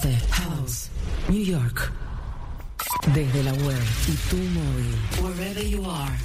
Este, 0.00 0.16
House, 0.30 0.90
New 1.28 1.44
York. 1.44 1.92
Desde 3.12 3.42
la 3.42 3.52
web 3.52 3.82
y 4.06 4.12
tu 4.30 4.36
móvil. 4.36 4.94
Wherever 5.20 5.68
you 5.68 5.84
are. 5.90 6.16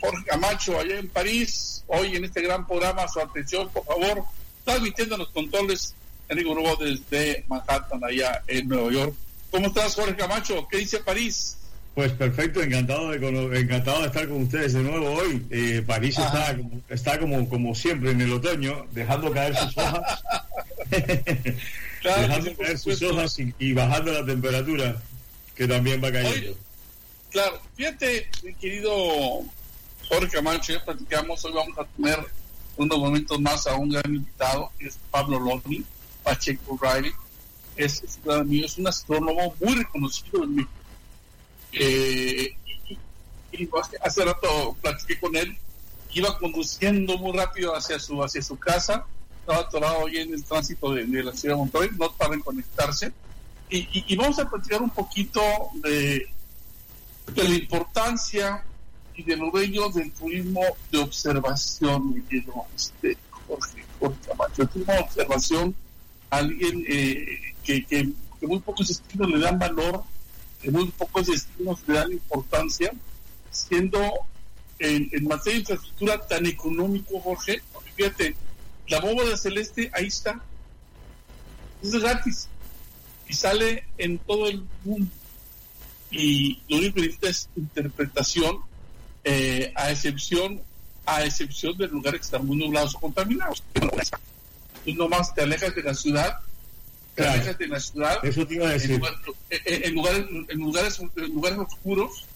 Jorge 0.00 0.24
Camacho, 0.26 0.76
allá 0.76 0.98
en 0.98 1.08
París? 1.08 1.84
Hoy 1.86 2.16
en 2.16 2.24
este 2.24 2.42
gran 2.42 2.66
programa, 2.66 3.06
su 3.06 3.20
atención, 3.20 3.68
por 3.68 3.84
favor, 3.84 4.24
transmitiendo 4.64 5.16
los 5.16 5.28
controles 5.28 5.94
Enrico 6.28 6.52
Rubó 6.52 6.74
desde 6.74 7.44
Manhattan, 7.46 8.02
allá 8.02 8.42
en 8.48 8.66
Nueva 8.66 8.90
York. 8.90 9.14
¿Cómo 9.52 9.68
estás, 9.68 9.94
Jorge 9.94 10.16
Camacho? 10.16 10.66
¿Qué 10.68 10.78
dice 10.78 10.98
París? 10.98 11.56
Pues 11.94 12.10
perfecto, 12.10 12.60
encantado 12.60 13.10
de, 13.10 13.60
encantado 13.60 14.00
de 14.00 14.08
estar 14.08 14.26
con 14.26 14.42
ustedes 14.42 14.72
de 14.72 14.82
nuevo 14.82 15.12
hoy. 15.12 15.46
Eh, 15.50 15.84
París 15.86 16.18
está, 16.18 16.56
como, 16.56 16.80
está 16.88 17.20
como, 17.20 17.48
como 17.48 17.72
siempre 17.76 18.10
en 18.10 18.20
el 18.20 18.32
otoño, 18.32 18.84
dejando 18.90 19.30
caer 19.30 19.54
sus 19.56 19.78
hojas. 19.78 20.24
dejando 20.90 22.56
caer 22.56 22.78
sus 22.80 23.00
hojas 23.00 23.38
y, 23.38 23.72
bajando 23.74 24.12
la 24.12 24.26
temperatura, 24.26 24.96
que 25.54 25.68
también 25.68 26.02
va 26.02 26.10
cayendo. 26.10 26.56
Claro, 27.34 27.60
fíjate, 27.74 28.30
mi 28.44 28.54
querido 28.54 28.92
Jorge 30.08 30.28
Camacho, 30.30 30.72
ya 30.72 30.84
platicamos, 30.84 31.44
hoy 31.44 31.52
vamos 31.52 31.76
a 31.76 31.84
tener 31.84 32.24
unos 32.76 32.96
momentos 32.96 33.40
más 33.40 33.66
a 33.66 33.74
un 33.74 33.88
gran 33.90 34.14
invitado, 34.14 34.70
que 34.78 34.86
es 34.86 34.96
Pablo 35.10 35.40
Loni, 35.40 35.84
Pacheco 36.22 36.78
Riley, 36.80 37.10
es, 37.74 38.04
es 38.04 38.78
un 38.78 38.86
astrónomo 38.86 39.52
muy 39.60 39.74
reconocido 39.74 40.44
en 40.44 40.54
México. 40.54 40.72
Eh, 41.72 42.54
y, 43.50 43.68
hace 44.00 44.24
rato 44.24 44.76
platiqué 44.80 45.18
con 45.18 45.34
él, 45.34 45.58
iba 46.12 46.38
conduciendo 46.38 47.18
muy 47.18 47.36
rápido 47.36 47.74
hacia 47.74 47.98
su, 47.98 48.22
hacia 48.22 48.42
su 48.42 48.56
casa, 48.56 49.06
estaba 49.40 49.58
atorado 49.58 50.04
hoy 50.04 50.18
en 50.18 50.34
el 50.34 50.44
tránsito 50.44 50.94
de, 50.94 51.04
la 51.04 51.32
ciudad 51.32 51.56
de 51.56 51.58
Monterrey, 51.58 51.90
no 51.98 52.12
para 52.12 52.38
conectarse. 52.38 53.10
Y, 53.70 54.04
y, 54.06 54.14
vamos 54.14 54.38
a 54.38 54.48
platicar 54.48 54.80
un 54.80 54.90
poquito 54.90 55.42
de 55.82 56.28
de 57.32 57.44
la 57.44 57.54
importancia 57.54 58.64
y 59.16 59.22
de 59.22 59.36
lo 59.36 59.50
bello 59.50 59.88
del 59.90 60.10
turismo 60.12 60.60
de 60.90 60.98
observación, 60.98 62.14
mi 62.14 62.22
querido 62.22 62.66
este, 62.74 63.16
Jorge, 63.30 63.84
Jorge 63.98 64.18
Camacho. 64.26 64.62
El 64.62 64.68
turismo 64.68 64.92
de 64.92 65.00
observación, 65.00 65.74
alguien 66.30 66.84
eh, 66.88 67.54
que, 67.62 67.84
que, 67.84 68.08
muy 68.42 68.58
pocos 68.58 68.88
destinos 68.88 69.30
le 69.30 69.38
dan 69.38 69.58
valor, 69.58 70.02
que 70.60 70.70
muy 70.70 70.86
pocos 70.90 71.26
destinos 71.26 71.80
le 71.86 71.94
dan 71.94 72.12
importancia, 72.12 72.92
siendo 73.50 73.98
en, 74.78 75.08
en 75.12 75.24
materia 75.24 75.54
de 75.54 75.60
infraestructura 75.60 76.26
tan 76.26 76.44
económico, 76.44 77.20
Jorge, 77.20 77.62
porque 77.72 77.92
fíjate, 77.92 78.36
la 78.88 79.00
bóveda 79.00 79.36
celeste 79.36 79.90
ahí 79.94 80.08
está, 80.08 80.42
es 81.82 81.92
gratis 81.92 82.48
y 83.28 83.32
sale 83.32 83.84
en 83.96 84.18
todo 84.18 84.48
el 84.48 84.66
mundo 84.84 85.10
y 86.14 86.62
lo 86.68 86.78
único 86.78 86.94
que 86.94 87.00
necesita 87.02 87.28
es 87.28 87.48
interpretación 87.56 88.58
eh, 89.24 89.72
a 89.74 89.90
excepción 89.90 90.60
a 91.06 91.24
excepción 91.24 91.76
de 91.76 91.88
lugares 91.88 92.20
que 92.20 92.24
están 92.24 92.46
muy 92.46 92.56
nublados 92.56 92.94
o 92.94 93.00
contaminados. 93.00 93.62
Tú 94.84 94.94
nomás 94.94 95.34
te 95.34 95.42
alejas 95.42 95.74
de 95.74 95.82
la 95.82 95.94
ciudad, 95.94 96.38
te 97.14 97.26
alejas 97.26 97.58
de 97.58 97.68
la 97.68 97.78
ciudad 97.78 98.24
Eso 98.24 98.46
te 98.46 98.54
iba 98.54 98.68
a 98.68 98.72
decir. 98.72 99.00
En, 99.50 99.94
lugares, 99.94 100.26
en, 100.48 100.58
lugares, 100.58 101.00
en 101.16 101.34
lugares 101.34 101.58
oscuros 101.58 102.26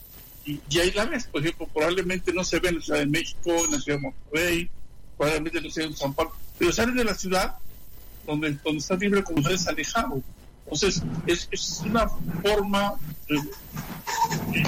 y, 0.44 0.60
y, 0.68 0.78
ahí 0.80 0.90
la 0.92 1.06
ves, 1.06 1.26
por 1.26 1.40
ejemplo, 1.40 1.66
probablemente 1.72 2.32
no 2.32 2.44
se 2.44 2.58
ve 2.58 2.68
en 2.68 2.76
la 2.76 2.80
Ciudad 2.82 3.00
de 3.00 3.06
México, 3.06 3.64
en 3.64 3.72
la 3.72 3.80
Ciudad 3.80 3.98
de 3.98 4.02
Monterrey, 4.02 4.70
probablemente 5.16 5.60
no 5.60 5.70
se 5.70 5.80
ve 5.80 5.86
en 5.86 5.96
San 5.96 6.14
Paulo, 6.14 6.32
pero 6.58 6.72
sales 6.72 6.94
de 6.94 7.04
la 7.04 7.14
ciudad 7.14 7.56
donde, 8.26 8.52
donde 8.64 8.78
estás 8.78 8.98
libre 8.98 9.22
como 9.22 9.40
estás 9.40 9.66
alejado. 9.68 10.22
Entonces, 10.70 11.02
es, 11.26 11.80
una 11.80 12.08
forma 12.42 12.94
eh, 13.28 13.40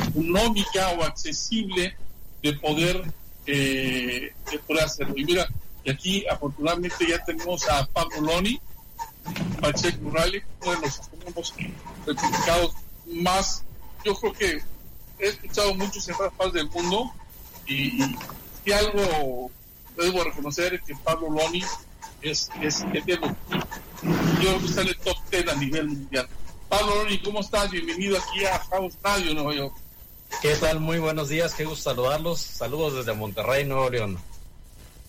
económica 0.08 0.92
o 0.98 1.02
accesible 1.02 1.94
de 2.42 2.54
poder, 2.54 3.12
eh, 3.46 4.32
de 4.50 4.58
poder 4.60 4.84
hacerlo. 4.84 5.14
Y 5.16 5.24
mira, 5.26 5.46
y 5.84 5.90
aquí 5.90 6.26
afortunadamente 6.26 7.06
ya 7.06 7.22
tenemos 7.22 7.68
a 7.68 7.86
Pablo 7.86 8.22
Loni, 8.22 8.58
Pacheco 9.60 10.10
Raleigh, 10.10 10.42
uno 10.62 10.72
de 10.72 10.80
los 10.80 11.00
certificados 12.06 12.74
más, 13.06 13.62
yo 14.02 14.14
creo 14.14 14.32
que 14.32 14.62
he 15.18 15.28
escuchado 15.28 15.74
muchos 15.74 16.08
en 16.08 16.14
otras 16.14 16.52
del 16.54 16.70
mundo 16.70 17.12
y, 17.66 18.02
y, 18.64 18.72
algo 18.72 19.50
debo 19.96 20.24
reconocer 20.24 20.74
es 20.74 20.82
que 20.82 20.94
Pablo 20.96 21.28
Loni 21.28 21.62
es, 22.22 22.50
es, 22.62 22.84
es 22.94 23.04
de 23.04 23.16
los 23.16 23.30
yo 24.40 24.48
creo 24.48 24.60
que 24.60 24.66
está 24.66 24.80
en 24.82 24.88
el 24.88 24.96
top 24.98 25.16
10 25.30 25.48
a 25.48 25.54
nivel 25.56 25.88
mundial. 25.88 26.28
Pablo 26.68 27.02
Loni, 27.02 27.18
¿cómo 27.18 27.40
estás? 27.40 27.70
Bienvenido 27.70 28.16
aquí 28.16 28.44
a 28.44 28.58
House 28.58 28.94
Radio 29.02 29.34
Nueva 29.34 29.54
York. 29.54 29.74
¿Qué 30.40 30.54
tal? 30.56 30.80
Muy 30.80 30.98
buenos 30.98 31.28
días, 31.28 31.54
qué 31.54 31.64
gusto 31.64 31.90
saludarlos. 31.90 32.40
Saludos 32.40 32.94
desde 32.94 33.12
Monterrey, 33.12 33.64
Nuevo 33.64 33.90
León. 33.90 34.18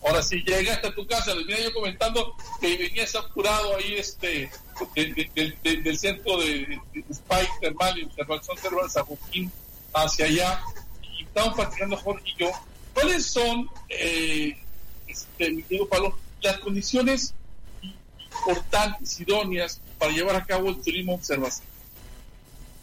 Ahora 0.05 0.21
sí, 0.21 0.43
llegaste 0.45 0.87
a 0.87 0.95
tu 0.95 1.05
casa, 1.05 1.33
les 1.35 1.45
venía 1.45 1.63
yo 1.65 1.73
comentando 1.73 2.35
que 2.59 2.75
venías 2.75 3.15
apurado 3.15 3.77
ahí 3.77 3.93
este 3.95 4.49
del 4.95 5.97
centro 5.97 6.37
de, 6.37 6.79
Spike 7.09 7.51
Thermal 7.61 7.99
y 7.99 8.03
Observación 8.05 8.57
Termal 8.57 8.89
San 8.89 9.05
Joaquín 9.05 9.51
hacia 9.93 10.25
allá 10.25 10.61
y 11.03 11.23
estamos 11.23 11.53
platicando 11.53 11.95
Jorge 11.97 12.23
y 12.25 12.39
yo. 12.39 12.51
¿Cuáles 12.93 13.27
son, 13.27 13.69
eh, 13.89 14.57
este, 15.07 15.51
mi 15.51 15.63
querido 15.63 15.87
Pablo, 15.87 16.17
las 16.41 16.57
condiciones 16.59 17.35
importantes, 18.47 19.19
idóneas 19.19 19.79
para 19.97 20.11
llevar 20.11 20.35
a 20.35 20.45
cabo 20.45 20.69
el 20.69 20.81
turismo 20.81 21.15
observación? 21.15 21.67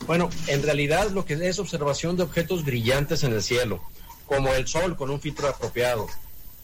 Bueno, 0.07 0.31
en 0.47 0.63
realidad 0.63 1.11
lo 1.11 1.25
que 1.25 1.35
es 1.35 1.59
observación 1.59 2.17
de 2.17 2.23
objetos 2.23 2.65
brillantes 2.65 3.25
en 3.25 3.33
el 3.33 3.43
cielo, 3.43 3.83
como 4.27 4.53
el 4.55 4.67
sol 4.67 4.97
con 4.97 5.11
un 5.11 5.21
filtro 5.21 5.49
apropiado, 5.49 6.07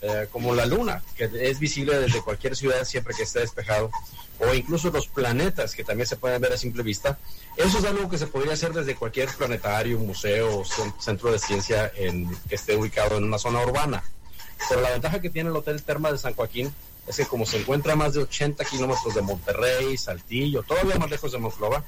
eh, 0.03 0.29
como 0.31 0.55
la 0.55 0.67
luna, 0.67 1.03
que 1.17 1.31
es 1.35 1.59
visible 1.59 1.99
desde 1.99 2.23
cualquier 2.23 2.57
ciudad 2.57 2.85
siempre 2.85 3.15
que 3.15 3.25
esté 3.25 3.41
despejado, 3.41 3.91
o 4.39 4.55
incluso 4.55 4.91
los 4.91 5.09
planetas 5.09 5.75
que 5.75 5.85
también 5.85 6.07
se 6.07 6.17
pueden 6.17 6.41
ver 6.41 6.53
a 6.53 6.57
simple 6.57 6.83
vista, 6.83 7.19
eso 7.57 7.79
es 7.79 7.85
algo 7.85 8.09
que 8.09 8.19
se 8.19 8.27
podría 8.27 8.53
hacer 8.53 8.73
desde 8.73 8.95
cualquier 8.95 9.29
planetario, 9.31 9.99
museo 9.99 10.63
centro 11.01 11.33
de 11.33 11.39
ciencia 11.39 11.91
en, 11.97 12.29
que 12.49 12.55
esté 12.55 12.77
ubicado 12.77 13.17
en 13.17 13.25
una 13.25 13.39
zona 13.39 13.63
urbana. 13.63 14.03
Pero 14.69 14.81
la 14.81 14.91
ventaja 14.91 15.21
que 15.21 15.31
tiene 15.31 15.51
el 15.51 15.57
Hotel 15.57 15.83
Terma 15.83 16.11
de 16.11 16.19
San 16.19 16.35
Joaquín 16.35 16.73
es 17.07 17.17
que 17.17 17.27
como 17.27 17.45
se 17.47 17.59
encuentra 17.59 17.93
a 17.93 17.97
más 17.97 18.15
de 18.15 18.23
80 18.23 18.65
kilómetros 18.65 19.15
de 19.15 19.23
Monterrey, 19.23 19.97
Saltillo, 19.97 20.63
todavía 20.63 20.97
más 20.97 21.11
lejos 21.11 21.33
de 21.33 21.39
Monclova, 21.39 21.85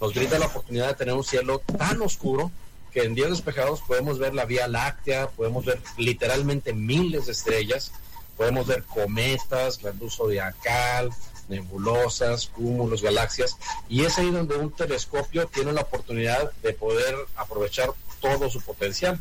nos 0.00 0.14
brinda 0.14 0.38
la 0.38 0.46
oportunidad 0.46 0.88
de 0.88 0.94
tener 0.94 1.14
un 1.14 1.24
cielo 1.24 1.60
tan 1.60 2.00
oscuro 2.02 2.50
que 2.92 3.02
en 3.02 3.14
días 3.14 3.30
despejados 3.30 3.80
podemos 3.82 4.18
ver 4.18 4.34
la 4.34 4.44
Vía 4.44 4.68
Láctea, 4.68 5.28
podemos 5.28 5.64
ver 5.64 5.80
literalmente 5.96 6.72
miles 6.72 7.26
de 7.26 7.32
estrellas, 7.32 7.92
podemos 8.36 8.66
ver 8.66 8.84
cometas, 8.84 9.82
la 9.82 9.92
luz 9.92 10.16
zodiacal, 10.16 11.10
nebulosas, 11.48 12.46
cúmulos, 12.46 13.02
galaxias, 13.02 13.56
y 13.88 14.04
es 14.04 14.18
ahí 14.18 14.30
donde 14.30 14.56
un 14.56 14.70
telescopio 14.70 15.46
tiene 15.48 15.72
la 15.72 15.82
oportunidad 15.82 16.52
de 16.62 16.72
poder 16.72 17.14
aprovechar 17.36 17.90
todo 18.20 18.50
su 18.50 18.60
potencial. 18.60 19.20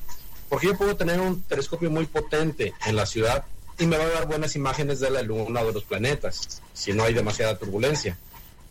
Porque 0.50 0.68
yo 0.68 0.78
puedo 0.78 0.96
tener 0.96 1.20
un 1.20 1.42
telescopio 1.44 1.92
muy 1.92 2.06
potente 2.06 2.74
en 2.86 2.96
la 2.96 3.06
ciudad 3.06 3.46
y 3.80 3.86
me 3.86 3.98
va 3.98 4.06
a 4.06 4.10
dar 4.10 4.28
buenas 4.28 4.56
imágenes 4.56 5.00
de 5.00 5.10
la 5.10 5.22
luna 5.22 5.62
o 5.62 5.68
de 5.68 5.74
los 5.74 5.84
planetas, 5.84 6.62
si 6.74 6.94
no 6.94 7.04
hay 7.04 7.14
demasiada 7.14 7.58
turbulencia. 7.58 8.18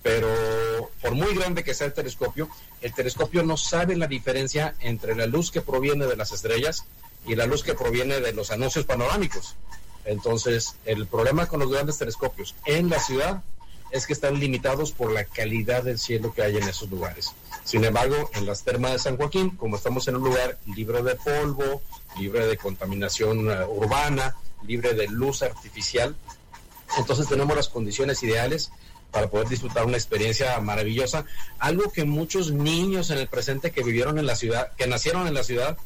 pero 0.02 0.28
por 1.02 1.12
muy 1.16 1.34
grande 1.34 1.64
que 1.64 1.74
sea 1.74 1.88
el 1.88 1.92
telescopio, 1.92 2.48
el 2.80 2.94
telescopio 2.94 3.42
no 3.42 3.56
sabe 3.56 3.96
la 3.96 4.06
diferencia 4.06 4.76
entre 4.78 5.16
la 5.16 5.26
luz 5.26 5.50
que 5.50 5.62
proviene 5.62 6.06
de 6.06 6.14
las 6.14 6.30
estrellas 6.30 6.84
y 7.26 7.34
la 7.34 7.46
luz 7.46 7.64
que 7.64 7.74
proviene 7.74 8.20
de 8.20 8.32
los 8.32 8.52
anuncios 8.52 8.84
panorámicos. 8.84 9.56
Entonces, 10.04 10.76
el 10.84 11.06
problema 11.06 11.46
con 11.46 11.58
los 11.58 11.70
grandes 11.70 11.98
telescopios 11.98 12.54
en 12.66 12.88
la 12.88 13.00
ciudad 13.00 13.42
es 13.90 14.06
que 14.06 14.12
están 14.12 14.38
limitados 14.38 14.92
por 14.92 15.10
la 15.10 15.24
calidad 15.24 15.82
del 15.82 15.98
cielo 15.98 16.32
que 16.32 16.42
hay 16.42 16.56
en 16.56 16.68
esos 16.68 16.88
lugares. 16.88 17.32
Sin 17.66 17.84
embargo, 17.84 18.30
en 18.34 18.46
las 18.46 18.62
termas 18.62 18.92
de 18.92 19.00
San 19.00 19.16
Joaquín, 19.16 19.50
como 19.56 19.74
estamos 19.74 20.06
en 20.06 20.14
un 20.14 20.22
lugar 20.22 20.56
libre 20.76 21.02
de 21.02 21.16
polvo, 21.16 21.82
libre 22.16 22.46
de 22.46 22.56
contaminación 22.56 23.48
uh, 23.48 23.64
urbana, 23.68 24.36
libre 24.64 24.94
de 24.94 25.08
luz 25.08 25.42
artificial, 25.42 26.14
entonces 26.96 27.26
tenemos 27.26 27.56
las 27.56 27.68
condiciones 27.68 28.22
ideales 28.22 28.70
para 29.10 29.28
poder 29.28 29.48
disfrutar 29.48 29.84
una 29.84 29.96
experiencia 29.96 30.60
maravillosa, 30.60 31.24
algo 31.58 31.90
que 31.90 32.04
muchos 32.04 32.52
niños 32.52 33.10
en 33.10 33.18
el 33.18 33.26
presente 33.26 33.72
que 33.72 33.82
vivieron 33.82 34.20
en 34.20 34.26
la 34.26 34.36
ciudad, 34.36 34.70
que 34.76 34.86
nacieron 34.86 35.26
en 35.26 35.34
la 35.34 35.42
ciudad, 35.42 35.76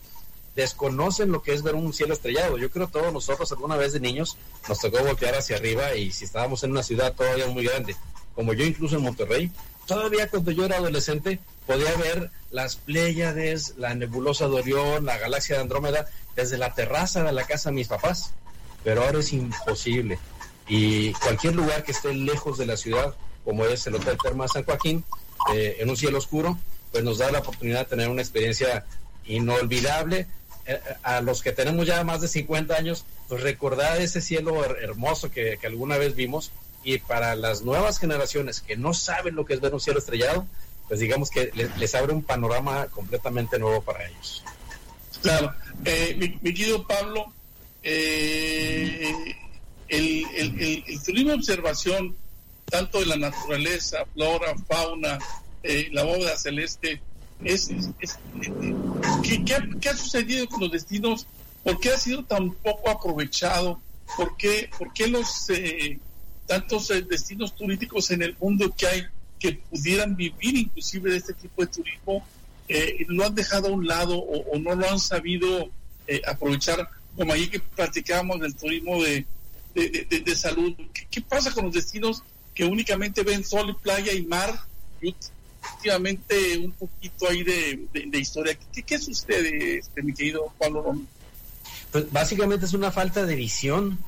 desconocen 0.54 1.32
lo 1.32 1.40
que 1.40 1.54
es 1.54 1.62
ver 1.62 1.76
un 1.76 1.94
cielo 1.94 2.12
estrellado. 2.12 2.58
Yo 2.58 2.70
creo 2.70 2.88
que 2.88 2.92
todos 2.92 3.10
nosotros 3.10 3.50
alguna 3.52 3.78
vez 3.78 3.94
de 3.94 4.00
niños 4.00 4.36
nos 4.68 4.80
tocó 4.80 4.98
voltear 5.02 5.34
hacia 5.34 5.56
arriba 5.56 5.94
y 5.94 6.12
si 6.12 6.26
estábamos 6.26 6.62
en 6.62 6.72
una 6.72 6.82
ciudad 6.82 7.14
todavía 7.14 7.46
muy 7.46 7.64
grande, 7.64 7.96
como 8.34 8.52
yo 8.52 8.66
incluso 8.66 8.96
en 8.96 9.02
Monterrey, 9.02 9.50
todavía 9.90 10.28
cuando 10.28 10.52
yo 10.52 10.66
era 10.66 10.76
adolescente 10.76 11.40
podía 11.66 11.92
ver 11.96 12.30
las 12.52 12.76
Pléyades, 12.76 13.74
la 13.76 13.92
nebulosa 13.92 14.46
de 14.46 14.54
Orión, 14.54 15.04
la 15.04 15.18
galaxia 15.18 15.56
de 15.56 15.62
Andrómeda 15.62 16.06
desde 16.36 16.58
la 16.58 16.74
terraza 16.74 17.24
de 17.24 17.32
la 17.32 17.44
casa 17.44 17.70
de 17.70 17.74
mis 17.74 17.88
papás, 17.88 18.30
pero 18.84 19.02
ahora 19.02 19.18
es 19.18 19.32
imposible. 19.32 20.20
Y 20.68 21.12
cualquier 21.14 21.56
lugar 21.56 21.82
que 21.82 21.90
esté 21.90 22.14
lejos 22.14 22.56
de 22.56 22.66
la 22.66 22.76
ciudad, 22.76 23.16
como 23.44 23.64
es 23.64 23.84
el 23.88 23.96
Hotel 23.96 24.16
Terma 24.22 24.46
San 24.46 24.62
Joaquín, 24.62 25.02
eh, 25.52 25.78
en 25.80 25.90
un 25.90 25.96
cielo 25.96 26.18
oscuro, 26.18 26.56
pues 26.92 27.02
nos 27.02 27.18
da 27.18 27.32
la 27.32 27.40
oportunidad 27.40 27.80
de 27.80 27.86
tener 27.86 28.10
una 28.10 28.22
experiencia 28.22 28.84
inolvidable. 29.26 30.28
Eh, 30.66 30.78
a 31.02 31.20
los 31.20 31.42
que 31.42 31.50
tenemos 31.50 31.84
ya 31.84 32.04
más 32.04 32.20
de 32.20 32.28
50 32.28 32.76
años, 32.76 33.04
pues 33.28 33.42
recordar 33.42 34.00
ese 34.00 34.20
cielo 34.20 34.64
hermoso 34.76 35.32
que, 35.32 35.58
alguna 35.64 35.98
vez 35.98 36.14
vimos 36.14 36.52
y 36.82 36.98
para 36.98 37.34
las 37.34 37.62
nuevas 37.62 37.98
generaciones 37.98 38.60
que 38.60 38.76
no 38.76 38.94
saben 38.94 39.34
lo 39.34 39.44
que 39.44 39.54
es 39.54 39.60
ver 39.60 39.74
un 39.74 39.80
cielo 39.80 39.98
estrellado, 39.98 40.46
pues 40.88 41.00
digamos 41.00 41.30
que 41.30 41.50
les, 41.76 41.94
abre 41.94 42.12
un 42.12 42.22
panorama 42.22 42.86
completamente 42.86 43.58
nuevo 43.58 43.82
para 43.82 44.06
ellos. 44.08 44.42
Claro. 45.22 45.54
Eh, 45.84 46.16
mi, 46.18 46.54
querido 46.54 46.86
Pablo, 46.86 47.32
eh, 47.82 49.14
el, 49.88 50.24
el, 50.86 51.02
turismo 51.02 51.30
de 51.30 51.36
observación, 51.36 52.16
tanto 52.64 53.00
de 53.00 53.06
la 53.06 53.16
naturaleza, 53.16 53.98
flora, 54.14 54.54
fauna, 54.66 55.18
la 55.92 56.02
bóveda 56.02 56.36
celeste, 56.36 57.00
es, 57.44 57.70
¿qué, 59.22 59.88
ha 59.88 59.96
sucedido 59.96 60.48
con 60.48 60.60
los 60.60 60.72
destinos? 60.72 61.26
¿Por 61.64 61.78
qué 61.80 61.90
ha 61.90 61.98
sido 61.98 62.24
tan 62.24 62.52
poco 62.52 62.90
aprovechado? 62.90 63.80
¿Por 64.16 64.36
qué, 64.36 64.70
por 64.76 64.92
qué 64.92 65.06
los 65.06 65.48
eh, 65.50 65.98
tantos 66.50 66.90
eh, 66.90 67.02
destinos 67.02 67.54
turísticos 67.54 68.10
en 68.10 68.22
el 68.22 68.36
mundo 68.40 68.74
que 68.76 68.86
hay 68.86 69.06
que 69.38 69.52
pudieran 69.52 70.16
vivir 70.16 70.56
inclusive 70.56 71.12
de 71.12 71.16
este 71.16 71.32
tipo 71.34 71.62
de 71.62 71.68
turismo 71.68 72.26
eh, 72.68 73.06
lo 73.08 73.24
han 73.24 73.34
dejado 73.34 73.68
a 73.68 73.70
un 73.70 73.86
lado 73.86 74.18
o, 74.18 74.58
no 74.58 74.74
lo 74.74 74.88
han 74.88 74.98
sabido 74.98 75.70
aprovechar? 76.26 76.88
Como 77.16 77.32
ahí 77.32 77.48
que 77.48 77.60
platicábamos 77.60 78.40
del 78.40 78.54
turismo 78.54 79.00
de, 79.02 79.24
de, 79.74 80.36
salud. 80.36 80.74
¿Qué, 80.92 81.06
¿Qué, 81.08 81.20
pasa 81.20 81.52
con 81.52 81.66
los 81.66 81.74
destinos 81.74 82.22
que 82.54 82.64
únicamente 82.64 83.22
ven 83.22 83.44
sol, 83.44 83.70
y 83.70 83.82
playa 83.82 84.12
y 84.12 84.22
mar? 84.22 84.60
efectivamente 85.62 86.58
un 86.58 86.72
poquito 86.72 87.28
ahí 87.28 87.42
de, 87.42 88.18
historia. 88.18 88.56
¿Qué, 88.72 88.82
¿Qué, 88.82 88.98
sucede, 88.98 89.78
este, 89.78 90.02
mi 90.02 90.12
querido 90.12 90.52
Pablo 90.58 91.00
Pues 91.92 92.10
básicamente 92.10 92.66
es 92.66 92.74
una 92.74 92.90
falta 92.90 93.24
de 93.24 93.34
visión. 93.34 93.98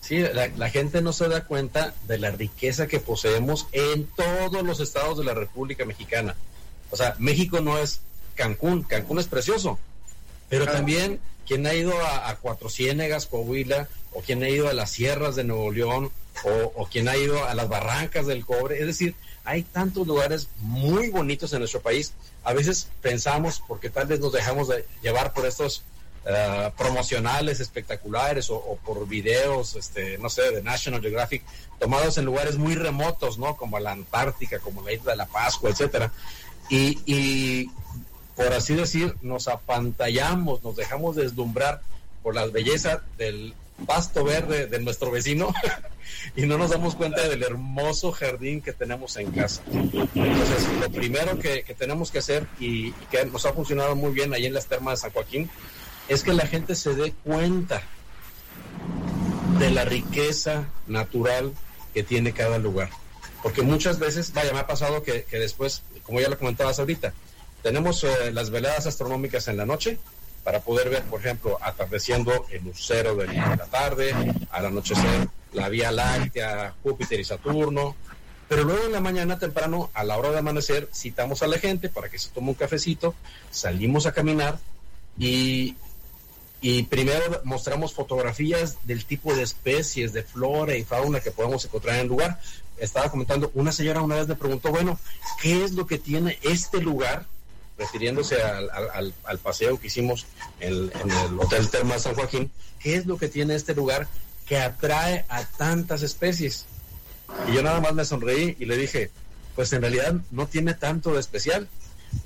Sí, 0.00 0.18
la, 0.18 0.70
gente 0.70 1.02
no 1.02 1.12
se 1.12 1.28
da 1.28 1.44
cuenta 1.44 1.94
de 2.08 2.18
la 2.18 2.30
riqueza 2.30 2.86
que 2.86 3.00
poseemos 3.00 3.66
en 3.72 4.06
todos 4.06 4.62
los 4.62 4.80
estados 4.80 5.18
de 5.18 5.24
la 5.24 5.34
República 5.34 5.84
Mexicana. 5.84 6.36
O 6.90 6.96
sea, 6.96 7.14
México 7.18 7.60
no 7.60 7.78
es 7.78 8.00
Cancún, 8.34 8.82
Cancún 8.82 9.18
es 9.18 9.26
precioso, 9.26 9.78
pero 10.48 10.66
también 10.66 11.20
quien 11.46 11.66
ha 11.66 11.74
ido 11.74 11.92
a, 12.04 12.34
Cuatro 12.40 12.68
Ciénegas, 12.70 13.26
Coahuila, 13.26 13.88
o 14.12 14.22
quien 14.22 14.42
ha 14.42 14.48
ido 14.48 14.68
a 14.68 14.72
las 14.72 14.90
sierras 14.90 15.36
de 15.36 15.44
Nuevo 15.44 15.70
León, 15.70 16.10
o, 16.44 16.72
o 16.74 16.86
quien 16.86 17.08
ha 17.08 17.16
ido 17.16 17.44
a 17.44 17.54
las 17.54 17.68
barrancas 17.68 18.26
del 18.26 18.46
cobre, 18.46 18.80
es 18.80 18.86
decir, 18.86 19.14
hay 19.44 19.62
tantos 19.62 20.06
lugares 20.06 20.48
muy 20.58 21.10
bonitos 21.10 21.52
en 21.52 21.60
nuestro 21.60 21.80
país. 21.80 22.12
A 22.44 22.52
veces 22.52 22.88
pensamos, 23.02 23.62
porque 23.66 23.90
tal 23.90 24.06
vez 24.06 24.20
nos 24.20 24.32
dejamos 24.32 24.68
de 24.68 24.86
llevar 25.02 25.32
por 25.32 25.46
estos 25.46 25.82
eh, 26.26 26.70
promocionales 26.76 27.60
espectaculares 27.60 28.50
o, 28.50 28.78
por 28.84 29.06
videos, 29.08 29.76
este, 29.76 30.18
no 30.18 30.28
sé, 30.28 30.50
de 30.50 30.62
National 30.62 31.00
Geographic, 31.00 31.42
tomados 31.78 32.18
en 32.18 32.26
lugares 32.26 32.56
muy 32.56 32.74
remotos, 32.74 33.38
¿no? 33.38 33.56
Como 33.56 33.78
la 33.78 33.92
Antártica, 33.92 34.58
como 34.58 34.82
la 34.82 34.92
isla 34.92 35.12
de 35.12 35.16
la 35.16 35.26
Pascua, 35.26 35.70
etcétera. 35.70 36.12
Y, 36.68 36.98
y 37.06 37.70
por 38.36 38.52
así 38.52 38.74
decir, 38.74 39.16
nos 39.22 39.48
apantallamos, 39.48 40.62
nos 40.62 40.76
dejamos 40.76 41.16
deslumbrar 41.16 41.80
por 42.22 42.34
las 42.34 42.52
bellezas 42.52 43.00
del 43.18 43.54
pasto 43.86 44.24
verde 44.24 44.66
de 44.66 44.78
nuestro 44.78 45.10
vecino 45.10 45.52
y 46.36 46.42
no 46.42 46.58
nos 46.58 46.70
damos 46.70 46.94
cuenta 46.94 47.26
del 47.28 47.42
hermoso 47.42 48.12
jardín 48.12 48.60
que 48.60 48.72
tenemos 48.72 49.16
en 49.16 49.30
casa. 49.30 49.62
Entonces, 49.70 50.68
lo 50.80 50.90
primero 50.90 51.38
que, 51.38 51.64
tenemos 51.78 52.10
que 52.10 52.18
hacer 52.18 52.46
y, 52.58 52.92
que 53.10 53.24
nos 53.26 53.46
ha 53.46 53.52
funcionado 53.52 53.96
muy 53.96 54.12
bien 54.12 54.32
ahí 54.34 54.46
en 54.46 54.54
las 54.54 54.66
termas 54.66 54.94
de 54.94 55.02
San 55.02 55.12
Joaquín 55.12 55.50
es 56.10 56.24
que 56.24 56.32
la 56.32 56.44
gente 56.44 56.74
se 56.74 56.92
dé 56.94 57.12
cuenta 57.24 57.82
de 59.60 59.70
la 59.70 59.84
riqueza 59.84 60.66
natural 60.88 61.52
que 61.94 62.02
tiene 62.02 62.32
cada 62.32 62.58
lugar. 62.58 62.90
Porque 63.44 63.62
muchas 63.62 64.00
veces, 64.00 64.32
vaya, 64.32 64.52
me 64.52 64.58
ha 64.58 64.66
pasado 64.66 65.04
que, 65.04 65.24
después, 65.30 65.82
como 66.02 66.20
ya 66.20 66.28
lo 66.28 66.36
comentabas 66.36 66.80
ahorita, 66.80 67.14
tenemos 67.62 68.02
eh, 68.02 68.32
las 68.32 68.50
veladas 68.50 68.88
astronómicas 68.88 69.46
en 69.46 69.56
la 69.56 69.64
noche, 69.64 69.98
para 70.42 70.60
poder 70.60 70.90
ver, 70.90 71.04
por 71.04 71.20
ejemplo, 71.20 71.58
atardeciendo 71.62 72.44
el 72.50 72.64
lucero 72.64 73.14
de 73.14 73.28
la 73.28 73.68
tarde, 73.70 74.12
al 74.50 74.66
anochecer 74.66 75.28
la 75.52 75.68
Vía 75.68 75.92
Láctea, 75.92 76.74
Júpiter 76.82 77.20
y 77.20 77.24
Saturno. 77.24 77.94
Pero 78.48 78.64
luego 78.64 78.84
en 78.84 78.92
la 78.92 79.00
mañana 79.00 79.38
temprano, 79.38 79.90
a 79.94 80.02
la 80.02 80.18
hora 80.18 80.32
de 80.32 80.38
amanecer, 80.38 80.88
citamos 80.92 81.44
a 81.44 81.46
la 81.46 81.58
gente 81.58 81.88
para 81.88 82.08
que 82.08 82.18
se 82.18 82.30
tome 82.30 82.48
un 82.48 82.54
cafecito, 82.54 83.14
salimos 83.52 84.06
a 84.06 84.12
caminar 84.12 84.58
y, 85.16 85.76
y 86.60 86.82
primero 86.84 87.40
mostramos 87.44 87.94
fotografías 87.94 88.76
del 88.84 89.04
tipo 89.04 89.34
de 89.34 89.42
especies, 89.42 90.12
de 90.12 90.22
flora 90.22 90.76
y 90.76 90.84
fauna 90.84 91.20
que 91.20 91.30
podemos 91.30 91.64
encontrar 91.64 91.96
en 91.96 92.02
el 92.02 92.08
lugar. 92.08 92.40
Estaba 92.78 93.10
comentando, 93.10 93.50
una 93.54 93.72
señora 93.72 94.02
una 94.02 94.16
vez 94.16 94.28
me 94.28 94.36
preguntó, 94.36 94.70
bueno, 94.70 94.98
¿qué 95.40 95.64
es 95.64 95.72
lo 95.72 95.86
que 95.86 95.98
tiene 95.98 96.38
este 96.42 96.80
lugar 96.80 97.26
refiriéndose 97.80 98.42
al, 98.42 98.70
al, 99.24 99.38
paseo 99.38 99.80
que 99.80 99.86
hicimos 99.86 100.26
en, 100.60 100.92
el 100.92 101.40
Hotel 101.40 101.70
Terma 101.70 101.98
San 101.98 102.14
Joaquín, 102.14 102.50
¿qué 102.78 102.94
es 102.94 103.06
lo 103.06 103.16
que 103.16 103.28
tiene 103.28 103.54
este 103.54 103.74
lugar 103.74 104.06
que 104.46 104.58
atrae 104.58 105.24
a 105.30 105.44
tantas 105.44 106.02
especies? 106.02 106.66
Y 107.48 107.54
yo 107.54 107.62
nada 107.62 107.80
más 107.80 107.94
me 107.94 108.04
sonreí 108.04 108.54
y 108.60 108.66
le 108.66 108.76
dije, 108.76 109.10
pues 109.56 109.72
en 109.72 109.80
realidad 109.80 110.14
no 110.30 110.46
tiene 110.46 110.74
tanto 110.74 111.14
de 111.14 111.20
especial. 111.20 111.68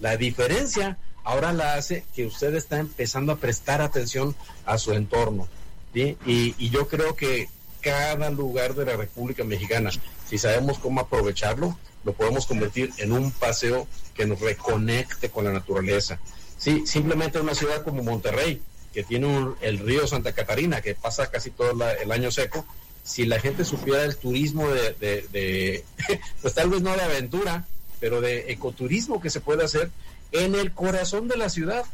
La 0.01 0.17
diferencia 0.17 0.99
ahora 1.25 1.53
la 1.53 1.75
hace 1.75 2.05
que 2.15 2.27
usted 2.27 2.55
está 2.55 2.79
empezando 2.79 3.33
a 3.33 3.37
prestar 3.37 3.81
atención 3.81 4.37
a 4.65 4.79
su 4.79 4.93
entorno. 4.93 5.49
Y, 5.95 6.69
yo 6.71 6.89
creo 6.89 7.15
que 7.17 7.49
cada 7.81 8.31
lugar 8.31 8.75
de 8.75 8.85
la 8.85 8.97
República 8.97 9.45
Mexicana, 9.45 9.91
si 10.29 10.39
sabemos 10.39 10.79
cómo 10.79 11.01
aprovecharlo, 11.01 11.79
lo 12.05 12.13
podemos 12.13 12.47
convertir 12.47 12.91
en 12.99 13.13
un 13.13 13.31
paseo 13.31 13.87
que 14.15 14.27
nos 14.27 14.41
reconecte 14.41 15.31
con 15.31 15.45
la 15.45 15.53
naturaleza. 15.53 16.19
Sí, 16.59 16.87
simplemente 16.87 17.41
una 17.41 17.55
ciudad 17.55 17.83
como 17.83 18.03
Monterrey, 18.03 18.61
que 18.93 19.03
tiene 19.03 19.55
el 19.61 19.79
río 19.79 20.07
Santa 20.07 20.33
Catarina, 20.33 20.81
que 20.81 20.95
pasa 20.95 21.31
casi 21.31 21.51
todo 21.51 21.71
el 21.71 22.13
año 22.13 22.31
seco, 22.31 22.67
si 23.05 23.27
la 23.27 23.39
gente 23.39 23.65
supiera 23.65 24.03
el 24.05 24.17
turismo 24.17 24.69
de, 24.69 25.85
pues 26.43 26.55
tal 26.55 26.71
vez 26.71 26.83
no 26.83 26.97
de 26.97 27.03
aventura, 27.03 27.67
pero 28.01 28.21
de 28.21 28.51
ecoturismo 28.53 29.21
que 29.21 29.31
se 29.31 29.41
puede 29.41 29.65
hacer 29.65 29.91
en 30.33 30.55
el 30.55 30.73
corazón 30.73 31.29
de 31.29 31.37
la 31.37 31.49
ciudad. 31.49 31.85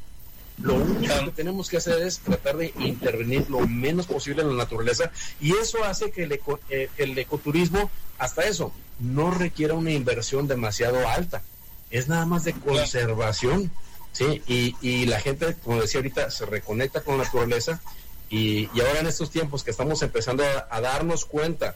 Lo 0.63 0.75
único 0.75 1.15
que 1.25 1.31
tenemos 1.31 1.71
que 1.71 1.79
hacer 1.79 2.03
es 2.03 2.19
tratar 2.19 2.59
de 2.59 2.75
intervenir 2.79 3.49
lo 3.49 3.61
menos 3.67 4.07
posible 4.07 4.43
en 4.43 4.49
la 4.49 4.65
naturaleza 4.65 5.11
y 5.41 5.53
eso 5.53 5.83
hace 5.85 6.11
que 6.11 6.25
el, 6.25 6.39
eh, 6.69 6.91
el 6.99 7.19
ecoturismo, 7.19 7.91
hasta 8.19 8.43
eso, 8.43 8.73
no 8.99 9.31
requiera 9.31 9.75
una 9.75 9.91
inversión 9.91 10.47
demasiado 10.47 11.09
alta. 11.09 11.43
Es 11.91 12.09
nada 12.09 12.27
más 12.27 12.45
de 12.45 12.53
conservación, 12.53 13.73
¿sí? 14.13 14.43
Y, 14.47 15.07
la 15.07 15.21
gente, 15.21 15.57
como 15.65 15.81
decía 15.81 15.99
ahorita, 15.99 16.31
se 16.31 16.47
reconecta 16.47 17.01
con 17.01 17.19
la 17.19 17.25
naturaleza 17.25 17.81
y, 18.29 18.67
ahora 18.81 19.01
en 19.01 19.07
estos 19.07 19.31
tiempos 19.31 19.65
que 19.65 19.71
estamos 19.71 20.03
empezando 20.03 20.45
a, 20.45 20.81
darnos 20.81 21.25
cuenta 21.25 21.75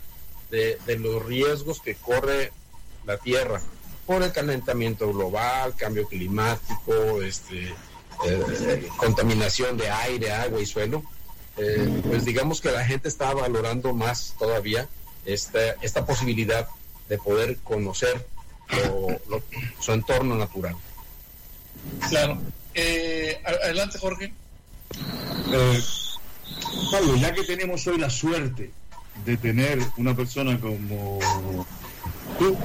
de, 0.50 0.78
los 0.98 1.24
riesgos 1.24 1.80
que 1.80 1.94
corre 1.94 2.52
la 3.06 3.16
Tierra 3.18 3.60
por 4.06 4.22
el 4.22 4.32
calentamiento 4.32 5.12
global, 5.12 5.74
cambio 5.76 6.06
climático, 6.06 7.22
este, 7.22 7.74
eh, 8.26 8.88
contaminación 8.96 9.76
de 9.76 9.90
aire, 9.90 10.32
agua 10.32 10.60
y 10.60 10.66
suelo, 10.66 11.02
eh, 11.56 12.02
pues 12.04 12.24
digamos 12.24 12.60
que 12.60 12.70
la 12.70 12.84
gente 12.84 13.08
está 13.08 13.32
valorando 13.32 13.94
más 13.94 14.34
todavía 14.38 14.88
esta, 15.24 15.72
esta 15.82 16.04
posibilidad 16.04 16.68
de 17.08 17.18
poder 17.18 17.58
conocer 17.58 18.26
su 19.80 19.92
entorno 19.92 20.36
natural. 20.36 20.74
Claro. 22.08 22.38
Eh, 22.74 23.40
adelante, 23.62 23.98
Jorge. 23.98 24.32
Pablo, 26.90 27.16
ya 27.16 27.32
que 27.32 27.44
tenemos 27.44 27.86
hoy 27.86 27.98
la 27.98 28.10
suerte 28.10 28.70
de 29.24 29.36
tener 29.36 29.78
una 29.96 30.14
persona 30.16 30.58
como 30.60 31.18
tú, 32.38 32.56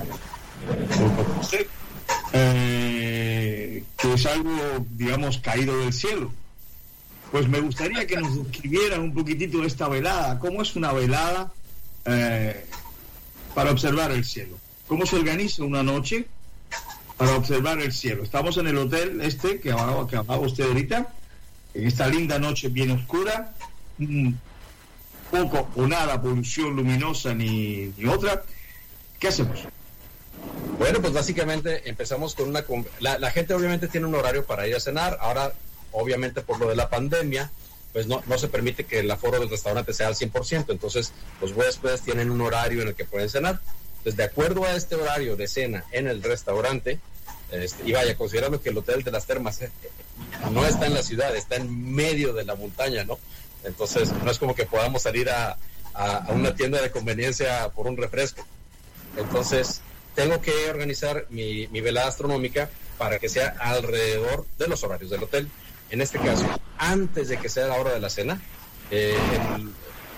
eh, 2.34 3.84
que 3.98 4.14
es 4.14 4.26
algo, 4.26 4.86
digamos, 4.92 5.40
caído 5.40 5.78
del 5.80 5.94
cielo. 5.94 6.32
Pues 7.32 7.48
me 7.48 7.60
gustaría 7.60 8.08
que 8.08 8.18
nos 8.18 8.44
describieran 8.44 9.02
un 9.02 9.14
poquitito 9.14 9.64
esta 9.64 9.88
velada. 9.88 10.40
¿Cómo 10.40 10.62
es 10.62 10.76
una 10.76 10.92
velada 10.94 11.52
eh, 12.06 12.66
para 13.54 13.72
observar 13.72 14.12
el 14.12 14.26
cielo? 14.26 14.58
¿Cómo 14.88 15.06
se 15.06 15.18
organiza 15.18 15.64
una 15.64 15.84
noche 15.84 16.26
para 17.18 17.36
observar 17.36 17.80
el 17.80 17.94
cielo? 17.94 18.24
Estamos 18.24 18.58
en 18.58 18.68
el 18.68 18.78
hotel 18.78 19.22
este 19.22 19.60
que 19.60 19.72
hablaba, 19.72 20.08
que 20.08 20.16
hablaba 20.16 20.42
usted 20.42 20.66
ahorita, 20.66 21.14
en 21.76 21.88
esta 21.88 22.08
linda 22.08 22.40
noche 22.40 22.70
bien 22.70 22.92
oscura, 22.92 23.54
poco 25.30 25.70
o 25.76 25.88
nada 25.88 26.20
polución 26.20 26.76
luminosa 26.76 27.36
ni, 27.36 27.94
ni 27.96 28.06
otra. 28.06 28.42
¿Qué 29.20 29.28
hacemos? 29.28 29.60
Bueno, 30.78 31.02
pues 31.02 31.14
básicamente 31.14 31.90
empezamos 31.90 32.36
con 32.36 32.50
una... 32.50 32.64
La, 33.00 33.20
la, 33.20 33.32
gente 33.32 33.54
obviamente 33.54 33.88
tiene 33.88 34.08
un 34.08 34.16
horario 34.16 34.46
para 34.46 34.66
ir 34.68 34.76
a 34.76 34.80
cenar. 34.80 35.18
Ahora, 35.20 35.54
obviamente 35.92 36.42
por 36.42 36.60
lo 36.60 36.70
de 36.70 36.76
la 36.76 36.90
pandemia, 36.90 37.52
pues 37.94 38.08
no, 38.08 38.24
no 38.28 38.38
se 38.38 38.48
permite 38.48 38.86
que 38.86 39.00
el 39.00 39.12
aforo 39.12 39.40
del 39.40 39.50
restaurante 39.50 39.94
sea 39.94 40.08
al 40.08 40.16
100%. 40.16 40.66
Entonces, 40.70 41.12
los 41.42 41.52
huéspedes 41.52 42.02
tienen 42.02 42.32
un 42.32 42.42
horario 42.42 42.82
en 42.82 42.90
el 42.90 42.96
que 42.96 43.06
pueden 43.06 43.30
cenar. 43.30 43.60
Entonces, 43.98 44.16
de 44.16 44.24
acuerdo 44.24 44.64
a 44.64 44.72
este 44.76 44.96
horario 44.96 45.36
de 45.36 45.48
cena 45.48 45.84
en 45.92 46.08
el 46.08 46.24
restaurante, 46.24 47.00
este, 47.52 47.90
y 47.90 47.92
vaya, 47.92 48.16
considerando 48.16 48.62
que 48.62 48.70
el 48.70 48.78
Hotel 48.78 49.04
de 49.04 49.12
las 49.12 49.26
Termas 49.26 49.62
eh, 49.62 49.72
no 50.52 50.66
está 50.66 50.86
en 50.86 50.94
la 50.94 51.04
ciudad, 51.04 51.36
está 51.36 51.56
en 51.56 51.94
medio 51.94 52.34
de 52.34 52.46
la 52.46 52.56
montaña, 52.56 53.04
¿no? 53.04 53.20
Entonces, 53.64 54.14
no 54.24 54.32
es 54.32 54.38
como 54.38 54.56
que 54.56 54.66
podamos 54.66 55.02
salir 55.02 55.30
a, 55.30 55.58
a 55.94 56.32
una 56.32 56.56
tienda 56.56 56.82
de 56.82 56.92
conveniencia 56.92 57.70
por 57.76 57.88
un 57.88 57.98
refresco. 57.98 58.46
Entonces, 59.18 59.82
tengo 60.16 60.42
que 60.42 60.70
organizar 60.70 61.26
mi, 61.30 61.68
velada 61.68 62.08
astronómica 62.08 62.70
para 62.98 63.20
que 63.20 63.30
sea 63.30 63.56
alrededor 63.60 64.46
de 64.58 64.68
los 64.68 64.84
horarios 64.84 65.10
del 65.12 65.24
hotel. 65.24 65.50
En 65.90 66.02
este 66.02 66.20
caso, 66.20 66.46
antes 66.78 67.30
de 67.30 67.38
que 67.38 67.50
sea 67.50 67.68
la 67.68 67.76
hora 67.76 67.92
de 67.92 68.00
la 68.00 68.10
cena, 68.10 68.42
eh, 68.92 69.16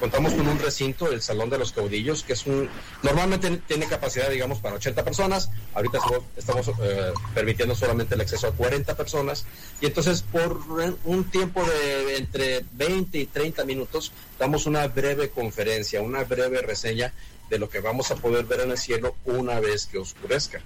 contamos 0.01 0.33
con 0.33 0.47
un 0.47 0.57
recinto, 0.59 1.11
el 1.11 1.21
Salón 1.21 1.51
de 1.51 1.59
los 1.59 1.71
Caudillos, 1.71 2.23
que 2.23 2.33
es 2.33 2.47
un, 2.47 2.67
normalmente 3.03 3.61
tiene 3.67 3.85
capacidad, 3.85 4.29
digamos, 4.29 4.57
para 4.57 4.75
80 4.75 5.05
personas. 5.05 5.51
Ahorita 5.75 5.99
estamos, 6.35 6.67
eh, 6.81 7.13
permitiendo 7.35 7.75
solamente 7.75 8.15
el 8.15 8.21
acceso 8.21 8.47
a 8.47 8.51
40 8.51 8.97
personas. 8.97 9.45
Y 9.79 9.85
entonces, 9.85 10.23
por 10.23 10.59
un 11.05 11.23
tiempo 11.29 11.63
de 11.63 12.17
entre 12.17 12.65
20 12.73 13.19
y 13.19 13.25
30 13.27 13.63
minutos, 13.63 14.11
damos 14.39 14.65
una 14.65 14.87
breve 14.87 15.29
conferencia, 15.29 16.01
una 16.01 16.23
breve 16.23 16.61
reseña 16.61 17.13
de 17.51 17.59
lo 17.59 17.69
que 17.69 17.79
vamos 17.79 18.09
a 18.09 18.15
poder 18.15 18.45
ver 18.45 18.61
en 18.61 18.71
el 18.71 18.79
cielo 18.79 19.15
una 19.25 19.59
vez 19.59 19.85
que 19.85 19.99
oscurezca. 19.99 20.61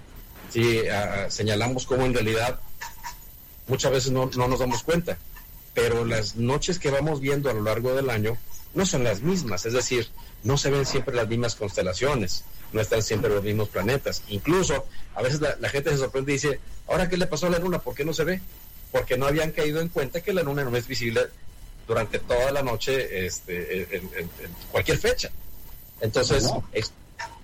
Sí, 0.50 0.82
señalamos 1.28 1.86
cómo 1.86 2.06
en 2.06 2.14
realidad 2.14 2.62
muchas 3.68 3.92
veces 3.92 4.12
no, 4.12 4.30
no 4.38 4.48
nos 4.48 4.60
damos 4.60 4.84
cuenta, 4.84 5.18
pero 5.74 6.06
las 6.06 6.38
noches 6.38 6.80
que 6.80 6.90
vamos 6.90 7.20
viendo 7.20 7.50
a 7.50 7.54
lo 7.54 7.64
largo 7.64 7.94
del 7.94 8.10
año 8.10 8.38
no 8.76 8.86
son 8.86 9.04
las 9.04 9.22
mismas, 9.22 9.66
es 9.66 9.74
decir, 9.74 10.08
no 10.44 10.58
se 10.58 10.70
ven 10.70 10.86
siempre 10.86 11.16
las 11.16 11.28
mismas 11.28 11.56
constelaciones, 11.56 12.44
no 12.72 12.82
están 12.82 13.02
siempre 13.02 13.30
los 13.30 13.44
mismos 13.44 13.70
planetas. 13.70 14.22
Incluso 14.28 14.86
a 15.16 15.22
veces 15.22 15.42
la, 15.42 15.70
gente 15.70 15.90
se 15.90 15.98
sorprende 15.98 16.34
y 16.34 16.36
dice, 16.36 16.60
¿ahora 16.88 17.10
qué 17.10 17.18
le 17.18 17.26
pasó 17.26 17.48
a 17.48 17.50
la 17.50 17.60
luna? 17.60 17.80
¿Por 17.80 17.96
qué 17.96 18.06
no 18.06 18.14
se 18.14 18.24
ve? 18.24 18.42
Porque 18.92 19.18
no 19.18 19.26
habían 19.26 19.52
caído 19.52 19.82
en 19.82 19.88
cuenta 19.90 20.22
que 20.22 20.34
la 20.34 20.44
luna 20.44 20.64
no 20.64 20.76
es 20.76 20.88
visible 20.88 21.22
durante 21.88 22.20
toda 22.20 22.52
la 22.52 22.62
noche 22.62 23.26
este, 23.26 23.98
en 23.98 24.10
cualquier 24.72 24.98
fecha. 24.98 25.32
Entonces, 26.02 26.50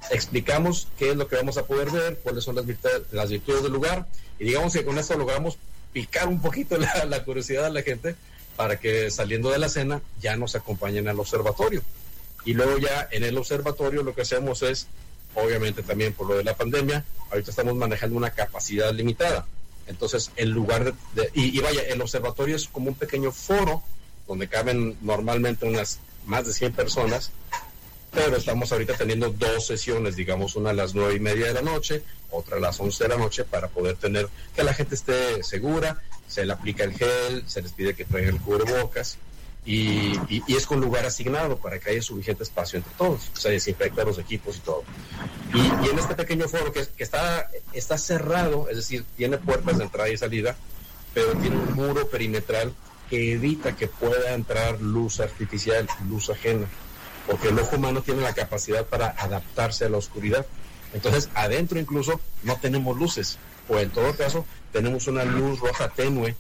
explicamos 0.10 0.88
qué 0.98 1.12
es 1.12 1.16
lo 1.16 1.28
que 1.28 1.36
vamos 1.36 1.58
a 1.58 1.66
poder 1.66 1.90
ver, 1.90 2.18
cuáles 2.18 2.44
son 2.44 2.56
las 2.56 2.66
virtudes, 2.66 3.04
las 3.12 3.30
virtudes 3.30 3.64
del 3.64 3.72
lugar, 3.72 4.08
y 4.40 4.46
digamos 4.46 4.74
que 4.74 4.84
con 4.84 4.98
esto 4.98 5.18
logramos 5.18 5.58
picar 5.94 6.28
un 6.28 6.42
poquito 6.42 6.78
la, 7.08 7.24
curiosidad 7.24 7.64
de 7.64 7.72
la 7.72 7.82
gente 7.82 8.16
para 8.62 8.80
que 8.80 9.10
saliendo 9.10 9.50
de 9.50 9.58
la 9.58 9.70
cena 9.70 10.04
ya 10.22 10.38
nos 10.38 10.54
acompañen 10.54 11.08
al 11.08 11.20
observatorio. 11.20 11.82
Y 12.46 12.54
luego 12.54 12.78
ya 12.78 13.08
en 13.10 13.24
el 13.24 13.36
observatorio 13.36 14.04
lo 14.04 14.14
que 14.14 14.22
hacemos 14.22 14.62
es, 14.62 14.86
obviamente 15.34 15.82
también 15.82 16.14
por 16.14 16.28
lo 16.28 16.38
de 16.38 16.44
la 16.44 16.56
pandemia, 16.56 17.04
ahorita 17.32 17.50
estamos 17.50 17.74
manejando 17.74 18.18
una 18.18 18.30
capacidad 18.30 18.94
limitada. 18.94 19.48
Entonces, 19.88 20.30
en 20.36 20.52
lugar 20.52 20.94
de, 21.16 21.32
y, 21.34 21.60
vaya, 21.60 21.82
el 21.88 22.04
observatorio 22.04 22.56
es 22.56 22.68
como 22.68 22.90
un 22.90 22.94
pequeño 22.94 23.32
foro 23.32 23.82
donde 24.28 24.48
caben 24.48 24.96
normalmente 25.02 25.66
unas 25.66 25.98
más 26.28 26.46
de 26.46 26.54
100 26.54 26.74
personas 26.74 27.32
pero 28.12 28.36
estamos 28.36 28.70
ahorita 28.74 28.96
teniendo 28.96 29.30
dos 29.30 29.66
sesiones, 29.66 30.18
digamos, 30.18 30.58
una 30.58 30.72
a 30.72 30.74
las 30.74 30.94
nueve 30.94 31.16
y 31.16 31.20
media 31.22 31.48
de 31.48 31.54
la 31.54 31.62
noche, 31.62 32.04
otra 32.30 32.58
a 32.58 32.60
las 32.60 32.78
once 32.82 33.06
de 33.06 33.10
la 33.10 33.16
noche, 33.16 33.46
para 33.46 33.70
poder 33.70 33.96
tener 33.96 34.28
que 34.54 34.64
la 34.64 34.74
gente 34.74 34.96
esté 34.96 35.42
segura, 35.44 36.02
se 36.32 36.46
le 36.46 36.54
aplica 36.54 36.84
el 36.84 36.94
gel, 36.94 37.44
se 37.48 37.62
les 37.62 37.72
pide 37.72 37.94
que 37.94 38.06
traigan 38.06 38.36
el 38.36 38.42
cubrebocas, 38.42 39.18
y, 39.64 40.20
y, 40.28 40.44
es 40.56 40.66
con 40.66 40.82
lugar 40.82 41.06
asignado 41.06 41.58
para 41.58 41.78
que 41.78 41.92
haya 41.92 42.02
suficiente 42.02 42.42
espacio 42.42 42.78
entre 42.78 42.94
todos, 42.98 43.30
se 43.34 43.52
desinfecta 43.52 44.04
los 44.04 44.18
equipos 44.18 44.58
y 44.58 44.60
todo. 44.62 44.84
Y, 45.54 45.90
en 45.90 46.00
este 46.00 46.16
pequeño 46.16 46.48
foro 46.48 46.72
que, 46.72 46.88
está 46.98 47.98
cerrado, 47.98 48.70
es 48.70 48.78
decir, 48.78 49.06
tiene 49.16 49.38
puertas 49.38 49.78
de 49.78 49.84
entrada 49.84 50.10
y 50.10 50.18
salida, 50.18 50.56
pero 51.14 51.34
tiene 51.34 51.58
un 51.58 51.74
muro 51.74 52.08
perimetral 52.10 52.74
que 53.10 53.34
evita 53.34 53.76
que 53.76 53.88
pueda 53.88 54.34
entrar 54.34 54.82
luz 54.82 55.20
artificial, 55.20 55.88
luz 56.10 56.30
ajena 56.30 56.68
porque 57.28 57.50
el 57.50 57.60
ojo 57.60 57.76
humano 57.76 58.02
tiene 58.02 58.22
la 58.22 58.34
capacidad 58.34 58.86
para 58.86 59.10
adaptarse 59.10 59.86
a 59.86 59.90
la 59.90 59.98
oscuridad. 59.98 60.46
Entonces, 60.94 61.30
adentro 61.34 61.80
incluso 61.80 62.20
no 62.44 62.58
tenemos 62.58 62.98
luces, 62.98 63.38
o 63.68 63.78
en 63.78 63.90
todo 63.90 64.16
caso, 64.16 64.46
tenemos 64.72 65.08
una 65.08 65.24
luz 65.24 65.60
roja 65.60 65.90
tenue 65.90 66.36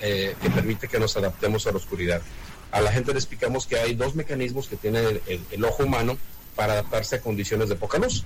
eh, 0.00 0.34
que 0.40 0.50
permite 0.50 0.88
que 0.88 0.98
nos 0.98 1.16
adaptemos 1.16 1.66
a 1.66 1.70
la 1.70 1.76
oscuridad. 1.76 2.22
A 2.70 2.80
la 2.80 2.92
gente 2.92 3.12
le 3.12 3.18
explicamos 3.18 3.66
que 3.66 3.78
hay 3.78 3.94
dos 3.94 4.14
mecanismos 4.14 4.66
que 4.68 4.76
tiene 4.76 5.20
el, 5.26 5.64
ojo 5.64 5.84
humano 5.84 6.18
para 6.56 6.74
adaptarse 6.74 7.16
a 7.16 7.20
condiciones 7.20 7.68
de 7.68 7.76
poca 7.76 7.98
luz. 7.98 8.24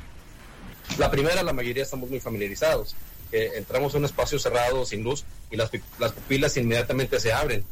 La 0.98 1.10
primera, 1.10 1.42
la 1.42 1.52
mayoría 1.52 1.82
estamos 1.82 2.08
muy 2.08 2.20
familiarizados, 2.20 2.94
que 3.30 3.56
entramos 3.56 3.94
a 3.94 3.98
un 3.98 4.04
espacio 4.04 4.38
cerrado, 4.38 4.86
sin 4.86 5.02
luz, 5.02 5.24
y 5.50 5.56
las, 5.56 5.70
las 5.98 6.12
pupilas 6.12 6.56
inmediatamente 6.56 7.18
se 7.18 7.32
abren 7.32 7.64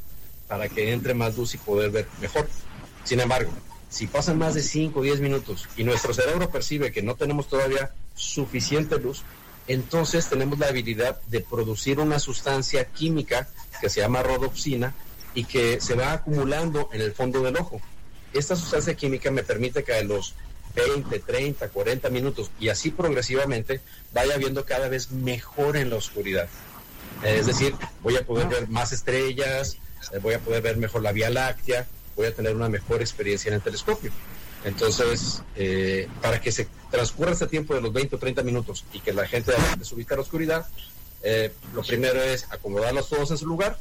para 0.49 0.69
que 0.69 0.93
entre 0.93 1.15
más 1.15 1.37
luz 1.37 1.55
y 1.55 1.59
poder 1.59 1.91
ver 1.91 2.07
mejor. 2.21 2.49
Sin 3.05 3.21
embargo, 3.21 3.53
si 3.89 4.09
pasan 4.09 4.39
más 4.39 4.55
de 4.55 4.63
5 4.63 4.99
o 4.99 5.03
10 5.03 5.21
minutos 5.21 5.69
y 5.77 5.85
nuestro 5.85 6.13
cerebro 6.13 6.51
percibe 6.51 6.91
que 6.91 7.03
no 7.03 7.15
tenemos 7.15 7.49
todavía 7.49 7.93
suficiente 8.17 8.99
luz, 8.99 9.23
entonces 9.67 10.29
tenemos 10.29 10.59
la 10.59 10.69
habilidad 10.69 11.21
de 11.23 11.41
producir 11.41 11.99
una 11.99 12.19
sustancia 12.19 12.85
química 12.85 13.49
que 13.81 13.89
se 13.89 14.01
llama 14.01 14.23
rodopsina 14.23 14.95
y 15.35 15.45
que 15.45 15.81
se 15.81 15.95
va 15.95 16.13
acumulando 16.13 16.91
en 16.93 17.01
el 17.01 17.13
fondo 17.13 17.43
del 17.43 17.57
ojo. 17.57 17.81
Esta 18.33 18.57
sustancia 18.57 18.95
química 18.95 19.31
me 19.31 19.43
permite 19.43 19.85
que 19.85 19.95
a 19.95 20.03
los 20.03 20.35
20, 20.75 21.19
30, 21.21 21.69
40 21.69 22.09
minutos 22.11 22.51
y 22.59 22.69
así 22.69 22.91
progresivamente 22.91 23.81
vaya 24.13 24.37
viendo 24.37 24.65
cada 24.65 24.89
vez 24.89 25.11
mejor 25.11 25.77
en 25.77 25.91
la 25.91 25.97
oscuridad. 25.97 26.49
Es 27.23 27.47
decir, 27.47 27.75
voy 28.03 28.17
a 28.17 28.27
poder 28.27 28.49
ver 28.49 28.69
más 28.69 28.93
estrellas, 28.93 29.79
eh, 30.13 30.19
voy 30.19 30.35
a 30.35 30.41
poder 30.41 30.63
ver 30.63 30.77
mejor 30.77 31.03
la 31.03 31.13
Vía 31.13 31.31
Láctea, 31.31 31.87
voy 32.17 32.27
a 32.27 32.35
tener 32.35 32.55
una 32.55 32.69
mejor 32.69 33.01
experiencia 33.01 33.49
en 33.49 33.55
el 33.55 33.63
telescopio. 33.63 34.11
Entonces, 34.65 35.43
eh, 35.57 36.09
para 36.23 36.41
que 36.41 36.51
se 36.51 36.67
transcurra 36.91 37.33
este 37.33 37.47
tiempo 37.47 37.75
de 37.75 37.83
los 37.83 37.93
20 37.93 38.17
o 38.17 38.19
30 38.19 38.43
minutos 38.43 38.85
y 38.93 39.01
que 39.01 39.13
la 39.13 39.27
gente 39.27 39.53
ubique 39.93 40.15
a 40.15 40.17
la 40.17 40.23
oscuridad, 40.23 40.67
eh, 41.23 41.53
lo 41.75 41.83
primero 41.83 42.23
es 42.23 42.47
acomodarlos 42.51 43.09
todos 43.09 43.31
en 43.31 43.39
su 43.39 43.47
lugar, 43.47 43.79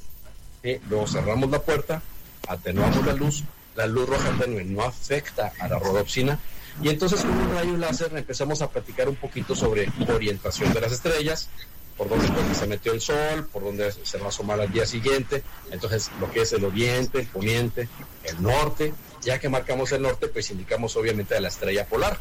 y 0.63 0.78
luego 0.90 1.08
cerramos 1.08 1.50
la 1.50 1.62
puerta, 1.62 2.02
atenuamos 2.48 3.06
la 3.06 3.13
luz, 3.13 3.44
la 3.75 3.88
luz 3.88 4.08
roja 4.08 4.32
tenue 4.40 4.63
no 4.63 4.84
afecta 4.84 5.54
a 5.60 5.68
la 5.68 5.80
rodopsina, 5.80 6.40
y 6.82 6.90
entonces 6.90 7.22
con 7.22 7.32
un 7.32 7.54
rayo 7.54 7.78
láser 7.78 8.16
empezamos 8.16 8.62
a 8.62 8.70
platicar 8.70 9.08
un 9.08 9.16
poquito 9.16 9.56
sobre 9.56 9.90
orientación 10.08 10.74
de 10.74 10.82
las 10.82 10.92
estrellas, 10.92 11.50
por 11.97 12.09
donde 12.09 12.27
se 12.55 12.67
metió 12.67 12.91
el 12.93 13.01
sol, 13.01 13.47
por 13.51 13.63
donde 13.63 13.91
se 13.91 14.17
va 14.17 14.25
a 14.25 14.29
asomar 14.29 14.59
al 14.59 14.71
día 14.71 14.85
siguiente, 14.85 15.43
entonces 15.71 16.09
lo 16.19 16.31
que 16.31 16.41
es 16.41 16.53
el 16.53 16.63
oriente, 16.65 17.19
el 17.19 17.27
poniente, 17.27 17.88
el 18.23 18.41
norte, 18.41 18.93
ya 19.21 19.39
que 19.39 19.50
marcamos 19.50 19.91
el 19.91 20.01
norte, 20.01 20.27
pues 20.27 20.50
indicamos 20.51 20.95
obviamente 20.95 21.35
a 21.35 21.41
la 21.41 21.47
estrella 21.47 21.85
polar, 21.85 22.19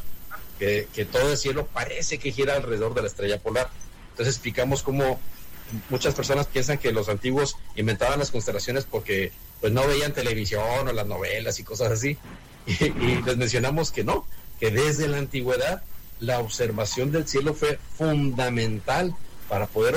que, 0.59 0.87
que 0.93 1.05
todo 1.05 1.31
el 1.31 1.37
cielo 1.37 1.67
parece 1.67 2.17
que 2.17 2.31
gira 2.31 2.55
alrededor 2.55 2.93
de 2.93 3.01
la 3.01 3.07
estrella 3.07 3.39
polar. 3.39 3.69
Entonces 4.11 4.35
explicamos 4.35 4.83
cómo 4.83 5.19
muchas 5.89 6.13
personas 6.13 6.47
piensan 6.47 6.77
que 6.77 6.91
los 6.91 7.09
antiguos 7.09 7.57
inventaban 7.75 8.19
las 8.19 8.31
constelaciones 8.31 8.85
porque 8.85 9.31
pues 9.59 9.73
no 9.73 9.87
veían 9.87 10.13
televisión 10.13 10.87
o 10.87 10.93
las 10.93 11.07
novelas 11.07 11.59
y 11.59 11.63
cosas 11.63 11.91
así. 11.91 12.17
Y, 12.65 12.85
y 12.85 13.21
les 13.25 13.35
mencionamos 13.35 13.91
que 13.91 14.05
no, 14.05 14.25
que 14.57 14.71
desde 14.71 15.09
la 15.09 15.17
antigüedad 15.17 15.83
la 16.21 16.39
observación 16.39 17.11
del 17.11 17.27
cielo 17.27 17.53
fue 17.53 17.77
fundamental 17.97 19.13
para 19.53 19.67
poder 19.67 19.95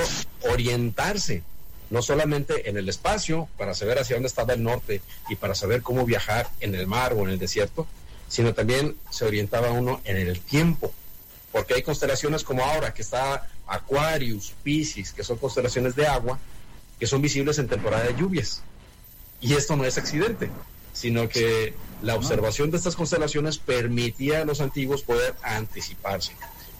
orientarse, 0.52 1.42
no 1.88 2.02
solamente 2.02 2.68
en 2.68 2.76
el 2.76 2.90
espacio, 2.90 3.48
para 3.56 3.72
saber 3.72 3.98
hacia 3.98 4.16
dónde 4.16 4.26
estaba 4.26 4.52
el 4.52 4.62
norte 4.62 5.00
y 5.30 5.36
para 5.36 5.54
saber 5.54 5.80
cómo 5.80 6.04
viajar 6.04 6.46
en 6.60 6.74
el 6.74 6.86
mar 6.86 7.14
o 7.14 7.20
en 7.20 7.30
el 7.30 7.38
desierto, 7.38 7.86
sino 8.28 8.52
también 8.52 8.98
se 9.08 9.24
orientaba 9.24 9.70
uno 9.70 10.02
en 10.04 10.18
el 10.18 10.40
tiempo, 10.40 10.92
porque 11.52 11.72
hay 11.72 11.82
constelaciones 11.82 12.44
como 12.44 12.66
ahora, 12.66 12.92
que 12.92 13.00
está 13.00 13.48
Aquarius, 13.66 14.52
Pisces, 14.62 15.12
que 15.12 15.24
son 15.24 15.38
constelaciones 15.38 15.96
de 15.96 16.06
agua, 16.06 16.38
que 17.00 17.06
son 17.06 17.22
visibles 17.22 17.58
en 17.58 17.66
temporada 17.66 18.04
de 18.04 18.14
lluvias. 18.14 18.60
Y 19.40 19.54
esto 19.54 19.74
no 19.74 19.86
es 19.86 19.96
accidente, 19.96 20.50
sino 20.92 21.30
que 21.30 21.72
la 22.02 22.14
observación 22.14 22.70
de 22.70 22.76
estas 22.76 22.94
constelaciones 22.94 23.56
permitía 23.56 24.42
a 24.42 24.44
los 24.44 24.60
antiguos 24.60 25.00
poder 25.00 25.34
anticiparse 25.42 26.32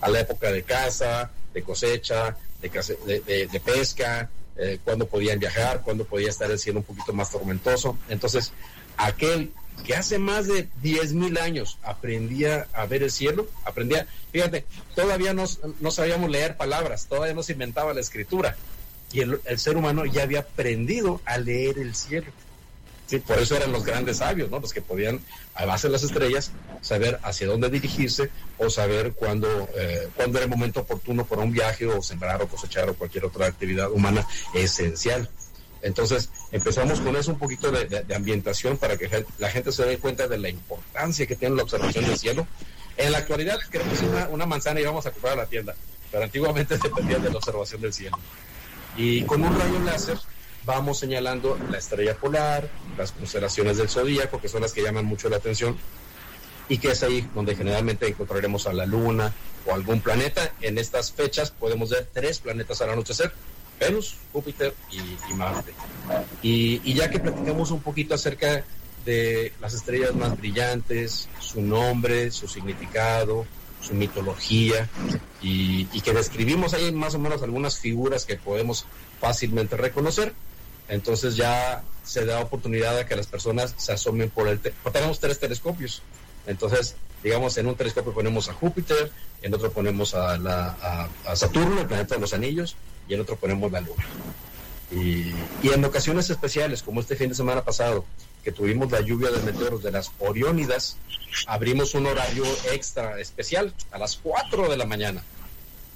a 0.03 0.11
la 0.11 0.21
época 0.21 0.53
de 0.53 0.63
caza, 0.63 1.31
de 1.55 1.63
cosecha, 1.63 2.37
de, 2.71 3.61
pesca, 3.65 4.31
eh, 4.57 4.79
cuándo 4.85 5.07
podían 5.07 5.39
viajar, 5.39 5.83
cuándo 5.83 6.05
podía 6.05 6.29
estar 6.29 6.51
el 6.51 6.59
cielo 6.59 6.81
un 6.81 6.85
poquito 6.85 7.13
más 7.13 7.31
tormentoso. 7.31 7.99
Entonces, 8.09 8.53
aquel 8.97 9.53
que 9.85 9.95
hace 9.95 10.19
más 10.19 10.47
de 10.47 10.69
10.000 10.83 11.39
años 11.39 11.79
aprendía 11.83 12.67
a 12.73 12.87
ver 12.87 13.03
el 13.03 13.11
cielo, 13.11 13.47
aprendía, 13.65 14.07
fíjate, 14.33 14.65
todavía 14.95 15.35
no, 15.35 15.45
no 15.81 15.91
sabíamos 15.91 16.31
leer 16.31 16.57
palabras, 16.57 17.07
todavía 17.07 17.35
no 17.35 17.43
se 17.43 17.53
inventaba 17.53 17.93
la 17.93 18.01
escritura, 18.01 18.57
y 19.13 19.21
el 19.21 19.59
ser 19.59 19.77
humano 19.77 20.05
ya 20.05 20.23
había 20.23 20.41
aprendido 20.41 21.21
a 21.25 21.39
leer 21.39 21.79
el 21.79 21.95
cielo. 21.95 22.33
Por 23.27 23.39
eso 23.39 23.57
eran 23.57 23.71
los 23.71 23.85
grandes 23.85 24.19
sabios, 24.19 24.51
¿no? 24.51 24.59
Los 24.59 24.73
que 24.73 24.83
podían, 24.83 25.21
a 25.55 25.65
base 25.65 25.87
de 25.87 25.93
las 25.93 26.03
estrellas, 26.03 26.51
saber 26.81 27.21
hacia 27.23 27.47
dónde 27.47 27.71
dirigirse 27.71 28.31
o 28.59 28.69
saber 28.69 29.13
cuándo, 29.13 29.69
eh, 29.77 30.09
cuándo 30.17 30.39
era 30.39 30.45
el 30.47 30.51
momento 30.51 30.81
oportuno 30.81 31.25
para 31.25 31.43
un 31.43 31.53
viaje 31.53 31.87
o 31.87 32.03
sembrar 32.03 32.43
o 32.43 32.49
cosechar 32.49 32.89
o 32.89 32.95
cualquier 32.95 33.25
otra 33.25 33.47
actividad 33.47 33.93
humana 33.93 34.27
esencial. 34.55 35.31
Entonces, 35.83 36.31
empezamos 36.51 37.01
con 37.01 37.15
eso 37.15 37.31
un 37.31 37.39
poquito 37.39 37.71
de, 37.71 38.05
ambientación 38.15 38.77
para 38.77 38.97
que 38.97 39.25
la 39.39 39.51
gente 39.51 39.71
se 39.71 39.85
dé 39.85 39.99
cuenta 39.99 40.27
de 40.27 40.39
la 40.39 40.49
importancia 40.49 41.27
que 41.27 41.37
tiene 41.37 41.55
la 41.55 41.63
observación 41.63 42.05
del 42.07 42.19
cielo. 42.19 42.47
En 42.97 43.13
la 43.13 43.19
actualidad, 43.19 43.59
creo 43.71 43.85
que 43.85 43.95
es 43.95 44.03
una, 44.03 44.29
una 44.29 44.47
manzana 44.47 44.81
y 44.81 44.85
vamos 44.85 45.07
a 45.07 45.13
comprar 45.13 45.35
a 45.35 45.37
la 45.37 45.47
tienda, 45.47 45.77
pero 46.11 46.25
antiguamente 46.25 46.77
dependía 46.83 47.19
de 47.19 47.31
la 47.31 47.37
observación 47.37 47.81
del 47.83 47.93
cielo. 47.93 48.19
Y 48.97 49.23
con 49.23 49.45
un 49.45 49.57
rayo 49.57 49.79
láser 49.81 50.19
vamos 50.67 50.99
señalando 50.99 51.57
la 51.71 51.79
estrella 51.79 52.17
polar, 52.17 52.69
las 52.99 53.13
constelaciones 53.13 53.79
del 53.79 53.89
zodíaco, 53.89 54.41
que 54.41 54.49
son 54.49 54.63
las 54.63 54.73
que 54.73 54.83
llaman 54.83 55.07
mucho 55.07 55.29
la 55.29 55.37
atención, 55.37 55.79
y 56.69 56.79
que 56.79 56.91
es 56.91 57.03
ahí 57.05 57.27
donde 57.35 57.55
generalmente 57.55 58.09
encontraremos 58.09 58.67
a 58.67 58.73
la 58.73 58.85
luna 58.85 59.33
o 59.65 59.73
algún 59.73 60.01
planeta. 60.01 60.53
En 60.61 60.77
estas 60.77 61.13
fechas 61.13 61.53
podemos 61.53 61.91
ver 61.91 62.09
tres 62.13 62.41
planetas 62.41 62.83
al 62.83 62.91
anochecer, 62.91 63.33
Venus, 63.79 64.17
Júpiter 64.33 64.75
y, 64.91 65.35
Marte. 65.35 65.73
Y, 66.43 66.81
y, 66.83 66.95
ya 66.95 67.09
que 67.09 67.21
platicamos 67.21 67.71
un 67.71 67.81
poquito 67.81 68.15
acerca 68.15 68.65
de 69.05 69.53
las 69.61 69.75
estrellas 69.75 70.15
más 70.15 70.37
brillantes, 70.37 71.29
su 71.39 71.63
nombre, 71.63 72.33
su 72.33 72.49
significado, 72.49 73.47
su 73.81 73.95
mitología, 73.95 74.89
y, 75.41 75.87
y 75.93 76.01
que 76.01 76.13
describimos 76.13 76.75
ahí 76.75 76.91
más 76.91 77.15
o 77.15 77.21
menos 77.21 77.43
algunas 77.43 77.79
figuras 77.79 78.25
que 78.25 78.37
podemos 78.37 78.87
fácilmente 79.21 79.77
reconocer, 79.77 80.35
entonces 80.89 81.37
ya 81.37 81.83
se 82.05 82.25
da 82.25 82.41
oportunidad 82.41 82.99
a 82.99 83.07
que 83.07 83.17
las 83.17 83.27
personas 83.27 83.75
se 83.77 83.93
asomen 83.93 84.31
por 84.31 84.49
el... 84.49 84.61
Te 84.61 84.73
tenemos 84.93 85.19
tres 85.19 85.39
telescopios. 85.39 86.03
Entonces, 86.47 86.95
digamos, 87.23 87.57
en 87.59 87.67
un 87.67 87.75
telescopio 87.75 88.15
ponemos 88.15 88.49
a 88.49 88.53
Júpiter, 88.53 89.11
en 89.43 89.53
otro 89.55 89.73
ponemos 89.73 90.15
a, 90.15 90.39
la, 90.39 90.77
a, 90.81 91.09
a 91.31 91.37
Saturno, 91.37 91.81
el 91.81 91.87
planeta 91.87 92.15
de 92.15 92.21
los 92.21 92.33
anillos, 92.33 92.77
y 93.09 93.15
en 93.15 93.21
otro 93.21 93.37
ponemos 93.37 93.73
la 93.73 93.81
Luna. 93.81 94.05
Y, 94.93 95.33
y, 95.63 95.71
en 95.73 95.85
ocasiones 95.85 96.31
especiales, 96.31 96.85
como 96.85 97.01
este 97.01 97.17
fin 97.17 97.29
de 97.29 97.35
semana 97.35 97.65
pasado, 97.65 98.05
que 98.45 98.53
tuvimos 98.53 98.93
la 98.93 99.01
lluvia 99.01 99.31
de 99.31 99.43
meteoros 99.43 99.83
de 99.83 99.91
las 99.91 100.13
Oriónidas, 100.21 100.97
abrimos 101.49 101.95
un 101.95 102.07
horario 102.07 102.45
extra 102.71 103.19
especial 103.19 103.75
a 103.91 103.99
las 103.99 104.17
4 104.19 104.69
de 104.69 104.77
la 104.77 104.87
mañana. 104.87 105.25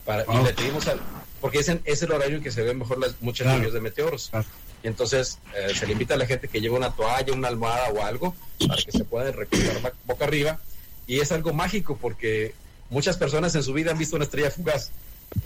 Para, 0.04 0.24
oh. 0.26 0.40
Y 0.40 0.44
le 0.44 0.52
pedimos 0.54 0.88
al, 0.88 1.00
porque 1.40 1.60
es, 1.60 1.68
en, 1.68 1.80
es, 1.84 2.02
el 2.02 2.10
horario 2.10 2.38
en 2.38 2.42
que 2.42 2.50
se 2.50 2.62
ven 2.62 2.78
mejor 2.78 2.98
las 2.98 3.14
muchas 3.20 3.44
claro. 3.44 3.58
lluvias 3.58 3.74
de 3.74 3.80
meteoros. 3.80 4.28
Claro. 4.30 4.46
Y 4.82 4.86
entonces 4.86 5.38
eh, 5.54 5.74
se 5.74 5.86
le 5.86 5.92
invita 5.92 6.14
a 6.14 6.16
la 6.16 6.26
gente 6.26 6.48
que 6.48 6.60
lleve 6.60 6.76
una 6.76 6.90
toalla, 6.90 7.32
una 7.32 7.48
almohada 7.48 7.90
o 7.90 8.02
algo 8.02 8.34
para 8.66 8.82
que 8.82 8.92
se 8.92 9.04
puedan 9.04 9.32
recostar 9.32 9.94
boca 10.06 10.24
arriba. 10.24 10.58
Y 11.06 11.20
es 11.20 11.32
algo 11.32 11.52
mágico 11.52 11.98
porque 12.00 12.54
muchas 12.88 13.16
personas 13.16 13.54
en 13.54 13.62
su 13.62 13.72
vida 13.72 13.90
han 13.90 13.98
visto 13.98 14.16
una 14.16 14.24
estrella 14.24 14.50
fugaz. 14.50 14.90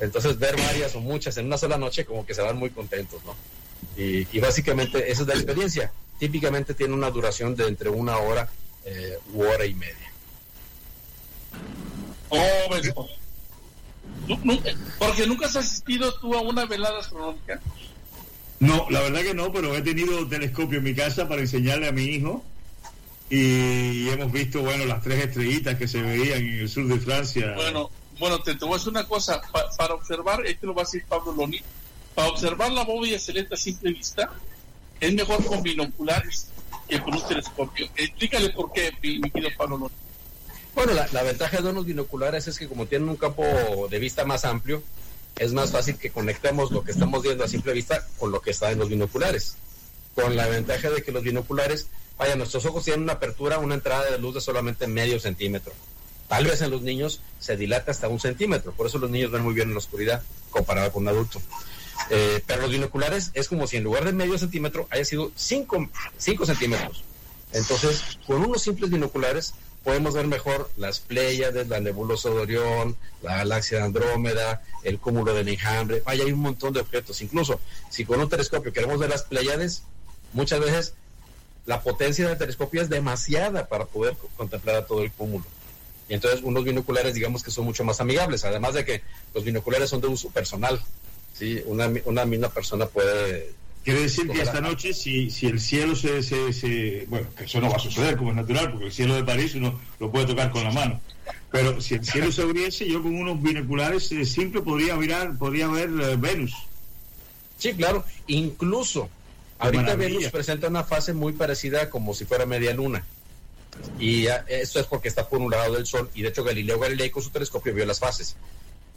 Entonces 0.00 0.38
ver 0.38 0.56
varias 0.56 0.94
o 0.94 1.00
muchas 1.00 1.36
en 1.36 1.46
una 1.46 1.58
sola 1.58 1.76
noche 1.76 2.04
como 2.04 2.24
que 2.24 2.34
se 2.34 2.42
van 2.42 2.56
muy 2.56 2.70
contentos, 2.70 3.22
¿no? 3.24 3.34
Y, 3.96 4.40
básicamente 4.40 5.10
esa 5.10 5.22
es 5.22 5.28
la 5.28 5.34
experiencia. 5.34 5.92
Típicamente 6.18 6.74
tiene 6.74 6.94
una 6.94 7.10
duración 7.10 7.54
de 7.54 7.68
entre 7.68 7.90
una 7.90 8.16
hora 8.18 8.48
eh, 8.84 9.18
u 9.32 9.42
hora 9.42 9.66
y 9.66 9.74
media. 9.74 10.12
Oh. 12.30 13.08
Porque 14.98 15.26
nunca 15.26 15.46
has 15.46 15.56
asistido 15.56 16.12
tú 16.18 16.34
a 16.34 16.40
una 16.40 16.64
velada 16.66 16.98
astronómica. 16.98 17.60
No, 18.64 18.86
la 18.90 19.00
verdad 19.00 19.22
que 19.22 19.34
no, 19.34 19.52
pero 19.52 19.76
he 19.76 19.82
tenido 19.82 20.26
telescopio 20.26 20.78
en 20.78 20.84
mi 20.84 20.94
casa 20.94 21.28
para 21.28 21.42
enseñarle 21.42 21.88
a 21.88 21.92
mi 21.92 22.04
hijo 22.04 22.42
y 23.28 24.08
hemos 24.08 24.32
visto, 24.32 24.62
bueno, 24.62 24.84
las 24.86 25.02
tres 25.02 25.24
estrellitas 25.24 25.76
que 25.76 25.86
se 25.86 26.00
veían 26.00 26.38
en 26.38 26.60
el 26.60 26.68
sur 26.68 26.86
de 26.86 26.98
Francia. 26.98 27.52
Bueno, 27.56 27.90
bueno, 28.18 28.40
te, 28.40 28.54
te 28.54 28.64
voy 28.64 28.74
a 28.74 28.76
decir 28.76 28.90
una 28.90 29.06
cosa, 29.06 29.40
pa, 29.52 29.64
para 29.76 29.94
observar, 29.94 30.46
esto 30.46 30.66
lo 30.66 30.74
va 30.74 30.82
a 30.82 30.84
decir 30.84 31.04
Pablo 31.06 31.32
Loni, 31.32 31.60
para 32.14 32.28
observar 32.28 32.72
la 32.72 32.84
bóveda 32.84 33.18
celeste 33.18 33.54
a 33.54 33.56
simple 33.56 33.92
vista, 33.92 34.30
es 35.00 35.12
mejor 35.12 35.44
con 35.44 35.62
binoculares 35.62 36.48
que 36.88 37.00
con 37.00 37.14
un 37.14 37.26
telescopio. 37.26 37.88
Explícale 37.96 38.50
por 38.50 38.72
qué, 38.72 38.92
mi, 39.02 39.18
mi 39.18 39.30
querido 39.30 39.50
Pablo 39.58 39.76
Loni. 39.76 39.94
Bueno, 40.74 40.92
la, 40.94 41.06
la, 41.12 41.22
ventaja 41.22 41.60
de 41.60 41.68
unos 41.68 41.86
binoculares 41.86 42.48
es 42.48 42.58
que 42.58 42.68
como 42.68 42.86
tienen 42.86 43.08
un 43.08 43.16
campo 43.16 43.44
de 43.90 43.98
vista 43.98 44.24
más 44.24 44.44
amplio, 44.44 44.82
es 45.36 45.52
más 45.52 45.72
fácil 45.72 45.96
que 45.96 46.10
conectemos 46.10 46.70
lo 46.70 46.84
que 46.84 46.92
estamos 46.92 47.22
viendo 47.22 47.44
a 47.44 47.48
simple 47.48 47.72
vista 47.72 48.06
con 48.18 48.30
lo 48.30 48.40
que 48.40 48.50
está 48.50 48.70
en 48.70 48.78
los 48.78 48.88
binoculares. 48.88 49.56
Con 50.14 50.36
la 50.36 50.46
ventaja 50.46 50.90
de 50.90 51.02
que 51.02 51.10
los 51.10 51.24
binoculares, 51.24 51.88
vaya, 52.16 52.36
nuestros 52.36 52.64
ojos 52.66 52.84
tienen 52.84 53.02
una 53.02 53.14
apertura, 53.14 53.58
una 53.58 53.74
entrada 53.74 54.10
de 54.10 54.18
luz 54.18 54.34
de 54.34 54.40
solamente 54.40 54.86
medio 54.86 55.18
centímetro. 55.18 55.72
Tal 56.28 56.46
vez 56.46 56.62
en 56.62 56.70
los 56.70 56.82
niños 56.82 57.20
se 57.40 57.56
dilata 57.56 57.90
hasta 57.90 58.08
un 58.08 58.20
centímetro, 58.20 58.72
por 58.72 58.86
eso 58.86 58.98
los 58.98 59.10
niños 59.10 59.30
ven 59.30 59.42
muy 59.42 59.54
bien 59.54 59.68
en 59.68 59.74
la 59.74 59.78
oscuridad 59.78 60.22
comparado 60.50 60.92
con 60.92 61.02
un 61.02 61.08
adulto. 61.08 61.40
Eh, 62.10 62.42
pero 62.46 62.62
los 62.62 62.70
binoculares 62.70 63.30
es 63.34 63.48
como 63.48 63.66
si 63.66 63.76
en 63.76 63.84
lugar 63.84 64.04
de 64.04 64.12
medio 64.12 64.38
centímetro 64.38 64.86
haya 64.90 65.04
sido 65.04 65.32
5 65.34 65.88
centímetros. 66.18 67.04
Entonces, 67.52 68.18
con 68.26 68.44
unos 68.44 68.62
simples 68.62 68.90
binoculares 68.90 69.54
podemos 69.84 70.14
ver 70.14 70.26
mejor 70.26 70.70
las 70.76 71.00
Pléyades, 71.00 71.68
la 71.68 71.78
nebulosa 71.78 72.30
de 72.30 72.36
Orión, 72.36 72.96
la 73.22 73.36
galaxia 73.36 73.78
de 73.78 73.84
Andrómeda, 73.84 74.62
el 74.82 74.98
cúmulo 74.98 75.34
del 75.34 75.48
enjambre. 75.48 76.02
Vaya, 76.04 76.24
hay 76.24 76.32
un 76.32 76.40
montón 76.40 76.72
de 76.72 76.80
objetos. 76.80 77.20
Incluso, 77.20 77.60
si 77.90 78.04
con 78.04 78.18
un 78.18 78.28
telescopio 78.28 78.72
queremos 78.72 78.98
ver 78.98 79.10
las 79.10 79.24
Pléyades, 79.24 79.82
muchas 80.32 80.60
veces 80.60 80.94
la 81.66 81.82
potencia 81.82 82.26
del 82.26 82.38
telescopio 82.38 82.82
es 82.82 82.88
demasiada 82.88 83.66
para 83.68 83.84
poder 83.84 84.16
contemplar 84.36 84.76
a 84.76 84.86
todo 84.86 85.02
el 85.02 85.12
cúmulo. 85.12 85.44
Y 86.08 86.14
entonces 86.14 86.40
unos 86.42 86.64
binoculares 86.64 87.14
digamos 87.14 87.42
que 87.42 87.50
son 87.50 87.64
mucho 87.64 87.84
más 87.84 88.00
amigables, 88.00 88.44
además 88.44 88.74
de 88.74 88.84
que 88.84 89.02
los 89.34 89.44
binoculares 89.44 89.90
son 89.90 90.00
de 90.00 90.08
uso 90.08 90.30
personal. 90.30 90.82
¿sí? 91.34 91.62
Una, 91.66 91.90
una 92.04 92.24
misma 92.24 92.48
persona 92.48 92.86
puede 92.86 93.54
Quiere 93.84 94.00
decir 94.00 94.26
que 94.30 94.40
esta 94.40 94.62
noche, 94.62 94.94
si, 94.94 95.30
si 95.30 95.46
el 95.46 95.60
cielo 95.60 95.94
se, 95.94 96.22
se, 96.22 96.54
se, 96.54 97.04
Bueno, 97.06 97.26
que 97.36 97.44
eso 97.44 97.60
no 97.60 97.68
va 97.68 97.76
a 97.76 97.78
suceder, 97.78 98.16
como 98.16 98.30
es 98.30 98.36
natural, 98.36 98.70
porque 98.70 98.86
el 98.86 98.92
cielo 98.92 99.14
de 99.14 99.22
París 99.24 99.54
uno 99.54 99.78
lo 100.00 100.10
puede 100.10 100.26
tocar 100.26 100.50
con 100.50 100.64
la 100.64 100.70
mano. 100.70 101.02
Pero 101.52 101.80
si 101.82 101.94
el 101.94 102.04
cielo 102.04 102.32
se 102.32 102.42
abriese, 102.42 102.88
yo 102.88 103.02
con 103.02 103.14
unos 103.14 103.42
binoculares 103.42 104.10
eh, 104.12 104.24
simples 104.24 104.64
podría 104.64 104.96
mirar, 104.96 105.36
podría 105.36 105.68
ver 105.68 105.90
eh, 106.00 106.16
Venus. 106.16 106.54
Sí, 107.58 107.74
claro. 107.74 108.04
Incluso, 108.26 109.10
ahorita 109.58 109.96
Venus 109.96 110.30
presenta 110.30 110.68
una 110.68 110.84
fase 110.84 111.12
muy 111.12 111.34
parecida 111.34 111.90
como 111.90 112.14
si 112.14 112.24
fuera 112.24 112.46
media 112.46 112.72
luna. 112.72 113.04
Y 114.00 114.26
esto 114.48 114.80
es 114.80 114.86
porque 114.86 115.08
está 115.08 115.28
por 115.28 115.40
un 115.40 115.50
lado 115.50 115.74
del 115.74 115.84
Sol. 115.84 116.08
Y 116.14 116.22
de 116.22 116.28
hecho, 116.28 116.42
Galileo 116.42 116.78
Galilei 116.78 117.10
con 117.10 117.22
su 117.22 117.28
telescopio 117.28 117.74
vio 117.74 117.84
las 117.84 118.00
fases. 118.00 118.34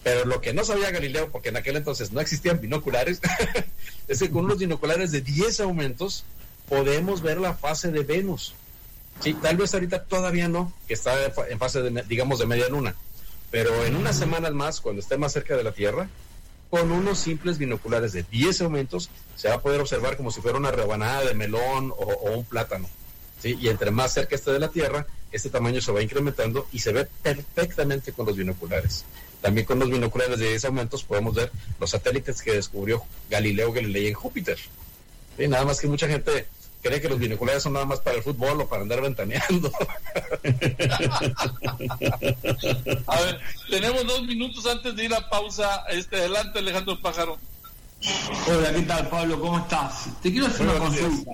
Pero 0.04 0.26
lo 0.26 0.42
que 0.42 0.54
no 0.54 0.64
sabía 0.64 0.92
Galileo, 0.92 1.30
porque 1.32 1.50
en 1.50 1.58
aquel 1.58 1.76
entonces 1.76 2.12
no 2.12 2.22
existían 2.22 2.62
binoculares, 2.62 3.20
es 4.08 4.20
que 4.20 4.30
con 4.30 4.46
unos 4.46 4.60
binoculares 4.60 5.12
de 5.12 5.22
10 5.22 5.60
aumentos 5.62 6.24
podemos 6.70 7.22
ver 7.22 7.40
la 7.40 7.54
fase 7.54 7.92
de 7.92 8.04
Venus. 8.04 8.54
Sí, 9.20 9.34
tal 9.34 9.58
vez 9.58 9.74
ahorita 9.74 10.04
todavía 10.04 10.48
no, 10.48 10.72
que 10.88 10.94
está 10.94 11.14
en 11.50 11.60
fase 11.60 11.82
de, 11.82 12.04
digamos, 12.04 12.40
de 12.40 12.46
media 12.46 12.70
luna. 12.70 12.96
Pero 13.50 13.86
en 13.86 13.96
unas 13.96 14.18
semanas 14.18 14.52
más, 14.54 14.82
cuando 14.82 15.02
esté 15.02 15.18
más 15.18 15.34
cerca 15.34 15.56
de 15.56 15.64
la 15.64 15.72
Tierra, 15.72 16.10
con 16.70 16.92
unos 16.92 17.18
simples 17.18 17.58
binoculares 17.58 18.12
de 18.12 18.24
10 18.24 18.62
aumentos, 18.62 19.10
se 19.36 19.48
va 19.48 19.56
a 19.56 19.62
poder 19.62 19.80
observar 19.80 20.18
como 20.18 20.32
si 20.32 20.42
fuera 20.42 20.58
una 20.58 20.72
rebanada 20.72 21.24
de 21.24 21.34
melón 21.34 21.92
o, 21.92 22.04
o 22.04 22.38
un 22.38 22.46
plátano. 22.46 22.90
¿sí? 23.42 23.58
Y 23.60 23.70
entre 23.70 23.92
más 23.92 24.14
cerca 24.14 24.36
esté 24.36 24.52
de 24.52 24.60
la 24.60 24.70
Tierra, 24.70 25.08
este 25.32 25.50
tamaño 25.50 25.82
se 25.82 25.92
va 25.92 26.02
incrementando 26.02 26.68
y 26.72 26.80
se 26.80 26.92
ve 26.92 27.08
perfectamente 27.24 28.12
con 28.12 28.26
los 28.26 28.36
binoculares. 28.36 29.06
También 29.48 29.66
con 29.66 29.80
los 29.80 29.90
binoculares 29.90 30.38
de 30.40 30.50
10 30.50 30.66
aumentos 30.66 31.06
podemos 31.06 31.34
ver 31.34 31.50
los 31.80 31.90
satélites 31.90 32.42
que 32.42 32.52
descubrió 32.52 33.02
Galileo 33.30 33.72
Galilei 33.72 34.08
en 34.08 34.14
Júpiter. 34.14 34.60
¿Sí? 35.38 35.48
Nada 35.48 35.64
más 35.64 35.80
que 35.80 35.88
mucha 35.88 36.06
gente 36.06 36.48
cree 36.82 37.00
que 37.00 37.08
los 37.08 37.18
binoculares 37.18 37.64
son 37.64 37.72
nada 37.72 37.86
más 37.86 38.02
para 38.02 38.18
el 38.18 38.24
fútbol 38.24 38.60
o 38.60 38.68
para 38.68 38.82
andar 38.82 39.02
ventaneando. 39.02 39.72
A 43.08 43.22
ver, 43.22 43.40
tenemos 43.70 44.06
dos 44.06 44.24
minutos 44.24 44.66
antes 44.66 44.94
de 44.98 45.06
ir 45.06 45.14
a 45.14 45.30
pausa. 45.30 45.86
Este, 45.92 46.18
adelante, 46.18 46.60
Alejandro 46.60 47.00
Pájaro. 47.00 47.38
Hola, 48.50 48.74
¿qué 48.74 48.82
tal, 48.82 49.08
Pablo? 49.08 49.40
¿Cómo 49.40 49.60
estás? 49.60 50.10
Te 50.22 50.30
quiero 50.30 50.48
hacer 50.48 50.68
una 50.68 50.78
consulta. 50.78 51.32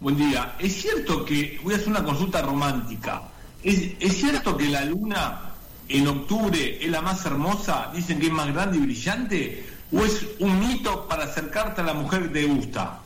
Buen 0.00 0.18
día. 0.18 0.54
Es 0.58 0.82
cierto 0.82 1.24
que 1.24 1.58
voy 1.62 1.72
a 1.72 1.76
hacer 1.78 1.88
una 1.88 2.04
consulta 2.04 2.42
romántica. 2.42 3.22
¿Es, 3.64 3.92
¿Es 4.00 4.18
cierto 4.18 4.54
que 4.54 4.68
la 4.68 4.84
luna 4.84 5.51
en 5.92 6.08
octubre 6.08 6.78
es 6.80 6.90
la 6.90 7.00
más 7.00 7.24
hermosa? 7.26 7.90
Dicen 7.94 8.18
que 8.18 8.26
es 8.26 8.32
más 8.32 8.52
grande 8.52 8.78
y 8.78 8.80
brillante. 8.80 9.66
¿O 9.92 10.04
es 10.04 10.26
un 10.38 10.58
mito 10.58 11.06
para 11.06 11.24
acercarte 11.24 11.82
a 11.82 11.84
la 11.84 11.94
mujer 11.94 12.22
que 12.22 12.40
te 12.40 12.44
gusta? 12.44 13.00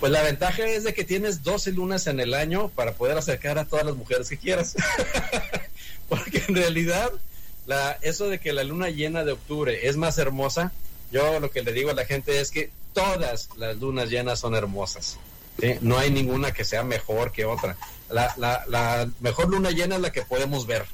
Pues 0.00 0.12
la 0.12 0.22
ventaja 0.22 0.64
es 0.64 0.84
de 0.84 0.94
que 0.94 1.04
tienes 1.04 1.42
12 1.42 1.72
lunas 1.72 2.06
en 2.06 2.20
el 2.20 2.34
año 2.34 2.68
para 2.68 2.92
poder 2.92 3.18
acercar 3.18 3.58
a 3.58 3.64
todas 3.64 3.84
las 3.84 3.96
mujeres 3.96 4.28
que 4.28 4.36
quieras. 4.36 4.76
Porque 6.08 6.42
en 6.46 6.54
realidad, 6.54 7.10
la, 7.66 7.98
eso 8.02 8.28
de 8.28 8.38
que 8.38 8.52
la 8.52 8.64
luna 8.64 8.90
llena 8.90 9.24
de 9.24 9.32
octubre 9.32 9.88
es 9.88 9.96
más 9.96 10.18
hermosa, 10.18 10.72
yo 11.10 11.40
lo 11.40 11.50
que 11.50 11.62
le 11.62 11.72
digo 11.72 11.90
a 11.90 11.94
la 11.94 12.04
gente 12.04 12.40
es 12.40 12.50
que 12.50 12.70
todas 12.92 13.48
las 13.56 13.76
lunas 13.76 14.08
llenas 14.08 14.40
son 14.40 14.54
hermosas. 14.54 15.18
No 15.80 15.98
hay 15.98 16.10
ninguna 16.10 16.52
que 16.52 16.64
sea 16.64 16.84
mejor 16.84 17.32
que 17.32 17.44
otra. 17.44 17.76
La, 18.10 18.32
la, 18.36 18.64
la, 18.68 19.08
mejor 19.20 19.48
luna 19.48 19.70
llena 19.70 19.96
es 19.96 20.00
la 20.00 20.12
que 20.12 20.22
podemos 20.22 20.66
ver, 20.66 20.86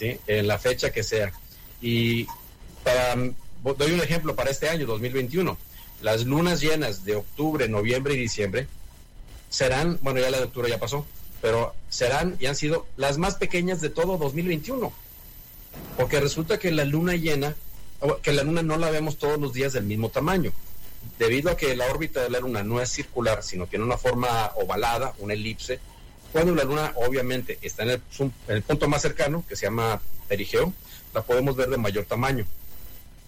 En 0.00 0.46
la 0.46 0.58
fecha 0.58 0.90
que 0.90 1.02
sea. 1.02 1.32
Y 1.80 2.26
para, 2.84 3.14
doy 3.16 3.92
un 3.92 4.00
ejemplo 4.00 4.34
para 4.34 4.50
este 4.50 4.68
año, 4.68 4.86
2021 4.86 5.56
las 6.00 6.24
lunas 6.24 6.60
llenas 6.60 7.04
de 7.04 7.16
octubre, 7.16 7.68
noviembre 7.68 8.14
y 8.14 8.18
diciembre 8.18 8.68
serán, 9.50 9.98
bueno, 10.02 10.20
ya 10.20 10.30
la 10.30 10.38
de 10.38 10.44
octubre 10.44 10.68
ya 10.68 10.78
pasó, 10.78 11.06
pero 11.40 11.74
serán 11.88 12.36
y 12.38 12.46
han 12.46 12.54
sido 12.54 12.86
las 12.96 13.18
más 13.18 13.36
pequeñas 13.36 13.80
de 13.80 13.90
todo 13.90 14.16
2021. 14.18 14.92
Porque 15.96 16.20
resulta 16.20 16.58
que 16.58 16.70
la 16.70 16.84
luna 16.84 17.14
llena, 17.16 17.54
que 18.22 18.32
la 18.32 18.42
luna 18.42 18.62
no 18.62 18.76
la 18.76 18.90
vemos 18.90 19.18
todos 19.18 19.40
los 19.40 19.52
días 19.52 19.72
del 19.72 19.84
mismo 19.84 20.08
tamaño. 20.08 20.52
Debido 21.18 21.50
a 21.50 21.56
que 21.56 21.74
la 21.76 21.86
órbita 21.86 22.22
de 22.22 22.30
la 22.30 22.40
luna 22.40 22.62
no 22.62 22.80
es 22.80 22.90
circular, 22.90 23.42
sino 23.42 23.66
tiene 23.66 23.84
una 23.84 23.98
forma 23.98 24.52
ovalada, 24.56 25.14
una 25.18 25.34
elipse, 25.34 25.80
cuando 26.32 26.54
la 26.54 26.64
luna 26.64 26.92
obviamente 26.96 27.58
está 27.62 27.84
en 27.84 28.00
el, 28.48 28.62
punto 28.62 28.88
más 28.88 29.02
cercano, 29.02 29.44
que 29.48 29.56
se 29.56 29.66
llama 29.66 30.00
perigeo, 30.28 30.72
la 31.14 31.22
podemos 31.22 31.56
ver 31.56 31.68
de 31.68 31.78
mayor 31.78 32.04
tamaño 32.04 32.46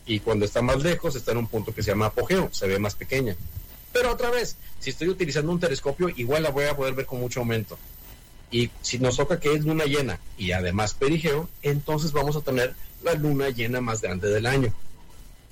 y 0.07 0.21
cuando 0.21 0.45
está 0.45 0.61
más 0.61 0.83
lejos 0.83 1.15
está 1.15 1.33
en 1.33 1.39
un 1.39 1.47
punto 1.47 1.75
que 1.75 1.83
se 1.83 1.91
llama 1.91 2.07
apogeo, 2.07 2.49
se 2.53 2.67
ve 2.67 2.79
más 2.79 2.95
pequeña. 2.95 3.37
Pero 3.93 4.13
otra 4.13 4.31
vez, 4.31 4.57
si 4.79 4.91
estoy 4.91 5.09
utilizando 5.09 5.53
un 5.53 5.61
telescopio, 5.61 6.09
igual 6.09 6.43
la 6.43 6.51
voy 6.51 6.65
a 6.65 6.77
poder 6.77 6.95
ver 6.95 7.07
con 7.07 7.21
mucho 7.21 7.41
aumento. 7.41 7.79
Y 8.51 8.71
si 8.83 8.99
nos 8.99 9.17
toca 9.17 9.39
que 9.39 9.53
es 9.53 9.65
luna 9.65 9.85
llena 9.85 10.19
y 10.37 10.53
además 10.53 10.95
perigeo, 10.95 11.49
entonces 11.63 12.13
vamos 12.13 12.37
a 12.37 12.41
tener 12.41 12.75
la 13.03 13.15
luna 13.15 13.51
llena 13.51 13.81
más 13.81 14.03
grande 14.03 14.29
del 14.29 14.47
año, 14.47 14.73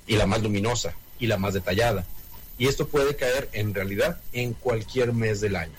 y 0.07 0.15
la 0.17 0.25
más 0.25 0.41
luminosa, 0.41 0.93
y 1.19 1.27
la 1.27 1.37
más 1.37 1.53
detallada. 1.53 2.05
Y 2.57 2.67
esto 2.67 2.87
puede 2.87 3.15
caer 3.15 3.47
en 3.53 3.73
realidad 3.73 4.19
en 4.33 4.53
cualquier 4.53 5.13
mes 5.13 5.39
del 5.39 5.55
año. 5.55 5.75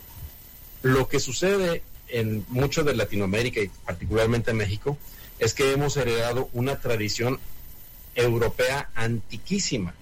Lo 0.82 1.08
que 1.08 1.20
sucede 1.20 1.82
en 2.08 2.44
mucho 2.48 2.82
de 2.84 2.94
Latinoamérica 2.94 3.60
y 3.60 3.68
particularmente 3.68 4.50
en 4.50 4.56
México 4.56 4.98
es 5.38 5.54
que 5.54 5.72
hemos 5.72 5.96
heredado 5.96 6.48
una 6.52 6.80
tradición 6.80 7.38
europea 8.14 8.90
antiquísima. 8.94 9.94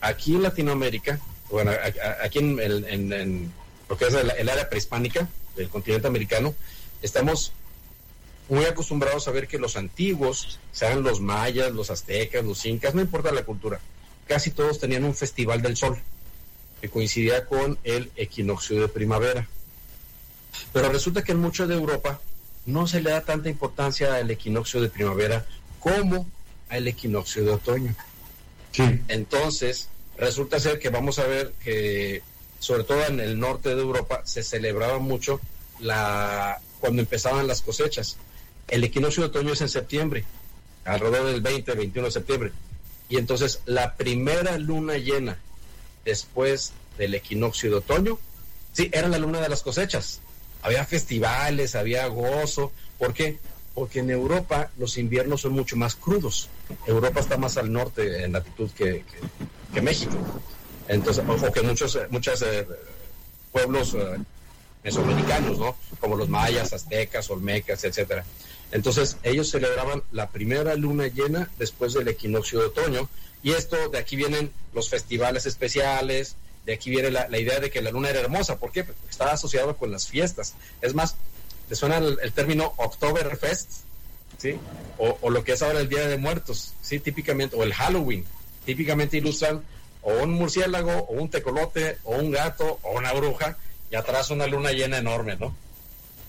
Aquí 0.00 0.34
en 0.34 0.42
Latinoamérica, 0.42 1.20
bueno, 1.50 1.72
aquí 2.22 2.38
en, 2.38 2.58
en, 2.60 3.52
lo 3.88 3.96
que 3.96 4.06
es 4.06 4.14
el, 4.14 4.30
el, 4.30 4.48
área 4.48 4.68
prehispánica 4.68 5.28
del 5.54 5.68
continente 5.68 6.08
americano, 6.08 6.54
estamos 7.02 7.52
muy 8.48 8.64
acostumbrados 8.64 9.26
a 9.28 9.32
ver 9.32 9.48
que 9.48 9.58
los 9.58 9.76
antiguos, 9.76 10.58
sean 10.72 11.02
los 11.02 11.20
mayas, 11.20 11.72
los 11.72 11.90
aztecas, 11.90 12.44
los 12.44 12.64
incas, 12.66 12.94
no 12.94 13.00
importa 13.00 13.32
la 13.32 13.44
cultura, 13.44 13.80
casi 14.26 14.50
todos 14.50 14.78
tenían 14.78 15.04
un 15.04 15.14
festival 15.14 15.62
del 15.62 15.76
sol 15.76 15.98
que 16.80 16.88
coincidía 16.88 17.46
con 17.46 17.78
el 17.84 18.10
equinoccio 18.16 18.80
de 18.80 18.88
primavera. 18.88 19.48
Pero 20.72 20.90
resulta 20.90 21.22
que 21.22 21.32
en 21.32 21.38
mucho 21.38 21.66
de 21.66 21.74
Europa 21.74 22.20
no 22.66 22.86
se 22.86 23.00
le 23.00 23.10
da 23.10 23.22
tanta 23.22 23.48
importancia 23.48 24.14
al 24.14 24.30
equinoccio 24.30 24.80
de 24.80 24.88
primavera 24.88 25.46
como 25.80 26.26
al 26.68 26.88
equinoccio 26.88 27.44
de 27.44 27.52
otoño. 27.52 27.94
Sí. 28.72 29.00
Entonces, 29.08 29.88
resulta 30.18 30.60
ser 30.60 30.78
que 30.78 30.90
vamos 30.90 31.18
a 31.18 31.26
ver 31.26 31.52
que, 31.62 32.22
sobre 32.58 32.84
todo 32.84 33.04
en 33.06 33.20
el 33.20 33.38
norte 33.38 33.74
de 33.74 33.80
Europa, 33.80 34.22
se 34.24 34.42
celebraba 34.42 34.98
mucho 34.98 35.40
la 35.78 36.60
cuando 36.80 37.02
empezaban 37.02 37.46
las 37.46 37.62
cosechas. 37.62 38.16
El 38.68 38.84
equinoccio 38.84 39.22
de 39.22 39.28
otoño 39.28 39.52
es 39.52 39.60
en 39.60 39.68
septiembre, 39.68 40.24
alrededor 40.84 41.26
del 41.26 41.40
20, 41.40 41.72
21 41.72 42.06
de 42.06 42.12
septiembre. 42.12 42.52
Y 43.08 43.16
entonces 43.18 43.60
la 43.64 43.94
primera 43.94 44.58
luna 44.58 44.98
llena 44.98 45.38
después 46.04 46.72
del 46.98 47.14
equinoccio 47.14 47.70
de 47.70 47.76
otoño, 47.76 48.18
sí, 48.72 48.90
era 48.92 49.08
la 49.08 49.18
luna 49.18 49.40
de 49.40 49.48
las 49.48 49.62
cosechas. 49.62 50.20
Había 50.62 50.84
festivales, 50.84 51.74
había 51.74 52.06
gozo. 52.06 52.72
¿Por 52.98 53.12
qué? 53.12 53.38
porque 53.76 53.98
en 53.98 54.08
Europa 54.08 54.70
los 54.78 54.96
inviernos 54.96 55.42
son 55.42 55.52
mucho 55.52 55.76
más 55.76 55.94
crudos. 55.96 56.48
Europa 56.86 57.20
está 57.20 57.36
más 57.36 57.58
al 57.58 57.70
norte 57.70 58.24
en 58.24 58.32
latitud 58.32 58.70
que, 58.70 59.04
que, 59.74 59.82
México. 59.82 60.16
Entonces, 60.88 61.22
o 61.28 61.52
que 61.52 61.60
muchos, 61.60 61.98
muchos 62.08 62.40
eh, 62.40 62.66
pueblos 63.52 63.92
eh, 63.92 64.16
mesoamericanos, 64.82 65.58
¿no? 65.58 65.76
Como 66.00 66.16
los 66.16 66.30
mayas, 66.30 66.72
aztecas, 66.72 67.28
olmecas, 67.28 67.84
etcétera. 67.84 68.24
Entonces, 68.72 69.18
ellos 69.22 69.50
celebraban 69.50 70.02
la 70.10 70.30
primera 70.30 70.74
luna 70.74 71.08
llena 71.08 71.50
después 71.58 71.92
del 71.92 72.08
equinoccio 72.08 72.60
de 72.60 72.66
otoño. 72.68 73.10
Y 73.42 73.52
esto, 73.52 73.90
de 73.90 73.98
aquí 73.98 74.16
vienen 74.16 74.50
los 74.72 74.88
festivales 74.88 75.44
especiales, 75.44 76.36
de 76.66 76.74
aquí 76.74 76.90
viene 76.90 77.10
la, 77.10 77.28
la 77.28 77.38
idea 77.38 77.60
de 77.60 77.70
que 77.70 77.80
la 77.80 77.90
luna 77.90 78.10
era 78.10 78.20
hermosa. 78.20 78.58
¿Por 78.58 78.72
qué? 78.72 78.84
Porque 78.84 79.00
estaba 79.08 79.32
asociado 79.32 79.76
con 79.76 79.90
las 79.90 80.06
fiestas. 80.08 80.54
Es 80.82 80.94
más, 80.94 81.16
¿Te 81.68 81.74
suena 81.74 81.98
el, 81.98 82.18
el, 82.22 82.32
término 82.32 82.74
Oktoberfest? 82.76 83.70
¿Sí? 84.38 84.56
O, 84.98 85.18
o, 85.20 85.30
lo 85.30 85.42
que 85.42 85.52
es 85.52 85.62
ahora 85.62 85.80
el 85.80 85.88
Día 85.88 86.06
de 86.06 86.16
Muertos, 86.16 86.74
¿sí? 86.80 87.00
Típicamente, 87.00 87.56
o 87.56 87.62
el 87.62 87.74
Halloween. 87.74 88.24
Típicamente 88.64 89.16
ilustran 89.16 89.62
o 90.02 90.22
un 90.22 90.30
murciélago, 90.34 90.92
o 90.92 91.14
un 91.14 91.28
tecolote, 91.28 91.98
o 92.04 92.16
un 92.16 92.30
gato, 92.30 92.78
o 92.82 92.96
una 92.96 93.12
bruja, 93.12 93.56
y 93.90 93.96
atrás 93.96 94.30
una 94.30 94.46
luna 94.46 94.70
llena 94.70 94.98
enorme, 94.98 95.36
¿no? 95.36 95.56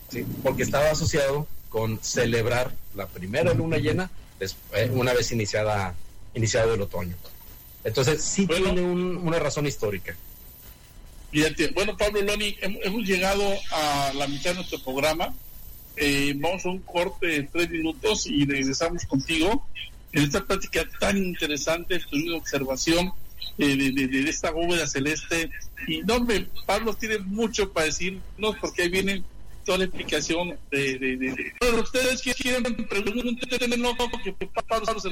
¿Sí? 0.09 0.25
Porque 0.41 0.63
estaba 0.63 0.89
asociado 0.89 1.47
con 1.69 1.99
celebrar 2.01 2.71
la 2.95 3.05
primera 3.07 3.53
luna 3.53 3.77
llena 3.77 4.09
después, 4.39 4.89
una 4.91 5.13
vez 5.13 5.31
iniciada, 5.31 5.93
iniciado 6.33 6.73
el 6.73 6.81
otoño. 6.81 7.15
Entonces, 7.83 8.23
sí 8.23 8.47
bueno, 8.47 8.65
tiene 8.65 8.81
un, 8.81 9.17
una 9.17 9.37
razón 9.37 9.67
histórica. 9.67 10.15
Fíjate, 11.31 11.67
bueno, 11.69 11.97
Pablo 11.97 12.21
Loni, 12.21 12.55
hemos 12.61 13.03
llegado 13.03 13.43
a 13.71 14.13
la 14.15 14.27
mitad 14.27 14.51
de 14.51 14.55
nuestro 14.55 14.79
programa. 14.79 15.33
Eh, 15.97 16.33
vamos 16.37 16.65
a 16.65 16.69
un 16.69 16.79
corte 16.79 17.27
de 17.27 17.43
tres 17.43 17.69
minutos 17.69 18.27
y 18.27 18.45
regresamos 18.45 19.05
contigo 19.05 19.67
en 20.13 20.23
esta 20.23 20.45
plática 20.45 20.87
tan 20.99 21.17
interesante, 21.17 21.99
tu 21.99 22.35
observación 22.35 23.11
eh, 23.57 23.75
de, 23.75 23.91
de, 23.91 24.07
de, 24.07 24.29
esta 24.29 24.51
bóveda 24.51 24.87
celeste. 24.87 25.49
Y 25.87 26.01
no, 26.03 26.19
me, 26.21 26.47
Pablo 26.65 26.93
tiene 26.93 27.17
mucho 27.19 27.73
para 27.73 27.87
decirnos 27.87 28.55
porque 28.61 28.83
ahí 28.83 28.89
viene 28.89 29.23
toda 29.65 29.79
la 29.79 29.83
explicación 29.83 30.57
de, 30.71 30.97
de, 30.97 31.17
de. 31.17 31.53
Bueno, 31.59 31.81
ustedes 31.81 32.21
quieren 32.21 32.63
pregúntenlo 32.87 33.37
que 34.23 34.47
Pablo 34.67 34.99
se 34.99 35.09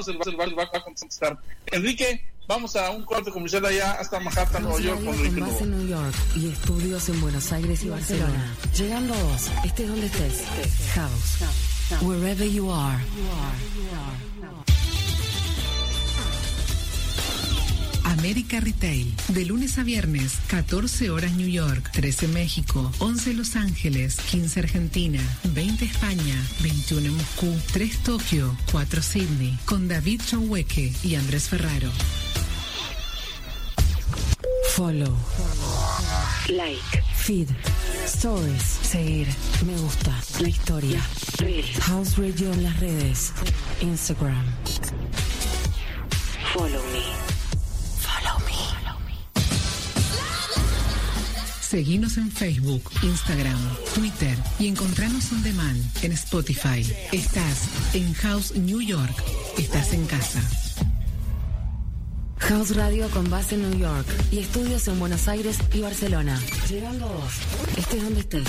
va 0.54 0.64
a 0.72 0.82
contestar. 0.82 1.38
Enrique, 1.66 2.24
vamos 2.46 2.76
a 2.76 2.90
un 2.90 3.02
corte 3.04 3.30
comercial 3.30 3.64
allá 3.66 3.92
hasta 3.92 4.20
Manhattan, 4.20 4.62
Nueva 4.62 4.80
York. 4.80 5.04
Con 5.04 5.14
Enrique 5.14 5.40
más 5.40 5.60
en 5.60 5.70
New 5.70 5.88
York 5.88 6.14
y 6.34 6.48
estudios 6.48 7.08
en 7.08 7.20
Buenos 7.20 7.52
Aires 7.52 7.82
y 7.84 7.88
Barcelona. 7.88 8.54
Llegando 8.76 9.14
a 9.14 9.22
vos, 9.22 9.50
estés 9.64 9.88
donde 9.88 10.06
estés. 10.06 10.44
House. 10.94 12.02
Wherever 12.02 12.48
you 12.48 12.70
are. 12.72 12.98
América 18.18 18.60
Retail. 18.60 19.12
De 19.28 19.44
lunes 19.44 19.78
a 19.78 19.82
viernes, 19.82 20.38
14 20.48 21.10
horas 21.10 21.32
New 21.32 21.48
York, 21.48 21.90
13 21.92 22.28
México, 22.28 22.90
11 22.98 23.34
Los 23.34 23.56
Ángeles, 23.56 24.16
15 24.30 24.60
Argentina, 24.60 25.20
20 25.44 25.84
España, 25.84 26.34
21 26.60 27.12
Moscú, 27.12 27.54
3 27.72 27.98
Tokio, 27.98 28.56
4 28.72 29.02
Sydney. 29.02 29.58
Con 29.64 29.86
David 29.86 30.22
Chauhueque 30.26 30.92
y 31.04 31.14
Andrés 31.16 31.48
Ferraro. 31.48 31.90
Follow. 34.76 35.16
Like. 36.50 37.02
Feed. 37.14 37.48
Stories. 38.04 38.62
Seguir. 38.82 39.26
Me 39.64 39.74
gusta. 39.78 40.12
La 40.38 40.48
historia. 40.48 41.00
House 41.80 42.18
Radio 42.18 42.52
en 42.52 42.62
las 42.62 42.78
redes. 42.78 43.32
Instagram. 43.80 44.44
Follow 46.52 46.82
me. 46.92 47.00
Follow 48.02 48.38
me. 48.44 48.52
Seguinos 51.62 52.18
en 52.18 52.30
Facebook, 52.30 52.82
Instagram, 53.02 53.58
Twitter 53.94 54.36
y 54.58 54.68
encontranos 54.68 55.32
on 55.32 55.42
demand 55.42 55.82
en 56.02 56.12
Spotify. 56.12 56.84
Estás 57.12 57.94
en 57.94 58.12
House 58.12 58.54
New 58.54 58.82
York. 58.82 59.24
Estás 59.56 59.94
en 59.94 60.04
casa. 60.04 60.65
House 62.48 62.76
Radio 62.76 63.08
con 63.10 63.28
base 63.28 63.56
en 63.56 63.68
New 63.68 63.78
York 63.78 64.06
y 64.30 64.38
estudios 64.38 64.86
en 64.86 65.00
Buenos 65.00 65.26
Aires 65.26 65.58
y 65.72 65.80
Barcelona. 65.80 66.40
Llegando 66.68 67.06
a 67.06 67.08
vos. 67.08 67.32
Estés 67.76 68.04
donde 68.04 68.20
estés. 68.20 68.46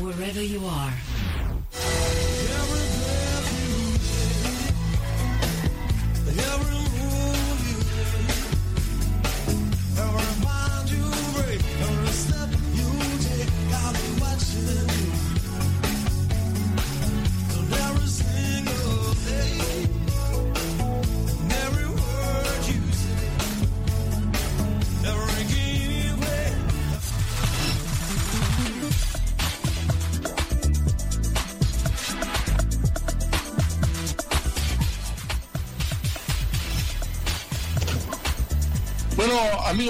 Wherever 0.00 0.42
you 0.42 0.60
are. 0.68 0.92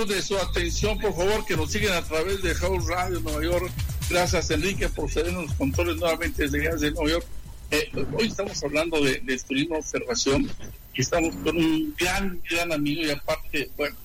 Amigos 0.03 0.09
de 0.17 0.23
su 0.23 0.37
atención, 0.39 0.99
por 0.99 1.15
favor, 1.15 1.45
que 1.47 1.57
nos 1.57 1.71
siguen 1.71 1.93
a 1.93 2.03
través 2.03 2.43
de 2.43 2.55
House 2.55 2.87
Radio 2.89 3.21
Nueva 3.21 3.43
York. 3.43 3.71
Gracias, 4.11 4.51
Enrique, 4.51 4.89
por 4.89 5.09
cedernos 5.11 5.47
los 5.47 5.55
controles 5.55 5.97
nuevamente 5.97 6.43
desde 6.49 6.77
de 6.77 6.91
Nueva 6.91 7.11
York. 7.11 7.27
Eh, 7.71 7.89
hoy 8.19 8.27
estamos 8.27 8.63
hablando 8.65 9.01
de, 9.03 9.21
de 9.21 9.39
turismo 9.39 9.77
observación 9.79 10.51
y 10.95 11.01
estamos 11.01 11.35
con 11.37 11.57
un 11.57 11.95
gran, 11.99 12.41
gran 12.51 12.73
amigo 12.73 13.03
y 13.03 13.11
aparte, 13.11 13.71
bueno, 13.77 13.97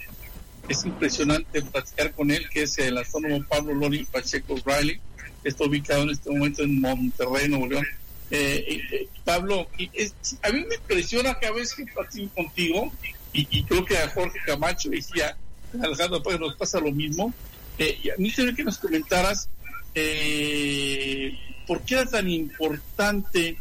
es 0.69 0.85
impresionante 0.85 1.61
platicar 1.63 2.11
con 2.13 2.29
él, 2.31 2.47
que 2.49 2.63
es 2.63 2.77
el 2.77 2.97
astrónomo 2.97 3.43
Pablo 3.47 3.73
Lori 3.73 4.05
Pacheco 4.05 4.55
Riley. 4.65 4.99
Está 5.43 5.65
ubicado 5.65 6.03
en 6.03 6.11
este 6.11 6.29
momento 6.29 6.61
en 6.63 6.79
Monterrey, 6.79 7.49
Nuevo 7.49 7.67
León. 7.67 7.85
Eh, 8.29 8.81
eh, 8.91 9.07
Pablo, 9.25 9.67
y 9.77 9.89
es- 9.93 10.13
a 10.43 10.49
mí 10.51 10.63
me 10.67 10.75
impresiona 10.75 11.37
cada 11.39 11.53
vez 11.53 11.73
que 11.73 11.85
platico 11.85 12.33
contigo, 12.35 12.93
y, 13.33 13.47
y 13.49 13.63
creo 13.63 13.83
que 13.85 13.97
a 13.97 14.09
Jorge 14.09 14.37
Camacho 14.45 14.89
y 14.93 15.21
a 15.21 15.35
Alejandro 15.81 16.23
pues 16.23 16.39
nos 16.39 16.55
pasa 16.55 16.79
lo 16.79 16.91
mismo. 16.91 17.33
Eh, 17.77 17.99
y 18.03 18.09
a 18.09 18.15
mí 18.17 18.29
quisiera 18.29 18.53
que 18.53 18.63
nos 18.63 18.77
comentaras 18.77 19.49
eh, 19.93 21.37
por 21.67 21.81
qué 21.81 21.95
era 21.95 22.05
tan 22.05 22.29
importante 22.29 23.57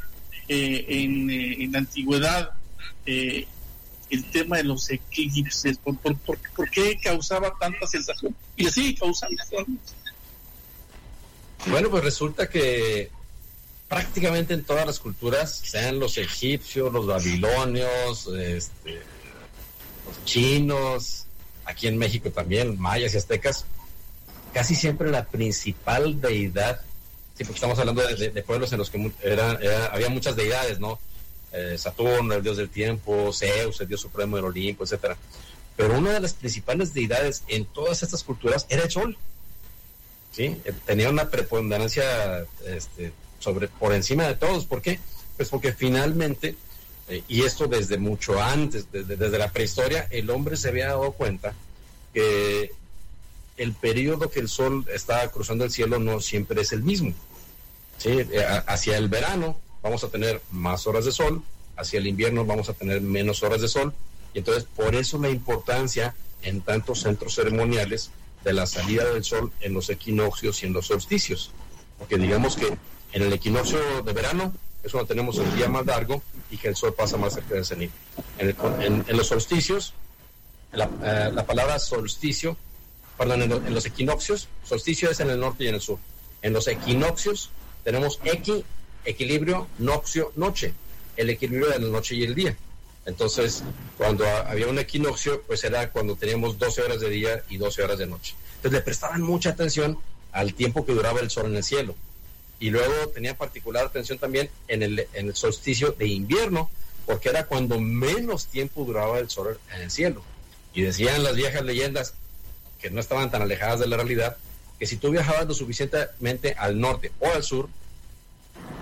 eh, 0.49 0.85
en, 0.89 1.29
eh, 1.31 1.65
en 1.65 1.73
la 1.73 1.79
antigüedad 1.79 2.51
eh, 3.05 3.47
el 4.11 4.31
tema 4.31 4.59
de 4.59 4.65
los 4.65 4.89
eclipses, 4.91 5.79
por 5.79 6.71
qué 6.71 6.99
causaba 7.03 7.53
tanta 7.59 7.87
sensación 7.87 8.35
y 8.57 8.67
así 8.67 8.95
causando. 8.95 9.43
Bueno, 11.67 11.91
pues 11.91 12.05
resulta 12.05 12.49
que 12.49 13.11
prácticamente 13.89 14.55
en 14.55 14.65
todas 14.65 14.87
las 14.87 15.01
culturas, 15.01 15.57
sean 15.65 15.99
los 15.99 16.19
egipcios, 16.19 16.93
los 16.93 17.07
babilonios, 17.07 18.29
este, 18.29 19.03
los 20.07 20.25
chinos, 20.25 21.26
aquí 21.67 21.87
en 21.89 21.99
México 21.99 22.31
también, 22.31 22.79
mayas 22.81 23.13
y 23.15 23.19
aztecas, 23.19 23.65
casi 24.55 24.75
siempre 24.75 25.11
la 25.11 25.25
principal 25.27 26.21
deidad, 26.21 26.81
sí, 27.37 27.45
porque 27.45 27.57
estamos 27.57 27.79
hablando 27.79 28.03
de, 28.07 28.43
pueblos 28.43 28.73
en 28.73 28.79
los 28.79 28.89
que 28.91 29.13
era- 29.23 29.59
era- 29.61 29.87
había 29.87 30.09
muchas 30.09 30.37
deidades, 30.37 30.79
¿no? 30.81 30.99
Eh, 31.53 31.77
Saturno, 31.79 32.35
el 32.35 32.43
dios 32.43 32.57
del 32.57 32.69
tiempo, 32.71 33.33
Zeus, 33.33 33.81
el 33.81 33.89
dios 33.89 34.01
supremo 34.01 34.37
del 34.37 34.47
Olimpo, 34.47 34.85
etcétera. 34.85 35.17
Pero 35.77 35.99
una 35.99 36.13
de 36.13 36.21
las 36.21 36.33
principales 36.35 36.95
deidades 36.95 37.43
en 37.49 37.67
todas 37.67 38.03
estas 38.03 38.23
culturas 38.23 38.65
era 38.69 38.83
el 38.85 38.91
sol. 38.91 39.17
¿sí? 40.33 40.57
Eh, 40.65 40.73
Tenía 40.87 41.09
una 41.11 41.29
preponderancia 41.31 42.45
este, 42.67 43.13
sobre, 43.39 43.69
por 43.69 43.93
encima 43.95 44.27
de 44.27 44.35
todos. 44.37 44.65
¿Por 44.67 44.83
qué? 44.83 44.99
Pues 45.37 45.49
porque 45.49 45.73
finalmente, 45.73 46.57
eh, 47.09 47.23
y 47.29 47.43
esto 47.43 47.67
desde 47.67 47.99
mucho 47.99 48.43
antes, 48.43 48.87
desde, 48.91 49.39
la 49.39 49.51
prehistoria, 49.51 50.09
el 50.11 50.29
hombre 50.31 50.57
se 50.57 50.69
había 50.69 50.89
dado 50.89 51.13
cuenta 51.13 51.55
que 52.13 52.73
el 53.57 53.73
periodo 53.73 54.31
que 54.31 54.41
el 54.41 54.49
sol 54.49 54.85
está 54.93 55.27
cruzando 55.31 55.65
el 55.65 55.71
cielo 55.71 55.99
no 55.99 56.21
siempre 56.21 56.61
es 56.63 56.73
el 56.73 56.83
mismo. 56.83 57.15
¿sí? 57.99 58.11
Eh, 58.11 58.45
Hacia 58.67 58.99
el 58.99 59.09
verano 59.09 59.59
vamos 59.83 60.03
a 60.03 60.09
tener 60.09 60.41
más 60.51 60.87
horas 60.87 61.05
de 61.05 61.13
sol, 61.13 61.43
hacia 61.77 61.99
el 61.99 62.07
invierno 62.07 62.45
vamos 62.45 62.69
a 62.69 62.73
tener 62.73 63.01
menos 63.01 63.43
horas 63.43 63.61
de 63.61 63.69
sol, 63.69 63.95
y 64.35 64.39
entonces 64.39 64.65
por 64.65 64.95
eso 64.95 65.19
la 65.19 65.31
importancia 65.31 66.15
en 66.43 66.61
tantos 66.61 67.01
centros 67.03 67.35
ceremoniales 67.35 68.11
de 68.45 68.53
la 68.53 68.67
salida 68.67 69.05
del 69.05 69.25
sol 69.25 69.53
en 69.61 69.75
los 69.75 69.91
equinoccios 69.91 70.63
y 70.63 70.67
en 70.67 70.73
los 70.73 70.87
solsticios. 70.87 71.51
Porque 71.99 72.19
digamos 72.19 72.57
que 72.57 72.77
en 73.13 73.23
el 73.23 73.33
equinoccio 73.33 74.03
de 74.03 74.13
verano 74.13 74.53
es 74.83 74.93
cuando 74.93 75.09
tenemos 75.09 75.39
el 75.39 75.55
día 75.57 75.69
más 75.69 75.85
largo 75.87 76.23
y 76.51 76.57
que 76.59 76.69
el 76.69 76.77
sol 76.77 76.95
pasa 76.95 77.17
más 77.17 77.35
cerca 77.35 77.55
del 77.55 77.65
cenit. 77.65 77.91
En, 78.39 78.55
en- 79.09 79.17
los 79.17 79.27
solsticios, 79.29 79.95
la, 80.73 80.85
eh, 81.03 81.31
la 81.33 81.45
palabra 81.47 81.79
solsticio, 81.79 82.57
perdón, 83.19 83.43
en, 83.43 83.49
lo- 83.51 83.61
los 83.61 83.87
equinoccios, 83.87 84.49
solsticio 84.65 85.11
es 85.11 85.21
en 85.21 85.31
el 85.31 85.41
norte 85.41 85.65
y 85.65 85.69
en 85.69 85.75
el 85.77 85.81
sur. 85.81 85.99
En 86.43 86.53
los 86.53 86.69
equinoccios 86.69 87.51
tenemos 87.85 88.21
equi, 88.25 88.65
equilibrio, 89.05 89.67
noxio, 89.79 90.33
noche, 90.37 90.73
el 91.17 91.31
equilibrio 91.31 91.69
de 91.71 91.79
la 91.81 91.89
noche 91.89 92.15
y 92.15 92.25
el 92.25 92.35
día. 92.35 92.57
Entonces, 93.07 93.63
cuando 93.97 94.27
había 94.27 94.67
un 94.67 94.79
equinoccio, 94.79 95.43
pues 95.43 95.63
era 95.65 95.91
cuando 95.91 96.17
teníamos 96.17 96.59
12 96.59 96.83
horas 96.83 97.01
de 97.01 97.09
día 97.09 97.43
y 97.49 97.57
12 97.57 97.83
horas 97.83 97.99
de 97.99 98.07
noche. 98.07 98.35
Entonces 98.57 98.73
le 98.73 98.81
prestaban 98.81 99.23
mucha 99.23 99.51
atención 99.51 99.99
al 100.33 100.55
tiempo 100.55 100.85
que 100.85 100.93
duraba 100.93 101.21
el 101.21 101.31
sol 101.31 101.47
en 101.47 101.57
el 101.57 101.63
cielo. 101.65 101.95
Y 102.59 102.71
luego 102.71 103.09
tenía 103.09 103.37
particular 103.37 103.87
atención 103.87 104.19
también 104.19 104.51
en 104.69 104.83
el, 104.83 105.07
en 105.13 105.29
el 105.29 105.37
solsticio 105.37 105.93
de 105.93 106.07
invierno, 106.07 106.71
porque 107.05 107.29
era 107.29 107.47
cuando 107.47 107.79
menos 107.81 108.47
tiempo 108.47 108.85
duraba 108.85 109.19
el 109.19 109.29
sol 109.31 109.61
en 109.75 109.83
el 109.83 109.91
cielo. 109.91 110.23
Y 110.75 110.83
decían 110.83 111.23
las 111.23 111.37
viejas 111.37 111.63
leyendas, 111.63 112.15
que 112.81 112.91
no 112.91 113.01
estaban 113.01 113.31
tan 113.31 113.43
alejadas 113.43 113.81
de 113.81 113.87
la 113.87 113.97
realidad, 113.97 114.37
que 114.79 114.87
si 114.87 114.97
tú 114.97 115.11
viajabas 115.11 115.47
lo 115.47 115.55
suficientemente 115.55 116.55
al 116.59 116.79
norte 116.81 117.13
o 117.21 117.27
al 117.27 117.43
sur, 117.43 117.69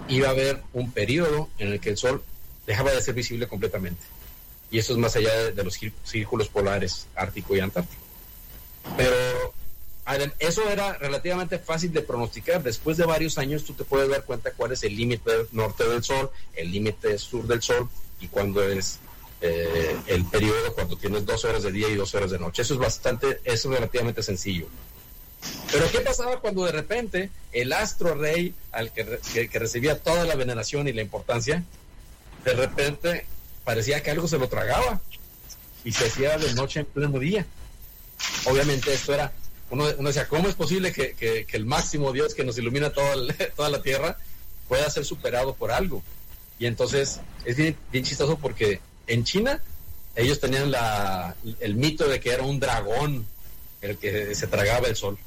iba 0.08 0.28
a 0.28 0.32
haber 0.32 0.60
un 0.72 0.90
periodo 0.92 1.48
en 1.58 1.72
el 1.72 1.80
que 1.80 1.90
el 1.90 1.96
sol 1.96 2.22
dejaba 2.66 2.92
de 2.92 3.02
ser 3.02 3.14
visible 3.14 3.46
completamente. 3.46 4.02
Y 4.70 4.78
eso 4.78 4.92
es 4.92 4.98
más 4.98 5.14
allá 5.14 5.32
de, 5.52 5.64
los 5.64 5.80
cír- 5.80 5.92
círculos 6.02 6.48
polares 6.48 7.06
ártico 7.14 7.54
y 7.54 7.60
antártico. 7.60 8.02
Pero 8.96 9.53
eso 10.38 10.68
era 10.68 10.94
relativamente 10.98 11.58
fácil 11.58 11.92
de 11.92 12.02
pronosticar. 12.02 12.62
Después 12.62 12.96
de 12.96 13.06
varios 13.06 13.38
años 13.38 13.64
tú 13.64 13.72
te 13.74 13.84
puedes 13.84 14.08
dar 14.08 14.24
cuenta 14.24 14.52
cuál 14.52 14.72
es 14.72 14.82
el 14.82 14.96
límite 14.96 15.30
norte 15.52 15.88
del 15.88 16.02
sol, 16.04 16.30
el 16.54 16.70
límite 16.70 17.18
sur 17.18 17.46
del 17.46 17.62
sol 17.62 17.88
y 18.20 18.28
cuándo 18.28 18.62
es 18.62 18.98
eh, 19.40 19.96
el 20.06 20.24
periodo 20.26 20.74
cuando 20.74 20.96
tienes 20.96 21.24
12 21.26 21.46
horas 21.48 21.62
de 21.62 21.72
día 21.72 21.88
y 21.88 21.94
12 21.96 22.16
horas 22.18 22.30
de 22.30 22.38
noche. 22.38 22.62
Eso 22.62 22.74
es 22.74 22.80
bastante, 22.80 23.40
eso 23.44 23.68
es 23.70 23.74
relativamente 23.74 24.22
sencillo. 24.22 24.66
Pero 25.70 25.90
¿qué 25.90 26.00
pasaba 26.00 26.40
cuando 26.40 26.64
de 26.64 26.72
repente 26.72 27.30
el 27.52 27.72
astro 27.72 28.14
rey 28.14 28.54
al 28.72 28.92
que, 28.92 29.18
que- 29.32 29.48
que 29.48 29.58
recibía 29.58 29.98
toda 29.98 30.24
la 30.24 30.34
veneración 30.36 30.88
y 30.88 30.92
la 30.92 31.02
importancia, 31.02 31.62
de 32.44 32.52
repente 32.54 33.26
parecía 33.64 34.02
que 34.02 34.10
algo 34.10 34.26
se 34.28 34.38
lo 34.38 34.48
tragaba 34.48 35.00
y 35.84 35.92
se 35.92 36.06
hacía 36.06 36.38
de 36.38 36.52
noche 36.54 36.80
en 36.80 36.86
pleno 36.86 37.18
día? 37.18 37.46
Obviamente 38.46 38.94
esto 38.94 39.12
era, 39.14 39.32
uno, 39.74 39.84
uno 39.98 40.08
decía, 40.08 40.26
¿cómo 40.28 40.48
es 40.48 40.54
posible 40.54 40.92
que, 40.92 41.14
que- 41.14 41.46
el 41.52 41.66
máximo 41.66 42.12
Dios 42.12 42.34
que 42.34 42.44
nos 42.44 42.56
ilumina 42.58 42.90
toda, 42.90 43.14
toda 43.56 43.68
la 43.70 43.82
tierra 43.82 44.16
pueda 44.68 44.88
ser 44.90 45.04
superado 45.04 45.54
por 45.54 45.70
algo? 45.70 46.02
Y 46.58 46.66
entonces 46.66 47.20
es 47.44 47.56
bien, 47.56 47.76
bien 47.92 48.04
chistoso 48.04 48.38
porque 48.38 48.80
en 49.06 49.24
China 49.24 49.60
ellos 50.16 50.40
tenían 50.40 50.70
la, 50.70 51.34
el 51.60 51.74
mito 51.74 52.08
de 52.08 52.20
que 52.20 52.30
era 52.30 52.42
un 52.44 52.60
dragón 52.60 53.26
el 53.82 53.98
que 53.98 54.34
se 54.34 54.46
tragaba 54.46 54.87
el 54.88 54.96
sol. 54.96 55.18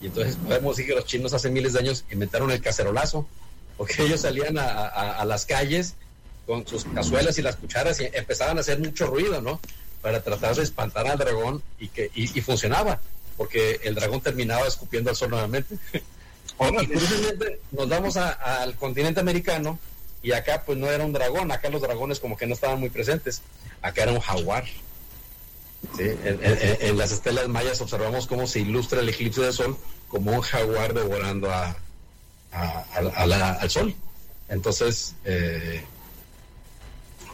Y 0.00 0.06
entonces 0.06 0.36
podemos 0.36 0.76
decir 0.76 0.90
que 0.90 0.96
los 0.96 1.06
chinos 1.06 1.32
hace 1.32 1.50
miles 1.50 1.72
de 1.72 1.80
años 1.80 2.04
inventaron 2.10 2.50
el 2.50 2.60
cacerolazo, 2.60 3.26
porque 3.76 4.02
ellos 4.04 4.20
salían 4.20 4.58
a, 4.58 4.86
a, 4.86 5.24
las 5.24 5.46
calles 5.46 5.94
con 6.46 6.66
sus 6.66 6.84
cazuelas 6.84 7.38
y 7.38 7.42
las 7.42 7.56
cucharas 7.56 8.00
y 8.00 8.08
empezaban 8.12 8.58
a 8.58 8.60
hacer 8.60 8.78
mucho 8.78 9.06
ruido, 9.06 9.40
¿no? 9.40 9.60
Para 10.02 10.22
tratar 10.22 10.54
de 10.54 10.62
espantar 10.62 11.06
al 11.06 11.18
dragón 11.18 11.62
y 11.78 11.88
que 11.88 12.10
y, 12.14 12.26
funcionaba, 12.40 13.00
porque 13.38 13.80
el 13.84 13.94
dragón 13.94 14.20
terminaba 14.20 14.66
escupiendo 14.66 15.08
al 15.08 15.16
sol 15.16 15.30
nuevamente. 15.30 15.76
y 15.92 16.86
curiosamente 16.86 17.60
nos 17.70 17.88
vamos 17.88 18.16
al 18.18 18.74
continente 18.74 19.20
americano 19.20 19.78
y 20.22 20.32
acá 20.32 20.64
pues 20.66 20.76
no 20.76 20.88
era 20.88 21.04
un 21.04 21.12
dragón, 21.14 21.50
acá 21.52 21.70
los 21.70 21.80
dragones 21.80 22.20
como 22.20 22.36
que 22.36 22.46
no 22.46 22.52
estaban 22.52 22.80
muy 22.80 22.90
presentes, 22.90 23.40
acá 23.80 24.02
era 24.02 24.12
un 24.12 24.20
jaguar. 24.20 24.64
En, 25.98 26.98
las 26.98 27.12
estelas 27.12 27.46
mayas 27.46 27.80
observamos 27.80 28.26
cómo 28.26 28.48
se 28.48 28.58
ilustra 28.58 29.00
el 29.00 29.08
eclipse 29.08 29.40
del 29.40 29.52
sol 29.52 29.76
como 30.08 30.32
un 30.32 30.40
jaguar 30.40 30.92
devorando 30.92 31.48
a, 31.50 31.76
al 32.50 33.70
sol. 33.70 33.94
Entonces, 34.48 35.14
eh, 35.24 35.84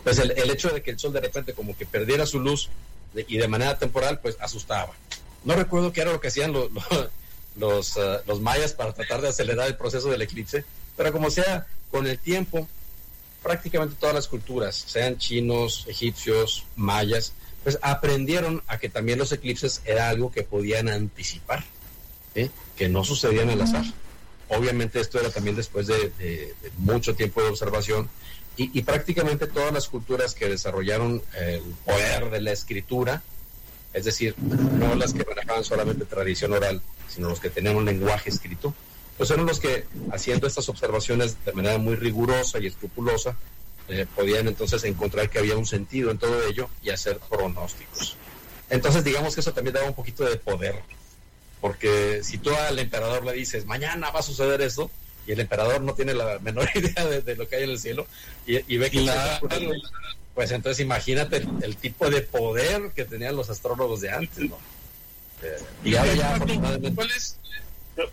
pues 0.02 0.18
el, 0.18 0.50
hecho 0.50 0.68
de 0.68 0.82
que 0.82 0.90
el 0.90 0.98
sol 0.98 1.14
de 1.14 1.20
repente 1.20 1.54
como 1.54 1.76
que 1.76 1.86
perdiera 1.86 2.26
su 2.26 2.38
luz 2.38 2.68
y 3.14 3.38
de 3.38 3.48
manera 3.48 3.78
temporal, 3.78 4.20
pues 4.20 4.36
asustaba. 4.40 4.92
No 5.44 5.54
recuerdo 5.54 5.92
qué 5.92 6.00
era 6.00 6.12
lo 6.12 6.20
que 6.20 6.28
hacían 6.28 6.52
los, 7.56 7.98
los, 8.26 8.40
mayas 8.40 8.72
para 8.72 8.92
tratar 8.92 9.20
de 9.20 9.28
acelerar 9.28 9.66
el 9.66 9.76
proceso 9.76 10.08
del 10.08 10.22
eclipse, 10.22 10.64
pero 10.96 11.12
como 11.12 11.30
sea, 11.30 11.66
con 11.90 12.06
el 12.06 12.18
tiempo, 12.18 12.68
prácticamente 13.42 13.96
todas 13.98 14.14
las 14.14 14.28
culturas, 14.28 14.74
sean 14.74 15.18
chinos, 15.18 15.84
egipcios, 15.88 16.64
mayas, 16.76 17.32
pues 17.62 17.78
aprendieron 17.82 18.62
a 18.66 18.78
que 18.78 18.88
también 18.88 19.18
los 19.18 19.32
eclipses 19.32 19.80
era 19.84 20.08
algo 20.08 20.30
que 20.30 20.42
podían 20.42 20.88
anticipar, 20.88 21.64
que 22.76 22.88
no 22.88 23.04
sucedían 23.04 23.50
al 23.50 23.60
azar. 23.62 23.84
Obviamente 24.48 25.00
esto 25.00 25.18
era 25.18 25.30
también 25.30 25.56
después 25.56 25.86
de, 25.86 26.54
mucho 26.78 27.14
tiempo 27.14 27.42
de 27.42 27.48
observación 27.48 28.08
y, 28.56 28.82
prácticamente 28.82 29.46
todas 29.46 29.72
las 29.72 29.88
culturas 29.88 30.34
que 30.34 30.48
desarrollaron 30.48 31.22
el 31.40 31.62
poder 31.84 32.30
de 32.30 32.40
la 32.40 32.52
escritura, 32.52 33.22
es 33.94 34.04
decir, 34.04 34.34
no 34.38 34.94
las 34.96 35.14
que 35.14 35.24
manejaban 35.24 35.64
solamente 35.64 36.04
tradición 36.04 36.52
oral, 36.52 36.82
sino 37.08 37.28
los 37.28 37.40
que 37.40 37.48
tenían 37.48 37.76
un 37.76 37.84
lenguaje 37.84 38.28
escrito, 38.28 38.74
pues 39.16 39.30
eran 39.30 39.46
los 39.46 39.60
que 39.60 39.86
haciendo 40.10 40.48
estas 40.48 40.68
observaciones 40.68 41.42
de 41.44 41.52
manera 41.52 41.78
muy 41.78 41.94
rigurosa 41.94 42.58
y 42.58 42.66
escrupulosa, 42.66 43.36
eh, 43.88 44.06
podían 44.16 44.48
entonces 44.48 44.82
encontrar 44.84 45.30
que 45.30 45.38
había 45.38 45.56
un 45.56 45.66
sentido 45.66 46.10
en 46.10 46.18
todo 46.18 46.44
ello 46.44 46.68
y 46.82 46.90
hacer 46.90 47.18
pronósticos. 47.18 48.16
Entonces 48.68 49.04
digamos 49.04 49.34
que 49.34 49.40
eso 49.40 49.52
también 49.52 49.74
daba 49.74 49.86
un 49.86 49.94
poquito 49.94 50.24
de 50.24 50.36
poder, 50.36 50.74
porque 51.60 52.20
si 52.24 52.38
tú 52.38 52.50
al 52.52 52.78
emperador 52.78 53.24
le 53.24 53.32
dices, 53.32 53.64
mañana 53.64 54.10
va 54.10 54.20
a 54.20 54.22
suceder 54.24 54.60
esto, 54.60 54.90
y 55.26 55.32
el 55.32 55.40
emperador 55.40 55.80
no 55.80 55.94
tiene 55.94 56.14
la 56.14 56.40
menor 56.40 56.68
idea 56.74 57.06
de, 57.06 57.36
lo 57.36 57.48
que 57.48 57.56
hay 57.56 57.64
en 57.64 57.70
el 57.70 57.78
cielo, 57.78 58.08
y, 58.46 58.76
ve 58.76 58.90
que... 58.90 59.02
La, 59.02 59.40
pues 60.34 60.50
entonces 60.50 60.84
imagínate 60.84 61.46
el, 61.62 61.76
tipo 61.76 62.10
de 62.10 62.22
poder 62.22 62.90
que 62.94 63.04
tenían 63.04 63.36
los 63.36 63.50
astrólogos 63.50 64.00
de 64.00 64.10
antes, 64.10 64.50
¿no? 64.50 64.58
Eh, 65.42 65.58
y 65.84 65.94
ahora 65.94 66.14
ya 66.14 66.38
¿Cuál 66.94 67.10
es, 67.10 67.38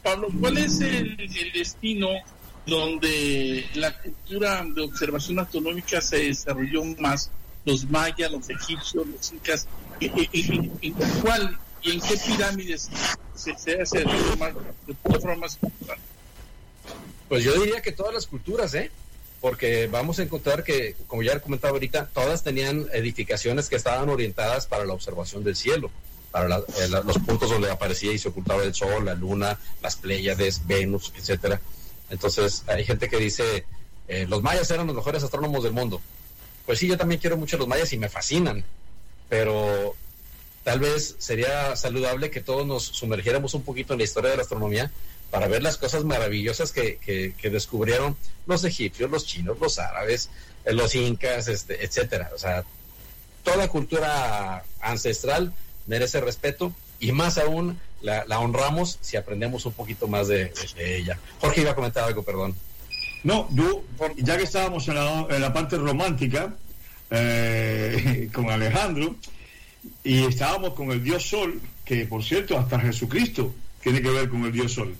Pablo, 0.03 0.27
cuál 0.39 0.57
es 0.57 0.79
el 0.81 1.17
destino 1.53 2.09
donde 2.65 3.67
la 3.73 3.97
cultura 3.97 4.63
de 4.63 4.81
observación 4.81 5.39
astronómica 5.39 5.99
se 6.01 6.17
desarrolló 6.17 6.83
más, 6.99 7.31
los 7.65 7.89
mayas, 7.89 8.31
los 8.31 8.49
egipcios, 8.49 9.07
los 9.07 9.31
incas, 9.31 9.67
¿en 9.99 10.93
cuál 11.21 11.57
y 11.81 11.91
en 11.91 12.01
qué 12.01 12.17
pirámides 12.17 12.89
se, 13.35 13.57
se 13.57 13.81
hace 13.81 13.99
de 13.99 14.95
forma 15.03 15.35
más 15.35 15.57
Pues 17.27 17.43
yo 17.43 17.59
diría 17.59 17.81
que 17.81 17.91
todas 17.91 18.13
las 18.13 18.27
culturas, 18.27 18.73
¿eh? 18.75 18.91
Porque 19.41 19.87
vamos 19.87 20.19
a 20.19 20.23
encontrar 20.23 20.63
que, 20.63 20.95
como 21.07 21.23
ya 21.23 21.33
he 21.33 21.41
comentado 21.41 21.73
ahorita, 21.73 22.09
todas 22.13 22.43
tenían 22.43 22.85
edificaciones 22.93 23.67
que 23.67 23.75
estaban 23.75 24.07
orientadas 24.07 24.67
para 24.67 24.85
la 24.85 24.93
observación 24.93 25.43
del 25.43 25.55
cielo, 25.55 25.89
para 26.31 26.57
eh, 26.57 26.87
los 27.03 27.17
puntos 27.19 27.49
donde 27.49 27.69
aparecía 27.69 28.13
y 28.13 28.19
se 28.19 28.29
ocultaba 28.29 28.63
el 28.63 28.73
sol, 28.73 29.03
la 29.03 29.15
luna, 29.15 29.57
las 29.81 29.95
Pléyades, 29.95 30.65
Venus, 30.67 31.11
etcétera 31.17 31.59
entonces, 32.11 32.63
hay 32.67 32.83
gente 32.83 33.09
que 33.09 33.17
dice, 33.17 33.65
eh, 34.07 34.25
los 34.27 34.43
mayas 34.43 34.69
eran 34.69 34.85
los 34.85 34.95
mejores 34.95 35.23
astrónomos 35.23 35.63
del 35.63 35.71
mundo. 35.71 36.01
Pues 36.65 36.77
sí, 36.77 36.87
yo 36.87 36.97
también 36.97 37.21
quiero 37.21 37.37
mucho 37.37 37.57
los 37.57 37.67
mayas 37.67 37.91
y 37.93 37.97
me 37.97 38.09
fascinan, 38.09 38.65
pero 39.29 39.95
tal 40.63 40.81
vez 40.81 41.15
sería 41.17 41.75
saludable 41.77 42.29
que 42.29 42.41
todos 42.41 42.67
nos 42.67 42.83
sumergiéramos 42.83 43.53
un 43.53 43.63
poquito 43.63 43.93
en 43.93 43.99
la 43.99 44.03
historia 44.03 44.29
de 44.29 44.35
la 44.35 44.43
astronomía 44.43 44.91
para 45.31 45.47
ver 45.47 45.63
las 45.63 45.77
cosas 45.77 46.03
maravillosas 46.03 46.71
que, 46.71 46.97
que, 46.97 47.49
descubrieron 47.49 48.17
los 48.45 48.63
egipcios, 48.65 49.09
los 49.09 49.25
chinos, 49.25 49.57
los 49.59 49.79
árabes, 49.79 50.29
eh, 50.65 50.73
los 50.73 50.93
incas, 50.93 51.47
este, 51.47 51.83
etcétera. 51.83 52.29
O 52.35 52.37
sea, 52.37 52.65
toda 53.43 53.69
cultura 53.69 54.63
ancestral 54.81 55.53
merece 55.87 56.19
respeto 56.19 56.75
y 56.99 57.13
más 57.13 57.37
aún 57.37 57.79
la, 58.01 58.25
honramos 58.39 58.99
si 59.01 59.15
aprendemos 59.17 59.65
un 59.65 59.73
poquito 59.73 60.07
más 60.07 60.27
de, 60.27 60.53
ella. 60.77 61.17
Jorge 61.39 61.61
iba 61.61 61.71
a 61.71 61.75
comentar 61.75 62.03
algo, 62.03 62.23
perdón. 62.23 62.55
No, 63.23 63.47
yo, 63.51 63.83
ya 64.17 64.37
que 64.37 64.43
estábamos 64.43 64.87
en 64.89 64.95
la, 64.95 65.53
parte 65.53 65.77
romántica 65.77 66.53
eh, 67.09 68.29
con 68.33 68.49
Alejandro 68.49 69.15
y 70.03 70.25
estábamos 70.25 70.73
con 70.73 70.91
el 70.91 71.03
dios 71.03 71.23
Sol, 71.23 71.61
que 71.85 72.05
por 72.05 72.23
cierto 72.23 72.57
hasta 72.57 72.79
Jesucristo 72.79 73.53
tiene 73.81 74.01
que 74.01 74.09
ver 74.09 74.29
con 74.29 74.43
el 74.45 74.51
dios 74.51 74.73
Sol, 74.73 74.95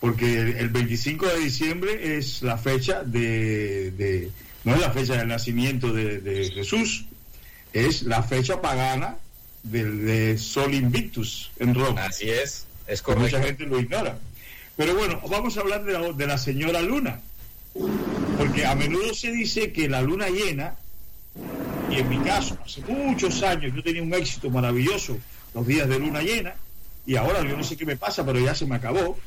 porque 0.00 0.40
el 0.40 0.68
25 0.68 1.26
de 1.26 1.38
diciembre 1.40 2.16
es 2.16 2.42
la 2.42 2.56
fecha 2.56 3.02
de, 3.02 4.30
no 4.64 4.74
es 4.74 4.80
la 4.80 4.90
fecha 4.90 5.16
del 5.16 5.28
nacimiento 5.28 5.92
de, 5.92 6.20
de 6.20 6.50
Jesús, 6.50 7.06
es 7.72 8.02
la 8.02 8.22
fecha 8.22 8.60
pagana 8.60 9.16
del 9.62 10.06
de 10.06 10.38
Sol 10.38 10.74
Invictus 10.74 11.50
en 11.58 11.74
Roma. 11.74 12.04
Así 12.04 12.28
es, 12.28 12.66
es 12.86 13.02
correcto. 13.02 13.36
Mucha 13.36 13.46
gente 13.46 13.66
lo 13.66 13.80
ignora. 13.80 14.18
Pero 14.76 14.94
bueno, 14.94 15.20
vamos 15.28 15.56
a 15.56 15.60
hablar 15.60 15.84
de 15.84 15.92
la, 15.92 16.12
de 16.12 16.26
la 16.26 16.38
señora 16.38 16.80
Luna. 16.80 17.20
Porque 18.38 18.64
a 18.64 18.74
menudo 18.74 19.12
se 19.14 19.30
dice 19.30 19.72
que 19.72 19.88
la 19.88 20.00
luna 20.00 20.28
llena, 20.28 20.76
y 21.90 21.96
en 21.96 22.08
mi 22.08 22.18
caso, 22.18 22.56
hace 22.64 22.80
muchos 22.82 23.42
años 23.42 23.72
yo 23.74 23.82
tenía 23.82 24.02
un 24.02 24.14
éxito 24.14 24.50
maravilloso 24.50 25.18
los 25.54 25.66
días 25.66 25.88
de 25.88 25.98
luna 25.98 26.22
llena, 26.22 26.54
y 27.06 27.16
ahora 27.16 27.42
yo 27.42 27.56
no 27.56 27.64
sé 27.64 27.76
qué 27.76 27.84
me 27.84 27.96
pasa, 27.96 28.24
pero 28.24 28.38
ya 28.38 28.54
se 28.54 28.66
me 28.66 28.76
acabó. 28.76 29.18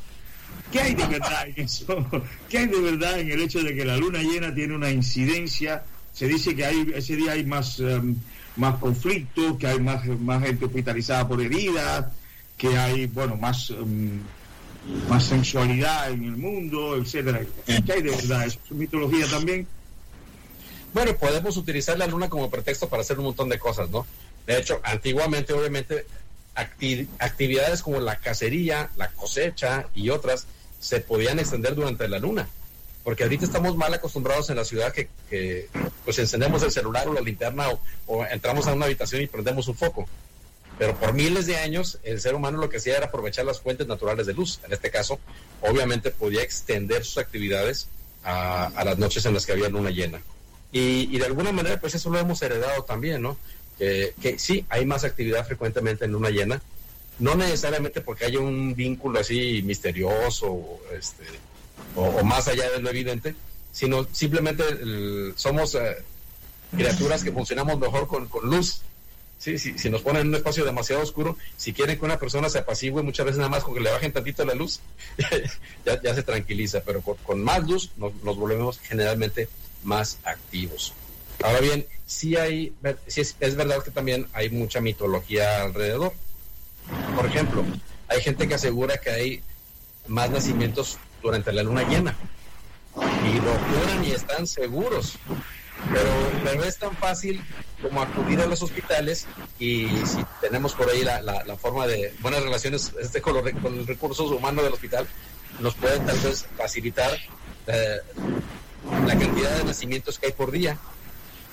¿Qué 0.72 0.80
hay 0.80 0.96
de 0.96 1.06
verdad 1.08 1.48
en 1.48 1.66
eso? 1.66 2.06
¿Qué 2.50 2.60
hay 2.60 2.68
de 2.68 2.80
verdad 2.80 3.20
en 3.20 3.32
el 3.32 3.42
hecho 3.42 3.62
de 3.62 3.76
que 3.76 3.86
la 3.86 3.98
luna 3.98 4.20
llena 4.20 4.54
tiene 4.54 4.76
una 4.76 4.90
incidencia? 4.90 5.84
Se 6.14 6.28
dice 6.28 6.56
que 6.56 6.66
hay, 6.66 6.92
ese 6.96 7.16
día 7.16 7.34
hay 7.34 7.46
más 7.46 7.80
em, 7.80 8.16
más 8.56 8.78
conflictos, 8.80 9.58
que 9.58 9.68
hay 9.68 9.80
más, 9.80 10.06
más 10.06 10.44
gente 10.44 10.66
hospitalizada 10.66 11.28
por 11.28 11.42
heridas, 11.42 12.06
que 12.58 12.78
hay, 12.78 13.08
bueno, 13.08 13.36
más, 13.36 13.72
mm, 13.72 15.10
más 15.10 15.24
sensualidad 15.26 16.12
en 16.12 16.26
el 16.26 16.38
mundo, 16.38 16.96
etcétera. 16.96 17.42
¿Qué 17.66 17.94
hay 17.94 18.02
de 18.02 18.12
verdad? 18.12 18.46
¿Es 18.46 18.60
mitología 18.70 19.28
también? 19.28 19.68
Bueno, 20.94 21.16
podemos 21.16 21.56
utilizar 21.56 21.98
la 21.98 22.08
luna 22.08 22.30
como 22.30 22.50
pretexto 22.50 22.90
para 22.90 23.02
hacer 23.02 23.18
un 23.18 23.26
montón 23.26 23.48
de 23.48 23.58
cosas, 23.58 23.90
¿no? 23.90 24.06
De 24.46 24.60
hecho, 24.60 24.82
antiguamente, 24.84 25.54
obviamente, 25.54 26.06
actividades 27.20 27.82
como 27.82 28.02
la 28.02 28.18
cacería, 28.18 28.90
la 28.98 29.08
cosecha 29.10 29.88
y 29.96 30.10
otras 30.10 30.48
se 30.82 31.00
podían 31.00 31.40
extender 31.40 31.76
durante 31.76 32.10
la 32.10 32.20
luna 32.20 32.50
porque 33.04 33.24
ahorita 33.24 33.46
estamos 33.46 33.76
mal 33.76 33.94
acostumbrados 33.94 34.50
en 34.50 34.58
la 34.58 34.66
ciudad 34.66 34.94
que, 34.94 35.68
pues 36.04 36.20
encendemos 36.20 36.62
el 36.64 36.72
celular 36.72 37.08
o 37.08 37.14
la 37.14 37.22
linterna 37.22 37.68
o, 38.08 38.26
entramos 38.26 38.68
a 38.68 38.74
una 38.74 38.86
habitación 38.86 39.22
y 39.22 39.28
prendemos 39.28 39.68
un 39.68 39.76
foco. 39.76 40.08
Pero 40.78 40.96
por 40.96 41.14
miles 41.14 41.46
de 41.46 41.58
años 41.58 42.00
el 42.04 42.22
ser 42.22 42.36
humano 42.36 42.60
lo 42.60 42.70
que 42.70 42.78
hacía 42.78 42.98
era 42.98 43.08
aprovechar 43.08 43.46
las 43.46 43.60
fuentes 43.60 43.88
naturales 43.88 44.28
de 44.28 44.34
luz. 44.34 44.60
En 44.66 44.74
este 44.74 44.92
caso, 44.92 45.20
obviamente 45.62 46.12
podía 46.12 46.44
extender 46.44 47.04
sus 47.04 47.18
actividades 47.18 47.88
a, 48.24 48.84
las 48.86 48.98
noches 48.98 49.26
en 49.26 49.34
las 49.34 49.46
que 49.46 49.54
había 49.54 49.70
luna 49.70 49.90
llena. 49.90 50.22
Y, 50.72 51.18
de 51.18 51.26
alguna 51.26 51.52
manera, 51.52 51.80
pues 51.82 51.96
eso 51.96 52.10
lo 52.10 52.20
hemos 52.20 52.42
heredado 52.42 52.84
también, 52.84 53.22
¿no? 53.22 53.38
Que, 53.78 54.14
que 54.22 54.40
sí, 54.40 54.66
hay 54.70 54.86
más 54.86 55.04
actividad 55.04 55.46
frecuentemente 55.46 56.06
en 56.06 56.12
luna 56.12 56.30
llena, 56.30 56.62
no 57.22 57.36
necesariamente 57.36 58.02
porque 58.02 58.26
haya 58.26 58.40
un 58.40 58.76
vínculo 58.76 59.20
así 59.20 59.62
misterioso, 59.64 60.80
este, 60.98 61.24
o, 61.96 62.24
más 62.24 62.48
allá 62.48 62.70
de 62.72 62.82
lo 62.82 62.90
evidente, 62.90 63.36
sino 63.72 64.08
simplemente 64.12 64.64
somos 65.36 65.76
eh, 65.76 65.98
criaturas 66.76 67.24
que 67.24 67.32
funcionamos 67.32 67.80
mejor 67.80 68.08
con, 68.08 68.28
luz. 68.44 68.82
Sí, 69.38 69.58
sí, 69.58 69.78
si 69.78 69.90
nos 69.90 70.02
ponen 70.02 70.24
en 70.24 70.28
un 70.30 70.36
espacio 70.36 70.66
demasiado 70.66 71.02
oscuro, 71.02 71.38
si 71.58 71.74
quieren 71.74 71.98
que 71.98 72.06
una 72.06 72.20
persona 72.20 72.50
se 72.50 72.60
apacigüe, 72.60 73.02
muchas 73.02 73.26
veces 73.26 73.38
nada 73.38 73.50
más 73.50 73.64
con 73.64 73.74
que 73.74 73.82
le 73.82 73.92
bajen 73.92 74.12
tantito 74.12 74.44
la 74.44 74.54
luz, 74.56 74.82
ya, 75.86 76.16
se 76.16 76.24
tranquiliza, 76.24 76.82
pero 76.82 77.02
con, 77.02 77.44
más 77.44 77.68
luz 77.68 77.92
nos, 77.98 78.14
volvemos 78.24 78.80
generalmente 78.80 79.48
más 79.84 80.18
activos. 80.24 80.94
Ahora 81.44 81.60
bien, 81.60 81.88
sí 82.06 82.36
hay, 82.36 82.74
sí 83.08 83.22
es 83.22 83.56
verdad 83.56 83.84
que 83.84 83.90
también 83.92 84.28
hay 84.34 84.50
mucha 84.50 84.82
mitología 84.82 85.64
alrededor. 85.64 86.14
Por 87.16 87.26
ejemplo, 87.26 87.64
hay 88.08 88.22
gente 88.22 88.48
que 88.48 88.56
asegura 88.56 88.98
que 88.98 89.10
hay 89.10 89.44
más 90.08 90.30
nacimientos 90.30 90.98
durante 91.22 91.52
la 91.54 91.64
luna 91.64 91.84
llena 91.84 92.16
y 92.96 93.36
lo 93.36 93.52
juran 93.52 94.04
y 94.06 94.12
están 94.12 94.48
seguros. 94.48 95.18
Pero, 95.92 96.56
no 96.56 96.64
es 96.64 96.78
tan 96.78 96.96
fácil 96.96 97.42
como 97.82 98.02
acudir 98.02 98.40
a 98.40 98.46
los 98.46 98.62
hospitales 98.62 99.26
y 99.58 99.88
si 100.06 100.24
tenemos 100.40 100.74
por 100.74 100.90
ahí 100.90 101.04
la, 101.04 101.22
la, 101.22 101.58
forma 101.58 101.88
de 101.88 102.14
buenas 102.20 102.44
relaciones 102.44 102.94
este 103.02 103.20
con, 103.22 103.34
los, 103.34 103.44
con 103.62 103.78
los 103.78 103.88
recursos 103.88 104.30
humanos 104.30 104.64
del 104.64 104.74
hospital, 104.74 105.08
nos 105.60 105.74
pueden 105.76 106.06
tal 106.06 106.20
vez 106.20 106.46
facilitar 106.56 107.18
eh, 107.68 107.98
la 109.06 109.18
cantidad 109.18 109.58
de 109.58 109.64
nacimientos 109.64 110.20
que 110.20 110.28
hay 110.28 110.32
por 110.34 110.52
día. 110.52 110.78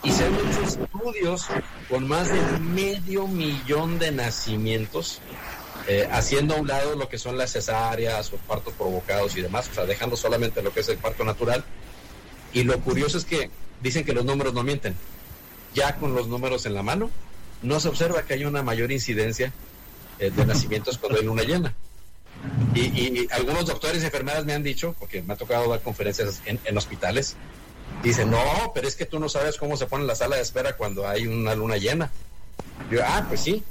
Y 0.03 0.12
se 0.12 0.24
han 0.24 0.34
hecho 0.34 0.62
estudios 0.62 1.46
con 1.88 2.07
más 2.07 2.28
de 2.28 2.40
medio 2.61 3.26
millón 3.26 3.99
de 3.99 4.12
nacimientos, 4.12 5.20
eh, 5.88 6.09
haciendo 6.12 6.55
a 6.55 6.59
un 6.59 6.68
lado 6.68 6.94
lo 6.94 7.09
que 7.09 7.18
son 7.18 7.36
las 7.36 7.53
cesáreas 7.53 8.32
o 8.32 8.36
partos 8.36 8.74
provocados 8.74 9.36
y 9.36 9.42
demás, 9.42 9.68
o 9.70 9.74
sea, 9.74 9.86
dejando 9.86 10.16
solamente 10.16 10.62
lo 10.62 10.72
que 10.72 10.80
es 10.80 10.88
el 10.88 10.99
parto 10.99 11.24
natural. 11.24 11.64
Y 12.53 12.62
lo 12.62 12.78
curioso 12.80 13.18
es 13.18 13.24
que 13.24 13.51
dicen 13.82 14.05
que 14.05 14.12
los 14.12 14.24
números 14.24 14.55
no 14.55 14.62
mienten. 14.62 14.94
Ya 15.74 15.96
con 15.96 16.14
los 16.14 16.28
números 16.28 16.64
en 16.66 16.74
la 16.74 16.82
mano, 16.82 17.11
no 17.62 17.80
se 17.80 17.88
observa 17.88 18.22
que 18.22 18.34
hay 18.34 18.44
una 18.44 18.62
mayor 18.62 18.92
incidencia 18.92 19.53
eh, 20.18 20.30
de 20.30 20.46
nacimientos 20.46 20.99
cuando 20.99 21.18
hay 21.18 21.24
luna 21.24 21.42
llena. 21.42 21.74
Y, 22.74 23.26
algunos 23.32 23.66
doctores 23.66 24.03
y 24.03 24.07
enfermeras 24.07 24.44
me 24.44 24.53
han 24.53 24.62
dicho, 24.62 24.94
porque 24.99 25.22
me 25.22 25.34
ha 25.34 25.36
tocado 25.36 25.68
dar 25.68 25.80
conferencias 25.80 26.40
en, 26.44 26.78
hospitales, 26.78 27.36
dicen, 28.03 28.30
no, 28.30 28.72
pero 28.74 28.89
es 28.89 28.97
que 28.97 29.07
tú 29.07 29.18
no 29.18 29.28
sabes 29.28 29.57
cómo 29.57 29.76
se 29.76 29.86
pone 29.86 30.05
la 30.05 30.14
sala 30.14 30.36
de 30.36 30.43
espera 30.43 30.76
cuando 30.76 31.07
hay 31.09 31.26
una 31.26 31.55
luna 31.55 31.76
llena. 31.76 32.11
Yo, 32.91 33.01
ah, 33.05 33.24
pues 33.28 33.41
sí, 33.41 33.62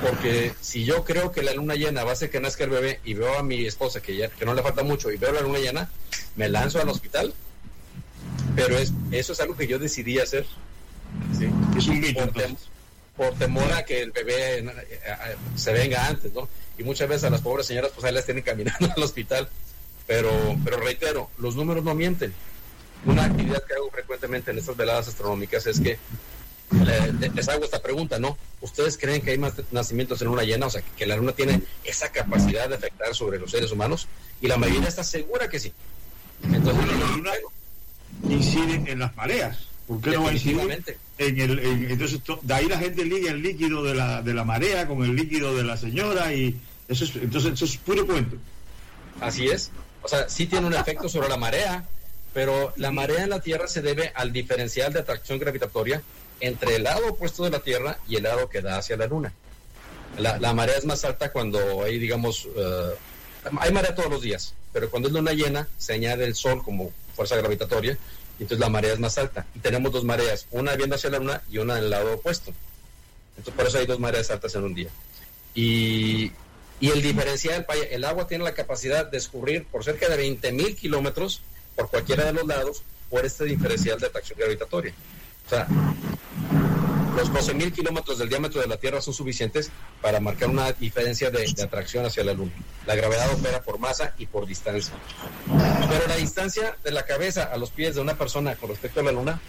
porque 0.00 0.52
si 0.60 0.84
yo 0.84 1.04
creo 1.04 1.32
que 1.32 1.42
la 1.42 1.52
luna 1.52 1.74
llena 1.74 2.04
va 2.04 2.12
a 2.12 2.16
ser 2.16 2.30
que 2.30 2.40
nazca 2.40 2.64
el 2.64 2.70
bebé 2.70 3.00
y 3.04 3.14
veo 3.14 3.38
a 3.38 3.42
mi 3.42 3.66
esposa 3.66 4.00
que, 4.00 4.16
ya, 4.16 4.28
que 4.28 4.44
no 4.44 4.54
le 4.54 4.62
falta 4.62 4.82
mucho 4.82 5.10
y 5.10 5.16
veo 5.16 5.32
la 5.32 5.40
luna 5.40 5.58
llena, 5.58 5.90
me 6.36 6.48
lanzo 6.48 6.80
al 6.80 6.88
hospital. 6.88 7.34
Pero 8.54 8.76
es, 8.76 8.92
eso 9.10 9.32
es 9.32 9.40
algo 9.40 9.56
que 9.56 9.66
yo 9.66 9.78
decidí 9.78 10.18
hacer. 10.18 10.46
¿sí? 11.38 11.48
Es 11.76 11.86
un 11.88 12.00
por 13.16 13.34
temor 13.34 13.70
a 13.72 13.84
que 13.84 14.00
el 14.00 14.12
bebé 14.12 14.60
eh, 14.60 14.64
eh, 14.64 15.36
se 15.56 15.72
venga 15.72 16.06
antes, 16.06 16.32
¿no? 16.32 16.48
Y 16.78 16.84
muchas 16.84 17.08
veces 17.08 17.24
a 17.24 17.30
las 17.30 17.40
pobres 17.40 17.66
señoras 17.66 17.90
pues 17.92 18.06
ahí 18.06 18.14
las 18.14 18.24
tienen 18.24 18.44
caminando 18.44 18.92
al 18.96 19.02
hospital. 19.02 19.48
Pero, 20.06 20.30
pero 20.64 20.78
reitero, 20.78 21.28
los 21.38 21.56
números 21.56 21.84
no 21.84 21.94
mienten. 21.94 22.32
Una 23.04 23.24
actividad 23.24 23.62
que 23.64 23.74
hago 23.74 23.90
frecuentemente 23.90 24.50
en 24.50 24.58
estas 24.58 24.76
veladas 24.76 25.08
astronómicas 25.08 25.66
es 25.66 25.80
que 25.80 25.98
les 27.34 27.48
hago 27.48 27.64
esta 27.64 27.80
pregunta, 27.80 28.18
¿no? 28.18 28.36
¿Ustedes 28.60 28.98
creen 28.98 29.22
que 29.22 29.30
hay 29.30 29.38
más 29.38 29.54
nacimientos 29.70 30.20
en 30.20 30.28
luna 30.28 30.42
llena? 30.42 30.66
O 30.66 30.70
sea, 30.70 30.82
que 30.82 31.06
la 31.06 31.16
luna 31.16 31.32
tiene 31.32 31.62
esa 31.84 32.10
capacidad 32.10 32.68
de 32.68 32.74
afectar 32.74 33.14
sobre 33.14 33.38
los 33.38 33.50
seres 33.50 33.72
humanos 33.72 34.08
y 34.40 34.48
la 34.48 34.56
mayoría 34.56 34.88
está 34.88 35.04
segura 35.04 35.48
que 35.48 35.58
sí. 35.58 35.72
Entonces, 36.42 36.86
la 36.86 37.16
luna 37.16 37.30
incide 38.28 38.90
en 38.90 38.98
las 38.98 39.16
mareas. 39.16 39.58
¿Por 39.86 40.00
qué 40.02 40.10
no 40.10 40.24
va 40.24 40.30
a 40.30 40.32
incidir 40.34 40.84
en 41.16 41.40
el, 41.40 41.58
entonces, 41.90 42.20
de 42.42 42.54
ahí 42.54 42.68
la 42.68 42.78
gente 42.78 43.04
liga 43.04 43.30
el 43.30 43.42
líquido 43.42 43.82
de 43.82 43.94
la, 43.94 44.20
de 44.20 44.34
la 44.34 44.44
marea 44.44 44.86
con 44.86 45.02
el 45.02 45.16
líquido 45.16 45.56
de 45.56 45.64
la 45.64 45.78
señora 45.78 46.32
y 46.34 46.60
eso 46.88 47.04
es, 47.04 47.16
entonces 47.16 47.54
eso 47.54 47.64
es 47.64 47.76
puro 47.78 48.06
cuento. 48.06 48.36
Así 49.20 49.48
es. 49.48 49.70
O 50.02 50.08
sea, 50.08 50.28
sí 50.28 50.46
tiene 50.46 50.66
un 50.66 50.74
efecto 50.74 51.08
sobre 51.08 51.28
la 51.28 51.38
marea, 51.38 51.88
pero 52.32 52.72
la 52.76 52.90
marea 52.90 53.24
en 53.24 53.30
la 53.30 53.40
Tierra 53.40 53.68
se 53.68 53.82
debe 53.82 54.12
al 54.14 54.32
diferencial 54.32 54.92
de 54.92 55.00
atracción 55.00 55.38
gravitatoria 55.38 56.02
entre 56.40 56.76
el 56.76 56.84
lado 56.84 57.08
opuesto 57.08 57.44
de 57.44 57.50
la 57.50 57.60
Tierra 57.60 57.98
y 58.08 58.16
el 58.16 58.24
lado 58.24 58.48
que 58.48 58.62
da 58.62 58.78
hacia 58.78 58.96
la 58.96 59.06
Luna. 59.06 59.32
La, 60.18 60.38
la 60.38 60.52
marea 60.52 60.76
es 60.76 60.84
más 60.84 61.04
alta 61.04 61.32
cuando 61.32 61.82
hay, 61.82 61.98
digamos, 61.98 62.48
eh, 62.56 62.94
hay 63.58 63.72
marea 63.72 63.94
todos 63.94 64.10
los 64.10 64.22
días, 64.22 64.54
pero 64.72 64.90
cuando 64.90 65.08
es 65.08 65.14
luna 65.14 65.32
llena 65.32 65.68
se 65.78 65.92
añade 65.94 66.24
el 66.24 66.34
Sol 66.34 66.62
como 66.62 66.92
fuerza 67.14 67.36
gravitatoria 67.36 67.98
entonces 68.40 68.60
la 68.60 68.68
marea 68.68 68.92
es 68.92 69.00
más 69.00 69.18
alta. 69.18 69.46
Y 69.54 69.58
tenemos 69.58 69.92
dos 69.92 70.04
mareas, 70.04 70.46
una 70.50 70.74
viendo 70.76 70.94
hacia 70.94 71.10
la 71.10 71.18
luna 71.18 71.42
y 71.50 71.58
una 71.58 71.78
en 71.78 71.84
el 71.84 71.90
lado 71.90 72.14
opuesto. 72.14 72.52
Entonces 73.36 73.54
por 73.54 73.66
eso 73.66 73.78
hay 73.78 73.86
dos 73.86 73.98
mareas 73.98 74.30
altas 74.30 74.54
en 74.54 74.64
un 74.64 74.74
día. 74.74 74.88
Y, 75.54 76.32
el 76.80 77.02
diferencial, 77.02 77.66
el 77.90 78.04
agua 78.04 78.28
tiene 78.28 78.44
la 78.44 78.54
capacidad 78.54 79.04
de 79.04 79.18
escurrir 79.18 79.64
por 79.64 79.82
cerca 79.82 80.08
de 80.08 80.24
20.000 80.24 80.76
kilómetros 80.76 81.42
por 81.78 81.88
cualquiera 81.88 82.24
de 82.24 82.32
los 82.32 82.44
lados 82.44 82.82
por 83.08 83.24
este 83.24 83.44
diferencial 83.44 84.00
de 84.00 84.08
atracción 84.08 84.36
gravitatoria. 84.36 84.92
O 85.46 85.48
sea, 85.48 85.68
los 87.16 87.30
12.000 87.30 87.72
kilómetros 87.72 88.18
del 88.18 88.28
diámetro 88.28 88.60
de 88.60 88.66
la 88.66 88.78
Tierra 88.78 89.00
son 89.00 89.14
suficientes 89.14 89.70
para 90.02 90.18
marcar 90.18 90.50
una 90.50 90.72
diferencia 90.72 91.30
de, 91.30 91.44
atracción 91.62 92.04
hacia 92.04 92.24
la 92.24 92.32
Luna. 92.32 92.50
La 92.84 92.96
gravedad 92.96 93.32
opera 93.32 93.62
por 93.62 93.78
masa 93.78 94.12
y 94.18 94.26
por 94.26 94.44
distancia. 94.46 94.92
Pero 95.88 96.08
la 96.08 96.16
distancia 96.16 96.76
de 96.82 96.90
la 96.90 97.06
cabeza 97.06 97.44
a 97.44 97.56
los 97.56 97.70
pies 97.70 97.94
de 97.94 98.00
una 98.00 98.18
persona 98.18 98.56
con 98.56 98.70
respecto 98.70 98.98
a 98.98 99.04
la 99.04 99.12
Luna 99.12 99.40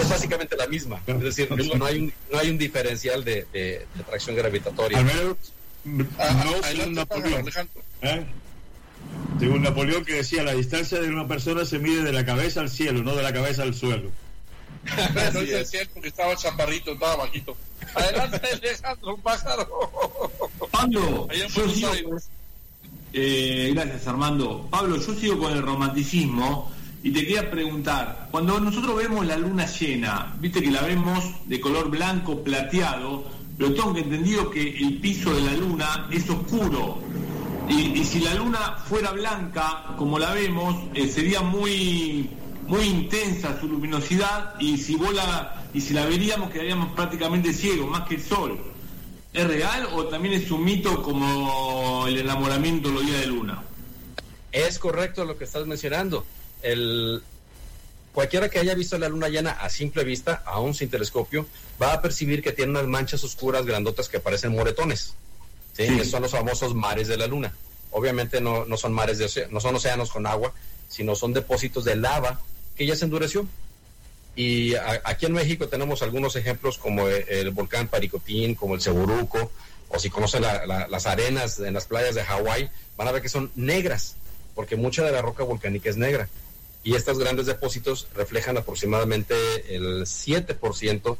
es 0.00 0.08
básicamente 0.08 0.56
la 0.56 0.68
misma. 0.68 1.02
Es 1.06 1.20
decir, 1.20 1.50
no 1.50 1.84
hay 1.84 1.98
un, 1.98 2.12
no 2.32 2.38
hay 2.38 2.48
un 2.48 2.56
diferencial 2.56 3.24
de, 3.24 3.86
atracción 4.00 4.36
gravitatoria. 4.36 4.98
Ah, 6.18 6.44
no 6.44 6.62
según 6.62 6.94
Napoleón. 6.94 7.46
¿eh? 8.02 8.26
Según 9.38 9.62
Napoleón 9.62 10.04
que 10.04 10.14
decía, 10.14 10.42
la 10.42 10.54
distancia 10.54 11.00
de 11.00 11.08
una 11.08 11.26
persona 11.26 11.64
se 11.64 11.78
mide 11.78 12.02
de 12.02 12.12
la 12.12 12.24
cabeza 12.24 12.60
al 12.60 12.68
cielo, 12.68 13.02
no 13.02 13.14
de 13.14 13.22
la 13.22 13.32
cabeza 13.32 13.62
al 13.62 13.74
suelo. 13.74 14.10
no 15.34 15.40
es 15.40 15.70
cierto 15.70 16.00
que 16.00 16.08
estaba 16.08 16.36
chaparrito, 16.36 16.92
estaba 16.92 17.16
bajito. 17.16 17.56
Adelante, 17.94 18.40
Alejandro, 18.52 19.14
un 19.14 19.20
pájaro. 19.22 19.68
Pablo, 20.70 21.28
yo 21.32 21.68
sigo, 21.68 21.90
eh, 23.12 23.72
gracias 23.74 24.06
Armando. 24.06 24.68
Pablo, 24.70 24.96
yo 24.96 25.14
sigo 25.14 25.38
con 25.38 25.52
el 25.52 25.62
romanticismo 25.62 26.72
y 27.02 27.10
te 27.10 27.20
quería 27.20 27.50
preguntar, 27.50 28.28
cuando 28.30 28.60
nosotros 28.60 28.96
vemos 28.96 29.26
la 29.26 29.36
luna 29.36 29.66
llena, 29.66 30.34
viste 30.38 30.62
que 30.62 30.70
la 30.70 30.82
vemos 30.82 31.24
de 31.46 31.60
color 31.60 31.88
blanco 31.88 32.42
plateado, 32.42 33.24
pero 33.56 33.72
tengo 33.72 33.94
que 33.94 34.00
entendido 34.00 34.50
que 34.50 34.76
el 34.78 34.98
piso 34.98 35.34
de 35.34 35.40
la 35.40 35.52
luna 35.54 36.08
es 36.10 36.28
oscuro. 36.28 37.02
Y, 37.70 38.04
si 38.04 38.20
la 38.20 38.34
luna 38.34 38.78
fuera 38.84 39.12
blanca, 39.12 39.94
como 39.96 40.18
la 40.18 40.34
vemos, 40.34 40.76
eh, 40.94 41.08
sería 41.08 41.40
muy 41.40 42.28
muy 42.66 42.84
intensa 42.84 43.58
su 43.60 43.66
luminosidad 43.66 44.54
y 44.60 44.78
si 44.78 44.96
la, 44.96 45.66
y 45.74 45.80
si 45.80 45.92
la 45.92 46.04
veríamos 46.04 46.50
quedaríamos 46.50 46.92
prácticamente 46.94 47.52
ciegos, 47.52 47.88
más 47.88 48.08
que 48.08 48.14
el 48.16 48.22
sol. 48.22 48.60
¿Es 49.32 49.46
real 49.46 49.88
o 49.92 50.06
también 50.06 50.34
es 50.34 50.50
un 50.50 50.64
mito 50.64 51.02
como 51.02 52.06
el 52.06 52.18
enamoramiento 52.18 52.90
los 52.90 53.04
días 53.04 53.20
de 53.20 53.26
luna? 53.26 53.62
Es 54.52 54.78
correcto 54.78 55.24
lo 55.24 55.36
que 55.36 55.44
estás 55.44 55.66
mencionando. 55.66 56.24
El, 56.62 57.22
cualquiera 58.12 58.48
que 58.48 58.58
haya 58.58 58.74
visto 58.74 58.98
la 58.98 59.08
luna 59.08 59.28
llena 59.28 59.50
a 59.52 59.68
simple 59.68 60.04
vista, 60.04 60.42
aún 60.46 60.74
sin 60.74 60.90
telescopio, 60.90 61.46
va 61.80 61.92
a 61.92 62.02
percibir 62.02 62.42
que 62.42 62.52
tiene 62.52 62.70
unas 62.70 62.86
manchas 62.86 63.22
oscuras 63.24 63.64
grandotas 63.66 64.08
que 64.08 64.20
parecen 64.20 64.52
moretones. 64.52 65.14
Son 66.04 66.22
los 66.22 66.32
famosos 66.32 66.74
mares 66.74 67.08
de 67.08 67.16
la 67.16 67.26
luna. 67.26 67.52
Obviamente 67.92 68.40
no, 68.40 68.64
no 68.64 68.76
son 68.76 68.92
mares 68.92 69.18
de 69.18 69.48
no 69.50 69.60
son 69.60 69.76
océanos 69.76 70.10
con 70.10 70.26
agua, 70.26 70.52
sino 70.88 71.14
son 71.14 71.32
depósitos 71.32 71.84
de 71.84 71.96
lava 71.96 72.40
que 72.76 72.86
ya 72.86 72.96
se 72.96 73.04
endureció. 73.04 73.46
Y 74.36 74.74
aquí 75.04 75.26
en 75.26 75.32
México 75.32 75.68
tenemos 75.68 76.02
algunos 76.02 76.36
ejemplos 76.36 76.78
como 76.78 77.08
el, 77.08 77.50
volcán 77.50 77.88
Paricotín, 77.88 78.54
como 78.54 78.74
el 78.74 78.80
Ceboruco, 78.80 79.50
o 79.88 79.98
si 79.98 80.08
conocen 80.08 80.42
las 80.42 81.06
arenas 81.06 81.58
en 81.58 81.74
las 81.74 81.86
playas 81.86 82.14
de 82.14 82.24
Hawái, 82.24 82.70
van 82.96 83.08
a 83.08 83.12
ver 83.12 83.22
que 83.22 83.28
son 83.28 83.50
negras, 83.56 84.14
porque 84.54 84.76
mucha 84.76 85.04
de 85.04 85.12
la 85.12 85.20
roca 85.20 85.42
volcánica 85.42 85.90
es 85.90 85.96
negra. 85.96 86.28
Y 86.82 86.94
estos 86.94 87.18
grandes 87.18 87.46
depósitos 87.46 88.06
reflejan 88.14 88.56
aproximadamente 88.56 89.34
el 89.74 90.06
7% 90.06 91.16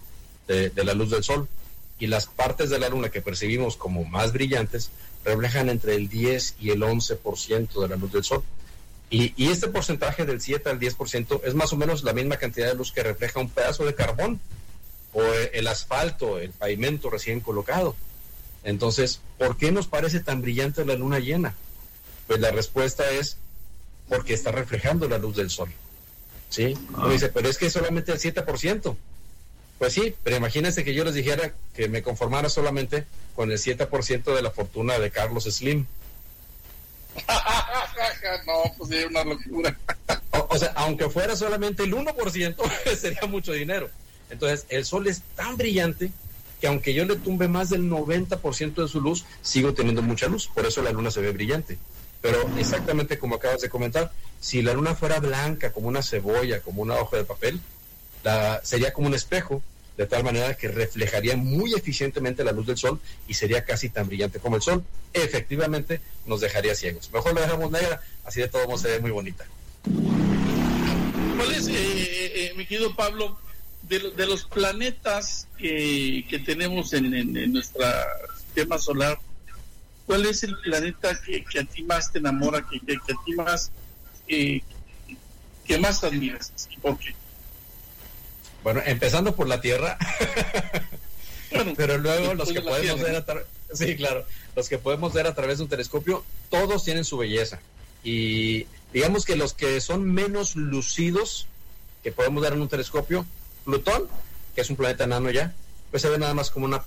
de, 0.48 0.70
de 0.70 0.84
la 0.84 0.94
luz 0.94 1.10
del 1.10 1.22
sol. 1.22 1.48
Y 2.00 2.08
las 2.08 2.26
partes 2.26 2.70
de 2.70 2.80
la 2.80 2.88
luna 2.88 3.10
que 3.10 3.22
percibimos 3.22 3.76
como 3.76 4.04
más 4.04 4.32
brillantes 4.32 4.90
reflejan 5.24 5.68
entre 5.68 5.94
el 5.94 6.08
10 6.08 6.56
y 6.58 6.70
el 6.70 6.82
11% 6.82 7.80
de 7.80 7.88
la 7.88 7.96
luz 7.96 8.12
del 8.12 8.24
sol. 8.24 8.42
Y, 9.10 9.50
este 9.50 9.66
porcentaje 9.68 10.24
del 10.24 10.40
7 10.40 10.70
al 10.70 10.78
10% 10.78 11.40
es 11.44 11.54
más 11.54 11.72
o 11.72 11.76
menos 11.76 12.04
la 12.04 12.12
misma 12.12 12.36
cantidad 12.36 12.68
de 12.68 12.76
luz 12.76 12.92
que 12.92 13.02
refleja 13.02 13.40
un 13.40 13.50
pedazo 13.50 13.84
de 13.84 13.94
carbón 13.94 14.40
o 15.12 15.22
el 15.52 15.66
asfalto, 15.66 16.38
el 16.38 16.50
pavimento 16.50 17.10
recién 17.10 17.40
colocado. 17.40 17.96
Entonces, 18.62 19.20
¿por 19.36 19.56
qué 19.56 19.72
nos 19.72 19.88
parece 19.88 20.20
tan 20.20 20.42
brillante 20.42 20.84
la 20.84 20.94
luna 20.94 21.18
llena? 21.18 21.54
Pues 22.28 22.38
la 22.38 22.52
respuesta 22.52 23.10
es 23.10 23.36
porque 24.08 24.32
está 24.34 24.52
reflejando 24.52 25.08
la 25.08 25.18
luz 25.18 25.36
del 25.36 25.50
sol. 25.50 25.70
¿Sí? 26.48 26.76
Ah. 26.94 27.08
dice, 27.10 27.28
pero 27.28 27.48
es 27.48 27.58
que 27.58 27.68
solamente 27.68 28.12
el 28.12 28.18
7%. 28.18 28.96
Pues 29.80 29.94
sí, 29.94 30.14
pero 30.22 30.36
imagínense 30.36 30.84
que 30.84 30.92
yo 30.92 31.06
les 31.06 31.14
dijera 31.14 31.54
que 31.74 31.88
me 31.88 32.02
conformara 32.02 32.50
solamente 32.50 33.06
con 33.34 33.50
el 33.50 33.56
7% 33.56 34.34
de 34.34 34.42
la 34.42 34.50
fortuna 34.50 34.98
de 34.98 35.10
Carlos 35.10 35.44
Slim. 35.44 35.86
no, 38.46 38.74
pues 38.76 38.90
es 38.90 39.06
una 39.06 39.24
locura. 39.24 39.76
O 40.52 40.58
sea, 40.58 40.72
aunque 40.76 41.08
fuera 41.08 41.34
solamente 41.34 41.84
el 41.84 41.94
1%, 41.94 42.96
sería 42.96 43.26
mucho 43.26 43.52
dinero. 43.52 43.88
Entonces, 44.28 44.66
el 44.68 44.84
sol 44.84 45.06
es 45.06 45.22
tan 45.34 45.56
brillante 45.56 46.10
que 46.60 46.66
aunque 46.66 46.92
yo 46.92 47.04
le 47.04 47.16
tumbe 47.16 47.48
más 47.48 47.70
del 47.70 47.88
90% 47.88 48.74
de 48.74 48.88
su 48.88 49.00
luz, 49.00 49.24
sigo 49.42 49.72
teniendo 49.72 50.02
mucha 50.02 50.26
luz. 50.26 50.48
Por 50.48 50.66
eso 50.66 50.82
la 50.82 50.90
luna 50.90 51.10
se 51.10 51.20
ve 51.20 51.32
brillante. 51.32 51.78
Pero 52.20 52.38
exactamente 52.58 53.18
como 53.18 53.36
acabas 53.36 53.62
de 53.62 53.70
comentar, 53.70 54.12
si 54.40 54.60
la 54.60 54.74
luna 54.74 54.94
fuera 54.94 55.20
blanca, 55.20 55.72
como 55.72 55.88
una 55.88 56.02
cebolla, 56.02 56.60
como 56.60 56.82
una 56.82 56.96
hoja 56.96 57.16
de 57.16 57.24
papel, 57.24 57.60
la, 58.24 58.60
sería 58.62 58.92
como 58.92 59.06
un 59.06 59.14
espejo, 59.14 59.62
de 59.96 60.06
tal 60.06 60.24
manera 60.24 60.54
que 60.54 60.68
reflejaría 60.68 61.36
muy 61.36 61.74
eficientemente 61.74 62.44
la 62.44 62.52
luz 62.52 62.66
del 62.66 62.76
sol 62.78 63.00
y 63.28 63.34
sería 63.34 63.64
casi 63.64 63.90
tan 63.90 64.08
brillante 64.08 64.38
como 64.38 64.56
el 64.56 64.62
sol. 64.62 64.84
Efectivamente, 65.12 66.00
nos 66.26 66.40
dejaría 66.40 66.74
ciegos. 66.74 67.10
Mejor 67.12 67.34
la 67.34 67.42
dejamos 67.42 67.70
negra, 67.70 68.00
así 68.24 68.40
de 68.40 68.48
todo 68.48 68.66
modo 68.66 68.78
se 68.78 68.88
ve 68.88 69.00
muy 69.00 69.10
bonita. 69.10 69.44
¿Cuál 71.36 71.52
es, 71.52 71.68
eh, 71.68 71.72
eh, 71.74 72.32
eh, 72.34 72.52
mi 72.56 72.66
querido 72.66 72.94
Pablo, 72.94 73.38
de, 73.82 74.26
los 74.26 74.44
planetas 74.44 75.48
que, 75.58 76.42
tenemos 76.44 76.92
en, 76.92 77.52
nuestro 77.52 77.84
sistema 78.44 78.78
solar, 78.78 79.18
¿cuál 80.06 80.26
es 80.26 80.44
el 80.44 80.56
planeta 80.58 81.18
que, 81.20 81.58
a 81.58 81.64
ti 81.64 81.82
más 81.82 82.12
te 82.12 82.18
enamora, 82.18 82.64
que, 82.70 82.78
que, 82.80 82.94
a 82.94 83.24
ti 83.24 83.32
más, 83.34 83.72
que 84.26 85.78
más 85.78 86.04
admiras? 86.04 86.52
¿Y 86.70 86.76
por 86.78 86.98
qué? 86.98 87.14
Bueno, 88.62 88.82
empezando 88.84 89.34
por 89.34 89.48
la 89.48 89.60
Tierra, 89.60 89.96
pero 91.76 91.98
luego 91.98 92.34
los 92.34 92.52
que 92.52 92.60
podemos 92.60 93.00
ver 93.00 93.16
a 93.16 93.24
sí, 93.74 93.96
claro, 93.96 94.24
los 94.54 94.68
que 94.68 94.78
podemos 94.78 95.12
ver 95.12 95.26
a 95.26 95.34
través 95.34 95.58
de 95.58 95.64
un 95.64 95.70
telescopio, 95.70 96.24
todos 96.50 96.84
tienen 96.84 97.04
su 97.04 97.16
belleza. 97.16 97.60
Y 98.04 98.66
digamos 98.92 99.24
que 99.24 99.36
los 99.36 99.54
que 99.54 99.80
son 99.80 100.12
menos 100.12 100.56
lucidos 100.56 101.46
que 102.02 102.12
podemos 102.12 102.42
ver 102.42 102.52
en 102.52 102.62
un 102.62 102.68
telescopio, 102.68 103.26
Plutón, 103.64 104.08
que 104.54 104.60
es 104.60 104.70
un 104.70 104.76
planeta 104.76 105.04
enano 105.04 105.30
ya, 105.30 105.54
pues 105.90 106.02
se 106.02 106.08
ve 106.08 106.18
nada 106.18 106.34
más 106.34 106.50
como 106.50 106.66
una 106.66 106.84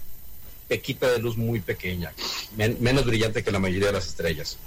pequita 0.67 1.11
de 1.11 1.19
luz 1.19 1.38
muy 1.38 1.59
pequeña, 1.59 2.13
menos 2.55 3.05
brillante 3.05 3.43
que 3.43 3.51
la 3.51 3.59
mayoría 3.59 3.88
de 3.88 3.93
las 3.93 4.07
estrellas. 4.07 4.57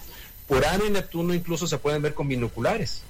Urano 0.48 0.86
y 0.86 0.90
Neptuno 0.90 1.34
incluso 1.34 1.66
se 1.66 1.78
pueden 1.78 2.02
ver 2.02 2.14
con 2.14 2.28
binoculares 2.28 3.02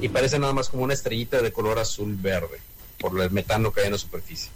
y 0.00 0.08
parece 0.08 0.38
nada 0.38 0.52
más 0.52 0.68
como 0.68 0.84
una 0.84 0.94
estrellita 0.94 1.42
de 1.42 1.52
color 1.52 1.78
azul 1.78 2.16
verde 2.16 2.60
por 2.98 3.20
el 3.20 3.30
metano 3.30 3.72
que 3.72 3.80
hay 3.80 3.86
en 3.86 3.92
la 3.92 3.98
superficie. 3.98 4.50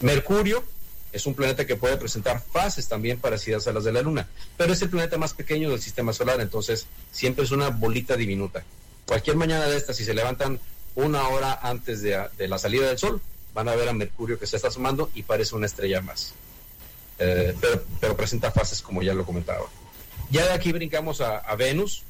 Mercurio 0.00 0.62
es 1.12 1.26
un 1.26 1.34
planeta 1.34 1.66
que 1.66 1.76
puede 1.76 1.96
presentar 1.96 2.42
fases 2.42 2.88
también 2.88 3.18
parecidas 3.18 3.66
a 3.66 3.72
las 3.72 3.84
de 3.84 3.92
la 3.92 4.02
Luna, 4.02 4.28
pero 4.56 4.72
es 4.72 4.82
el 4.82 4.90
planeta 4.90 5.16
más 5.16 5.32
pequeño 5.32 5.70
del 5.70 5.80
sistema 5.80 6.12
solar, 6.12 6.40
entonces 6.40 6.86
siempre 7.10 7.44
es 7.44 7.50
una 7.50 7.70
bolita 7.70 8.16
diminuta. 8.16 8.64
Cualquier 9.06 9.36
mañana 9.36 9.66
de 9.66 9.76
estas, 9.76 9.96
si 9.96 10.04
se 10.04 10.14
levantan 10.14 10.60
una 10.94 11.28
hora 11.28 11.58
antes 11.62 12.02
de, 12.02 12.28
la 12.38 12.58
salida 12.58 12.88
del 12.88 12.98
Sol, 12.98 13.20
van 13.54 13.68
a 13.68 13.74
ver 13.74 13.88
a 13.88 13.92
Mercurio 13.92 14.38
que 14.38 14.46
se 14.46 14.56
está 14.56 14.70
sumando 14.70 15.10
y 15.14 15.22
parece 15.22 15.54
una 15.54 15.66
estrella 15.66 16.02
más. 16.02 16.34
Eh, 17.18 17.54
pero, 18.00 18.16
presenta 18.16 18.50
fases 18.50 18.82
como 18.82 19.02
ya 19.02 19.14
lo 19.14 19.24
comentaba. 19.24 19.66
Ya 20.30 20.44
de 20.44 20.52
aquí 20.52 20.72
brincamos 20.72 21.20
a, 21.22 21.38
a 21.38 21.54
Venus, 21.56 22.02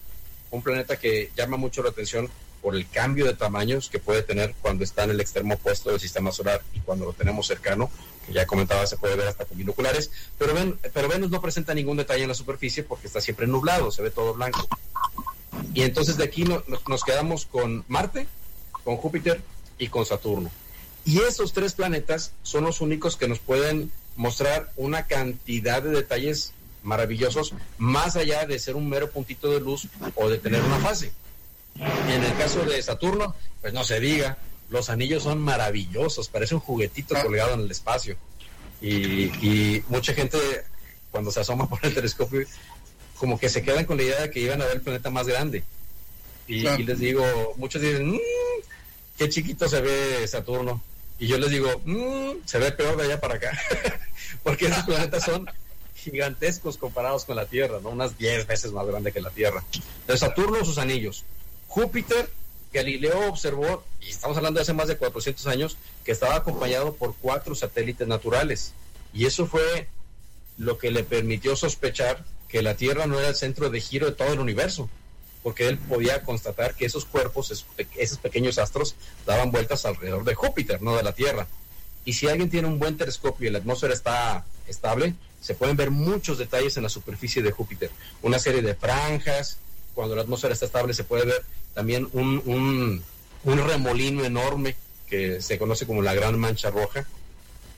un 0.51 0.63
planeta 0.63 0.97
que 0.97 1.31
llama 1.37 1.57
mucho 1.57 1.83
la 1.83 1.91
atención 1.91 2.29
por 2.63 2.75
el 2.75 2.89
cambio 2.89 3.27
de 3.27 3.35
tamaños 3.35 3.89
que 3.89 3.99
puede 3.99 4.23
tener 4.23 4.55
cuando 4.61 4.85
está 4.85 5.05
en 5.05 5.11
el 5.11 5.21
extremo 5.21 5.55
opuesto 5.55 5.91
del 5.91 6.01
sistema 6.01 6.33
solar 6.33 6.63
y 6.75 6.81
cuando 6.81 7.05
lo 7.05 7.13
tenemos 7.13 7.47
cercano, 7.47 7.91
que 8.27 8.33
ya 8.33 8.47
comentaba 8.47 8.87
se 8.87 8.97
puede 8.97 9.17
ver 9.17 9.29
hasta 9.29 9.45
con 9.45 9.57
binoculares, 9.57 10.11
pero, 10.39 10.55
ven, 10.55 10.79
pero 10.93 11.09
Venus 11.09 11.31
no 11.31 11.41
presenta 11.41 11.75
ningún 11.75 11.97
detalle 11.97 12.23
en 12.23 12.29
la 12.29 12.35
superficie 12.35 12.83
porque 12.83 13.07
está 13.07 13.21
siempre 13.21 13.47
nublado, 13.47 13.91
se 13.91 14.03
ve 14.03 14.11
todo 14.11 14.35
blanco. 14.35 14.67
Y 15.75 15.83
entonces 15.83 16.17
de 16.17 16.25
aquí 16.25 16.45
nos 16.45 17.05
quedamos 17.05 17.47
con 17.47 17.85
Marte, 17.89 18.27
con 18.85 18.97
Júpiter 18.97 19.41
y 19.79 19.89
con 19.89 20.05
Saturno. 20.05 20.51
Y 21.05 21.21
esos 21.21 21.53
tres 21.53 21.75
planetas 21.75 22.33
son 22.43 22.65
los 22.65 22.81
únicos 22.81 23.17
que 23.17 23.29
nos 23.29 23.39
pueden 23.39 23.93
mostrar 24.17 24.73
una 24.77 25.07
cantidad 25.07 25.83
de 25.83 25.91
detalles 25.91 26.53
maravillosos, 26.83 27.53
más 27.79 28.17
allá 28.17 28.47
de 28.47 28.59
ser 28.59 28.77
un 28.77 28.89
mero 28.89 29.11
puntito 29.11 29.51
de 29.51 29.61
luz 29.61 29.89
o 30.15 30.29
de 30.29 30.39
tener 30.39 30.63
una 30.63 30.79
fase. 30.79 31.13
En 32.09 32.23
el 32.23 32.37
caso 32.37 32.65
de 32.65 32.83
Saturno, 32.83 33.35
pues 33.61 33.73
no 33.73 33.85
se 33.85 34.01
diga, 34.01 34.39
los 34.71 34.91
anillos 34.91 35.23
son 35.23 35.41
maravillosos, 35.41 36.29
parece 36.29 36.55
un 36.55 36.61
juguetito 36.61 37.17
ah. 37.17 37.23
colgado 37.23 37.55
en 37.55 37.61
el 37.61 37.71
espacio. 37.71 38.17
Y, 38.81 39.83
mucha 39.89 40.13
gente, 40.13 40.39
cuando 41.11 41.31
se 41.31 41.41
asoma 41.41 41.69
por 41.69 41.79
el 41.83 41.95
telescopio, 41.95 42.47
como 43.19 43.39
que 43.39 43.49
se 43.49 43.63
quedan 43.63 43.87
con 43.87 43.97
la 43.97 44.03
idea 44.03 44.21
de 44.23 44.31
que 44.31 44.41
iban 44.41 44.61
a 44.61 44.67
ver 44.67 44.77
el 44.77 44.83
planeta 44.83 45.11
más 45.11 45.27
grande. 45.27 45.65
Y, 46.47 46.63
les 46.63 46.99
digo, 46.99 47.25
muchos 47.57 47.83
dicen, 47.83 48.09
mmm, 48.11 48.19
qué 49.19 49.29
chiquito 49.29 49.69
se 49.69 49.81
ve 49.81 50.27
Saturno. 50.29 50.83
Y 51.19 51.27
yo 51.27 51.39
les 51.39 51.51
digo, 51.51 51.81
mmm, 51.85 52.45
se 52.45 52.59
ve 52.59 52.73
peor 52.73 52.97
de 52.97 53.05
allá 53.05 53.21
para 53.21 53.37
acá. 53.37 53.59
Porque 54.43 54.67
esos 54.67 54.85
planetas 54.85 55.25
son 55.25 55.49
gigantescos 55.95 56.77
comparados 56.77 57.25
con 57.25 57.37
la 57.37 57.47
Tierra, 57.47 57.81
¿no? 57.83 57.89
Unas 57.89 58.17
10 58.17 58.47
veces 58.47 58.71
más 58.71 58.87
grande 58.87 59.13
que 59.13 59.21
la 59.21 59.31
Tierra. 59.31 59.65
De 60.07 60.17
Saturno, 60.17 60.65
sus 60.65 60.79
anillos. 60.79 61.25
Júpiter, 61.77 62.31
Galileo 62.73 63.29
observó, 63.29 63.85
y 64.01 64.09
estamos 64.09 64.35
hablando 64.39 64.57
de 64.57 64.63
hace 64.63 64.73
más 64.73 64.89
de 64.89 64.97
400 64.97 65.47
años, 65.47 65.77
que 66.07 66.13
estaba 66.13 66.35
acompañado 66.35 66.95
por 66.95 67.15
cuatro 67.21 67.55
satélites 67.55 68.09
naturales. 68.09 68.73
Y 69.13 69.27
eso 69.27 69.47
fue 69.47 69.87
lo 70.57 70.79
que 70.79 70.91
le 70.91 71.05
permitió 71.05 71.55
sospechar 71.55 72.25
que 72.49 72.63
la 72.63 72.77
Tierra 72.77 73.07
no 73.07 73.19
era 73.19 73.29
el 73.29 73.35
centro 73.35 73.69
de 73.69 73.79
giro 73.83 74.07
de 74.07 74.13
todo 74.13 74.33
el 74.33 74.41
universo, 74.41 74.89
porque 75.43 75.69
él 75.69 75.77
podía 75.77 76.23
constatar 76.23 76.75
que 76.75 76.87
esos 76.87 77.05
cuerpos, 77.05 77.63
esos 77.97 78.19
pequeños 78.21 78.57
astros, 78.57 78.95
daban 79.27 79.51
vueltas 79.51 79.85
alrededor 79.85 80.25
de 80.25 80.35
Júpiter, 80.35 80.81
no 80.81 80.97
de 80.97 81.03
la 81.03 81.13
Tierra. 81.13 81.47
Y 82.07 82.15
si 82.15 82.27
alguien 82.27 82.49
tiene 82.49 82.69
un 82.69 82.79
buen 82.79 82.97
telescopio 82.97 83.51
y 83.51 83.53
la 83.53 83.59
atmósfera 83.59 83.93
está 83.93 84.47
estable, 84.67 85.13
se 85.43 85.55
pueden 85.55 85.77
ver 85.77 85.91
muchos 85.91 86.39
detalles 86.39 86.79
en 86.79 86.85
la 86.85 86.89
superficie 86.89 87.43
de 87.43 87.51
Júpiter. 87.51 87.91
Una 88.23 88.39
serie 88.39 88.63
de 88.63 88.75
franjas, 88.75 89.59
cuando 89.97 90.15
la 90.15 90.23
atmósfera 90.23 90.55
está 90.55 90.67
estable 90.67 90.95
se 90.95 91.05
puede 91.05 91.25
ver 91.25 91.45
también 91.77 92.09
un, 92.15 93.03
remolino 93.45 94.25
enorme 94.25 94.75
que 95.07 95.43
se 95.43 95.59
conoce 95.59 95.87
como 95.87 96.01
la 96.01 96.15
Gran 96.15 96.39
Mancha 96.39 96.71
Roja. 96.71 97.07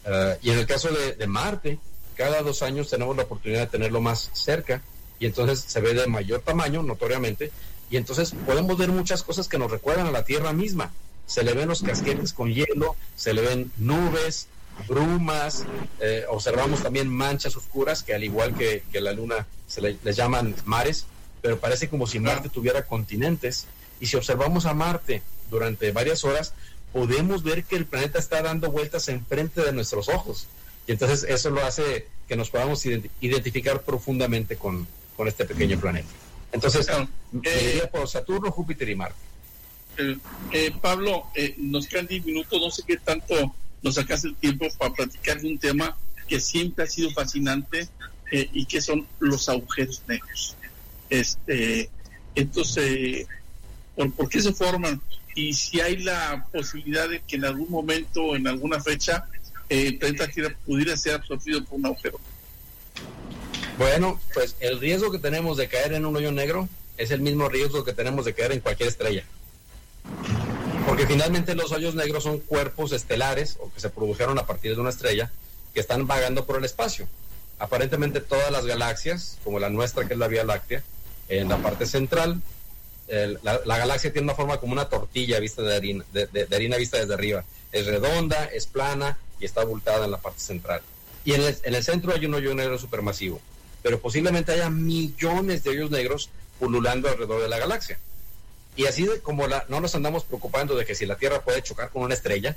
Eh, 0.07 0.39
y 0.41 0.51
en 0.51 0.59
el 0.59 0.67
caso 0.67 0.89
de, 1.19 1.27
Marte, 1.27 1.81
cada 2.15 2.43
dos 2.43 2.63
años 2.63 2.89
tenemos 2.89 3.17
la 3.17 3.25
oportunidad 3.25 3.63
de 3.63 3.67
tenerlo 3.67 4.01
más 4.01 4.31
cerca 4.35 4.83
y 5.19 5.27
entonces 5.27 5.65
se 5.67 5.81
ve 5.81 5.95
de 5.95 6.07
mayor 6.07 6.43
tamaño, 6.43 6.85
notoriamente, 6.85 7.51
y 7.91 7.97
entonces 7.97 8.33
podemos 8.47 8.79
ver 8.79 8.91
muchas 8.91 9.25
cosas 9.25 9.49
que 9.49 9.59
nos 9.59 9.69
recuerdan 9.69 10.07
a 10.07 10.13
la 10.13 10.25
Tierra 10.25 10.53
misma. 10.53 10.93
Se 11.27 11.43
le 11.43 11.53
ven 11.53 11.69
los 11.69 11.83
casquetes 11.83 12.33
con 12.33 12.55
hielo, 12.55 12.95
se 13.17 13.35
le 13.35 13.43
ven 13.43 13.73
nubes, 13.79 14.47
brumas, 14.87 15.65
eh, 15.99 16.25
observamos 16.31 16.85
también 16.85 17.09
manchas 17.09 17.57
oscuras 17.57 18.05
que 18.05 18.15
al 18.15 18.23
igual 18.23 18.55
que, 18.55 18.85
la 19.01 19.11
Luna 19.11 19.49
se 19.67 19.81
les 19.81 20.17
llaman 20.17 20.55
mares, 20.67 21.07
pero 21.43 21.59
parece 21.59 21.89
como 21.89 22.07
si 22.07 22.21
Marte 22.21 22.49
tuviera 22.49 22.87
continentes 22.87 23.67
y 24.01 24.07
si 24.07 24.17
observamos 24.17 24.67
a 24.67 24.75
Marte 24.75 25.23
durante 25.51 25.93
varias 25.93 26.25
horas, 26.25 26.55
podemos 26.93 27.43
ver 27.43 27.65
que 27.65 27.77
el 27.77 27.87
planeta 27.87 28.19
está 28.19 28.43
dando 28.43 28.71
vueltas 28.71 29.09
enfrente 29.09 29.63
de 29.63 29.73
nuestros 29.73 30.09
ojos. 30.09 30.47
Y 30.87 30.93
entonces 30.93 31.25
eso 31.29 31.51
lo 31.51 31.65
hace 31.65 32.09
que 32.27 32.37
nos 32.37 32.51
podamos 32.51 32.85
identificar 32.87 33.83
profundamente 33.83 34.57
con, 34.57 34.87
este 35.27 35.45
pequeño 35.45 35.81
planeta. 35.81 36.09
Entonces, 36.53 36.87
eh, 37.43 37.83
por 37.91 38.09
Saturno, 38.09 38.53
Júpiter 38.53 38.89
y 38.89 38.95
Marte. 38.95 39.19
Eh, 39.99 40.17
eh, 40.53 40.73
Pablo, 40.81 41.27
nos 41.57 41.89
quedan 41.89 42.07
10 42.07 42.25
minutos, 42.25 42.61
no 42.61 42.71
sé 42.71 42.85
qué 42.87 42.99
tanto 42.99 43.35
nos 43.83 43.97
sacas 43.97 44.25
el 44.25 44.37
tiempo 44.37 44.67
para 44.79 44.95
platicar 44.95 45.41
de 45.41 45.49
un 45.49 45.59
tema 45.59 45.97
que 46.29 46.39
siempre 46.39 46.85
ha 46.85 46.87
sido 46.87 47.11
fascinante 47.11 47.89
y 48.31 48.67
que 48.67 48.81
son 48.81 49.07
los 49.19 49.49
agujeros 49.49 50.03
negros. 50.07 50.55
Este, 51.11 51.91
entonces, 52.35 53.27
por, 54.07 54.29
qué 54.29 54.41
se 54.41 54.53
forman 54.53 55.01
y 55.35 55.53
si 55.55 55.81
hay 55.81 55.99
la 55.99 56.47
posibilidad 56.53 57.09
de 57.09 57.21
que 57.21 57.37
en 57.37 57.45
algún 57.45 57.71
momento, 57.71 58.37
en 58.37 58.47
alguna 58.47 58.81
fecha, 58.81 59.27
eh, 59.69 59.89
el 59.89 59.99
planeta 59.99 60.29
Tierra 60.29 60.55
pudiera 60.65 60.97
ser 60.97 61.15
absorbido 61.15 61.65
por 61.65 61.79
un 61.79 61.87
agujero. 61.87 62.21
Bueno, 63.77 64.21
pues 64.35 64.57
el 64.61 64.81
riesgo 64.81 65.11
que 65.13 65.19
tenemos 65.19 65.57
de 65.57 65.69
caer 65.69 65.93
en 65.93 66.07
un 66.07 66.17
hoyo 66.17 66.33
negro 66.33 66.69
es 66.97 67.11
el 67.11 67.21
mismo 67.21 67.49
riesgo 67.49 67.85
que 67.85 67.93
tenemos 67.93 68.25
de 68.25 68.35
caer 68.35 68.53
en 68.53 68.61
cualquier 68.61 68.89
estrella. 68.89 69.25
Porque 70.87 71.07
finalmente 71.07 71.55
los 71.55 71.71
hoyos 71.71 71.95
negros 71.95 72.25
son 72.25 72.41
cuerpos 72.41 72.93
estelares 72.93 73.57
o 73.61 73.73
que 73.73 73.81
se 73.81 73.91
produjeron 73.91 74.39
a 74.39 74.47
partir 74.47 74.75
de 74.75 74.81
una 74.81 74.91
estrella 74.91 75.31
que 75.75 75.81
están 75.81 76.07
vagando 76.07 76.45
por 76.45 76.57
el 76.57 76.65
espacio. 76.65 77.07
Aparentemente 77.59 78.21
todas 78.21 78.51
las 78.51 78.65
galaxias, 78.65 79.39
como 79.45 79.59
la 79.59 79.69
nuestra 79.69 80.07
que 80.07 80.15
es 80.15 80.19
la 80.19 80.29
Vía 80.29 80.45
Láctea, 80.45 80.83
en 81.29 81.49
la 81.49 81.59
parte 81.59 81.87
central 81.87 82.41
la, 83.43 83.79
galaxia 83.79 84.13
tiene 84.13 84.27
una 84.27 84.35
forma 84.35 84.59
como 84.59 84.73
una 84.73 84.89
tortilla 84.89 85.41
vista 85.41 85.63
de 85.63 85.75
harina, 85.75 86.05
de, 86.13 86.49
harina 86.55 86.77
vista 86.77 86.99
desde 86.99 87.15
arriba. 87.15 87.45
Es 87.73 87.87
redonda, 87.87 88.45
es 88.47 88.67
plana 88.67 89.19
y 89.41 89.45
está 89.45 89.63
abultada 89.63 90.05
en 90.05 90.11
la 90.11 90.19
parte 90.19 90.41
central. 90.41 90.83
Y 91.25 91.33
en 91.35 91.43
el, 91.43 91.85
centro 91.85 92.13
hay 92.13 92.25
un 92.27 92.35
hoyo 92.35 92.55
negro 92.55 92.79
supermasivo. 92.79 93.41
Pero 93.83 94.01
posiblemente 94.01 94.53
haya 94.53 94.71
millones 94.71 95.63
de 95.63 95.71
hoyos 95.71 95.91
negros 95.91 96.31
pululando 96.59 97.09
alrededor 97.09 97.43
de 97.43 97.49
la 97.49 97.59
galaxia. 97.59 97.99
Y 98.77 98.87
así 98.87 99.05
de 99.05 99.21
como 99.21 99.47
la, 99.47 99.65
no 99.69 99.81
nos 99.81 99.95
andamos 99.95 100.25
preocupando 100.25 100.77
de 100.77 100.85
que 100.85 100.95
si 100.95 101.07
la 101.07 101.17
Tierra 101.17 101.43
puede 101.43 101.63
chocar 101.63 101.91
con 101.91 102.03
una 102.03 102.15
estrella, 102.15 102.57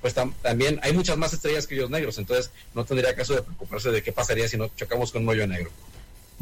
pues 0.00 0.14
también 0.14 0.80
hay 0.82 0.92
muchas 0.92 1.16
más 1.16 1.32
estrellas 1.32 1.66
que 1.66 1.76
hoyos 1.76 1.90
negros, 1.90 2.18
entonces 2.18 2.50
no 2.74 2.84
tendría 2.84 3.14
caso 3.14 3.34
de 3.34 3.42
preocuparse 3.42 3.90
de 3.90 4.02
qué 4.02 4.10
pasaría 4.12 4.48
si 4.48 4.56
no 4.56 4.68
chocamos 4.74 5.12
con 5.12 5.22
un 5.22 5.28
hoyo 5.28 5.46
negro. 5.46 5.70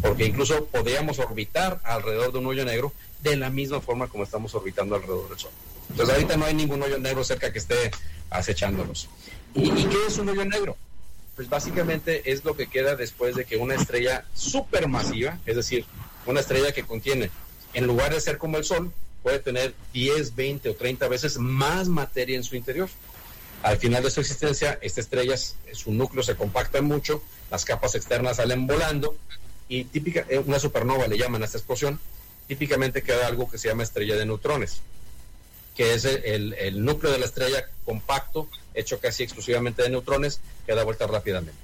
Porque 0.00 0.24
incluso 0.24 0.64
podríamos 0.66 1.18
orbitar 1.18 1.80
alrededor 1.84 2.32
de 2.32 2.38
un 2.38 2.46
hoyo 2.46 2.64
negro 2.64 2.92
de 3.22 3.36
la 3.36 3.50
misma 3.50 3.80
forma 3.80 4.08
como 4.08 4.24
estamos 4.24 4.54
orbitando 4.54 4.94
alrededor 4.94 5.28
del 5.28 5.38
Sol. 5.38 5.50
Entonces 5.90 6.14
ahorita 6.14 6.36
no 6.36 6.44
hay 6.44 6.54
ningún 6.54 6.82
hoyo 6.82 6.98
negro 6.98 7.24
cerca 7.24 7.52
que 7.52 7.58
esté 7.58 7.90
acechándonos. 8.30 9.08
¿Y, 9.54 9.70
¿Y, 9.70 9.84
qué 9.86 9.98
es 10.06 10.18
un 10.18 10.28
hoyo 10.28 10.44
negro? 10.44 10.76
Pues 11.36 11.48
básicamente 11.48 12.30
es 12.30 12.44
lo 12.44 12.56
que 12.56 12.68
queda 12.68 12.96
después 12.96 13.34
de 13.34 13.44
que 13.44 13.56
una 13.56 13.74
estrella 13.74 14.24
supermasiva, 14.34 15.38
es 15.46 15.56
decir, 15.56 15.84
una 16.26 16.40
estrella 16.40 16.72
que 16.72 16.84
contiene, 16.84 17.30
en 17.74 17.86
lugar 17.86 18.14
de 18.14 18.20
ser 18.20 18.38
como 18.38 18.56
el 18.56 18.64
Sol, 18.64 18.92
puede 19.22 19.38
tener 19.38 19.74
10, 19.92 20.34
20 20.34 20.70
o 20.70 20.74
30 20.74 21.08
veces 21.08 21.38
más 21.38 21.88
materia 21.88 22.36
en 22.36 22.44
su 22.44 22.56
interior. 22.56 22.88
Al 23.62 23.76
final 23.76 24.02
de 24.02 24.10
su 24.10 24.20
existencia, 24.20 24.78
esta 24.80 25.00
estrella, 25.00 25.36
su 25.36 25.92
núcleo 25.92 26.22
se 26.22 26.36
compacta 26.36 26.80
mucho, 26.80 27.22
las 27.50 27.64
capas 27.64 27.94
externas 27.94 28.36
salen 28.36 28.66
volando 28.66 29.16
y 29.70 29.84
típica, 29.84 30.26
eh, 30.28 30.38
una 30.40 30.58
supernova 30.58 31.06
le 31.06 31.16
llaman 31.16 31.42
a 31.42 31.44
esta 31.44 31.56
explosión, 31.56 32.00
típicamente 32.48 33.02
queda 33.02 33.28
algo 33.28 33.48
que 33.48 33.56
se 33.56 33.68
llama 33.68 33.84
estrella 33.84 34.16
de 34.16 34.26
neutrones, 34.26 34.80
que 35.76 35.94
es 35.94 36.04
el, 36.04 36.54
el 36.54 36.84
núcleo 36.84 37.12
de 37.12 37.20
la 37.20 37.26
estrella 37.26 37.64
compacto, 37.84 38.48
hecho 38.74 38.98
casi 38.98 39.22
exclusivamente 39.22 39.82
de 39.82 39.90
neutrones, 39.90 40.40
que 40.66 40.74
da 40.74 40.82
vuelta 40.82 41.06
rápidamente. 41.06 41.58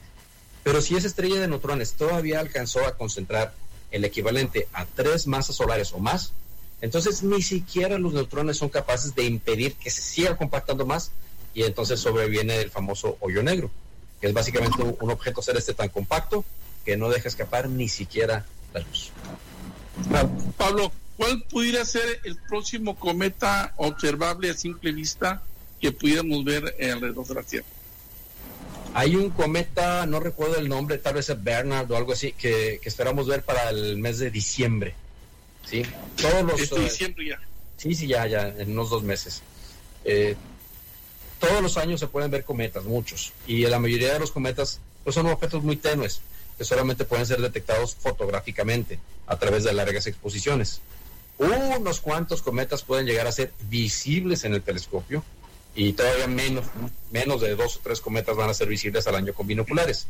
Pero 0.62 0.80
si 0.80 0.94
esa 0.94 1.08
estrella 1.08 1.40
de 1.40 1.48
neutrones 1.48 1.94
todavía 1.94 2.38
alcanzó 2.38 2.86
a 2.86 2.96
concentrar 2.96 3.52
el 3.90 4.04
equivalente 4.04 4.68
a 4.72 4.86
tres 4.86 5.26
masas 5.26 5.56
solares 5.56 5.92
o 5.92 5.98
más, 5.98 6.32
entonces 6.80 7.24
ni 7.24 7.42
siquiera 7.42 7.98
los 7.98 8.14
neutrones 8.14 8.56
son 8.56 8.68
capaces 8.68 9.16
de 9.16 9.24
impedir 9.24 9.74
que 9.74 9.90
se 9.90 10.02
siga 10.02 10.36
compactando 10.36 10.86
más 10.86 11.10
y 11.54 11.64
entonces 11.64 11.98
sobreviene 11.98 12.60
el 12.60 12.70
famoso 12.70 13.16
hoyo 13.18 13.42
negro, 13.42 13.68
que 14.20 14.28
es 14.28 14.32
básicamente 14.32 14.80
un, 14.80 14.96
un 15.00 15.10
objeto 15.10 15.42
celeste 15.42 15.74
tan 15.74 15.88
compacto 15.88 16.44
que 16.86 16.96
no 16.96 17.10
deja 17.10 17.28
escapar 17.28 17.68
ni 17.68 17.88
siquiera 17.88 18.46
la 18.72 18.80
luz. 18.80 19.10
Pablo, 20.56 20.92
¿cuál 21.16 21.42
pudiera 21.42 21.84
ser 21.84 22.20
el 22.24 22.36
próximo 22.48 22.96
cometa 22.96 23.74
observable 23.76 24.50
a 24.50 24.54
simple 24.54 24.92
vista 24.92 25.42
que 25.80 25.90
pudiéramos 25.90 26.44
ver 26.44 26.76
alrededor 26.80 27.26
de 27.26 27.34
la 27.34 27.42
Tierra? 27.42 27.66
Hay 28.94 29.16
un 29.16 29.30
cometa, 29.30 30.06
no 30.06 30.20
recuerdo 30.20 30.56
el 30.56 30.68
nombre, 30.68 30.96
tal 30.98 31.14
vez 31.14 31.28
es 31.28 31.42
Bernard 31.42 31.90
o 31.90 31.96
algo 31.96 32.12
así, 32.12 32.32
que, 32.32 32.78
que 32.80 32.88
esperamos 32.88 33.26
ver 33.26 33.42
para 33.42 33.68
el 33.68 33.98
mes 33.98 34.18
de 34.18 34.30
diciembre. 34.30 34.94
¿sí? 35.68 35.82
Todos 36.16 36.44
los, 36.44 36.60
este 36.60 36.80
diciembre 36.80 37.28
ya. 37.30 37.40
Sí, 37.76 37.94
sí, 37.94 38.06
ya, 38.06 38.26
ya, 38.26 38.48
en 38.48 38.70
unos 38.70 38.90
dos 38.90 39.02
meses. 39.02 39.42
Eh, 40.04 40.36
todos 41.40 41.60
los 41.60 41.76
años 41.76 42.00
se 42.00 42.06
pueden 42.06 42.30
ver 42.30 42.44
cometas, 42.44 42.84
muchos, 42.84 43.32
y 43.46 43.66
la 43.66 43.78
mayoría 43.80 44.14
de 44.14 44.20
los 44.20 44.30
cometas 44.30 44.80
pues 45.04 45.14
son 45.14 45.26
objetos 45.26 45.62
muy 45.62 45.76
tenues 45.76 46.22
que 46.56 46.64
solamente 46.64 47.04
pueden 47.04 47.26
ser 47.26 47.40
detectados 47.40 47.94
fotográficamente 47.94 48.98
a 49.26 49.36
través 49.36 49.64
de 49.64 49.72
largas 49.72 50.06
exposiciones. 50.06 50.80
Unos 51.38 52.00
cuantos 52.00 52.42
cometas 52.42 52.82
pueden 52.82 53.06
llegar 53.06 53.26
a 53.26 53.32
ser 53.32 53.52
visibles 53.68 54.44
en 54.44 54.54
el 54.54 54.62
telescopio 54.62 55.22
y 55.74 55.92
todavía 55.92 56.26
menos, 56.26 56.64
menos 57.10 57.42
de 57.42 57.54
dos 57.54 57.76
o 57.76 57.80
tres 57.82 58.00
cometas 58.00 58.36
van 58.36 58.48
a 58.48 58.54
ser 58.54 58.68
visibles 58.68 59.06
al 59.06 59.16
año 59.16 59.34
con 59.34 59.46
binoculares. 59.46 60.06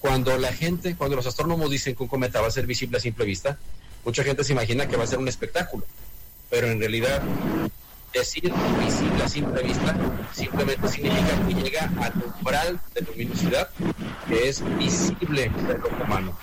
Cuando 0.00 0.38
la 0.38 0.52
gente, 0.52 0.96
cuando 0.96 1.16
los 1.16 1.26
astrónomos 1.26 1.70
dicen 1.70 1.94
que 1.94 2.02
un 2.02 2.08
cometa 2.08 2.40
va 2.40 2.48
a 2.48 2.50
ser 2.50 2.66
visible 2.66 2.96
a 2.96 3.00
simple 3.00 3.26
vista, 3.26 3.58
mucha 4.04 4.24
gente 4.24 4.44
se 4.44 4.52
imagina 4.52 4.88
que 4.88 4.96
va 4.96 5.04
a 5.04 5.08
ser 5.08 5.18
un 5.18 5.28
espectáculo, 5.28 5.84
pero 6.48 6.68
en 6.68 6.78
realidad 6.78 7.22
decir 8.18 8.52
visible 8.84 9.24
a 9.24 9.28
simple 9.28 9.62
vista 9.62 9.96
simplemente 10.32 10.88
significa 10.88 11.46
que 11.46 11.54
llega 11.54 11.90
al 12.00 12.12
umbral 12.24 12.80
de 12.94 13.00
luminosidad 13.02 13.70
que 14.28 14.48
es 14.48 14.62
visible 14.76 15.50
del 15.66 15.82
ojo 15.84 16.04
humano. 16.04 16.38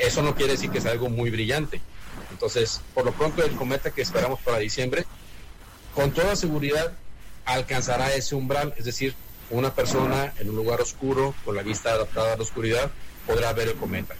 Eso 0.00 0.22
no 0.22 0.34
quiere 0.34 0.52
decir 0.52 0.70
que 0.70 0.80
sea 0.80 0.92
algo 0.92 1.08
muy 1.08 1.30
brillante. 1.30 1.80
Entonces, 2.30 2.80
por 2.94 3.04
lo 3.04 3.12
pronto, 3.12 3.44
el 3.44 3.56
cometa 3.56 3.90
que 3.90 4.02
esperamos 4.02 4.40
para 4.40 4.58
diciembre, 4.58 5.04
con 5.94 6.12
toda 6.12 6.36
seguridad 6.36 6.92
alcanzará 7.44 8.14
ese 8.14 8.34
umbral, 8.34 8.74
es 8.76 8.84
decir, 8.84 9.14
una 9.50 9.74
persona 9.74 10.32
en 10.38 10.50
un 10.50 10.56
lugar 10.56 10.80
oscuro, 10.80 11.34
con 11.44 11.56
la 11.56 11.62
vista 11.62 11.92
adaptada 11.92 12.34
a 12.34 12.36
la 12.36 12.42
oscuridad, 12.42 12.90
podrá 13.26 13.52
ver 13.52 13.68
el 13.68 13.74
cometa. 13.74 14.14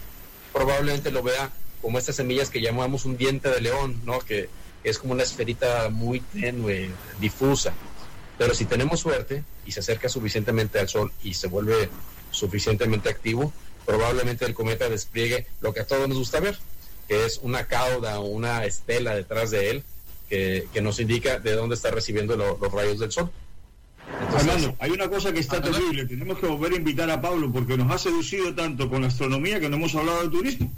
Probablemente 0.53 1.11
lo 1.11 1.22
vea 1.22 1.51
como 1.82 1.99
estas 1.99 2.16
semillas 2.16 2.51
que 2.51 2.61
llamamos 2.61 3.05
un 3.05 3.16
diente 3.16 3.51
de 3.51 3.61
león, 3.61 4.01
¿no? 4.05 4.18
Que 4.20 4.49
es 4.89 4.99
como 4.99 5.12
una 5.12 5.22
esferita 5.22 5.89
muy 5.91 6.20
tenue, 6.20 6.91
difusa. 7.20 7.72
Pero 8.36 8.55
si 8.55 8.64
tenemos 8.64 9.01
suerte 9.01 9.43
y 9.66 9.72
se 9.72 9.80
acerca 9.80 10.09
suficientemente 10.09 10.78
al 10.78 10.89
Sol 10.89 11.12
y 11.22 11.34
se 11.34 11.49
vuelve 11.49 11.89
suficientemente 12.30 13.09
activo, 13.09 13.53
probablemente 13.84 14.45
el 14.45 14.55
cometa 14.55 14.89
despliegue 14.89 15.47
lo 15.61 15.72
que 15.72 15.80
a 15.80 15.86
todos 15.86 16.09
nos 16.09 16.18
gusta 16.18 16.41
ver, 16.41 16.59
que 17.09 17.24
es 17.24 17.41
una 17.43 17.66
cauda 17.66 18.20
o 18.20 18.26
una 18.26 18.64
estela 18.64 19.14
detrás 19.14 19.51
de 19.51 19.70
él 19.70 19.84
que, 20.28 20.68
que 20.72 20.82
nos 20.82 21.01
indica 21.01 21.39
de 21.41 21.53
dónde 21.53 21.74
está 21.74 21.91
recibiendo 21.91 22.36
lo, 22.36 22.59
los 22.59 22.72
rayos 22.72 22.99
del 22.99 23.11
Sol. 23.11 23.30
Entonces, 24.20 24.49
Armando, 24.49 24.76
hay 24.78 24.91
una 24.91 25.09
cosa 25.09 25.32
que 25.32 25.41
está 25.41 25.61
terrible. 25.61 26.07
Tenemos 26.07 26.39
que 26.39 26.47
volver 26.47 26.72
a 26.72 26.76
invitar 26.76 27.11
a 27.11 27.20
Pablo 27.20 27.51
porque 27.53 27.76
nos 27.76 27.91
ha 27.93 27.99
seducido 27.99 28.55
tanto 28.55 28.89
con 28.89 29.03
la 29.03 29.09
astronomía 29.09 29.61
que 29.61 29.68
no 29.68 29.76
hemos 29.76 29.95
hablado 29.95 30.22
de 30.22 30.28
turismo. 30.28 30.72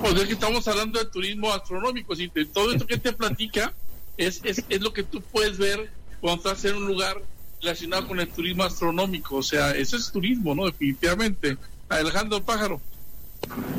Pues 0.00 0.14
es 0.14 0.26
que 0.26 0.32
estamos 0.34 0.66
hablando 0.68 0.98
de 0.98 1.06
turismo 1.06 1.52
astronómico. 1.52 2.14
Si 2.14 2.28
te, 2.28 2.44
todo 2.44 2.72
esto 2.72 2.86
que 2.86 2.98
te 2.98 3.12
platica 3.12 3.72
es, 4.16 4.40
es, 4.44 4.64
es 4.68 4.80
lo 4.80 4.92
que 4.92 5.02
tú 5.02 5.20
puedes 5.20 5.58
ver 5.58 5.90
cuando 6.20 6.50
estás 6.50 6.64
en 6.64 6.76
un 6.76 6.86
lugar 6.86 7.20
relacionado 7.60 8.06
con 8.06 8.20
el 8.20 8.28
turismo 8.28 8.64
astronómico. 8.64 9.36
O 9.36 9.42
sea, 9.42 9.72
eso 9.72 9.96
es 9.96 10.10
turismo, 10.12 10.54
¿no? 10.54 10.66
Definitivamente. 10.66 11.56
Alejandro 11.88 12.42
Pájaro. 12.42 12.80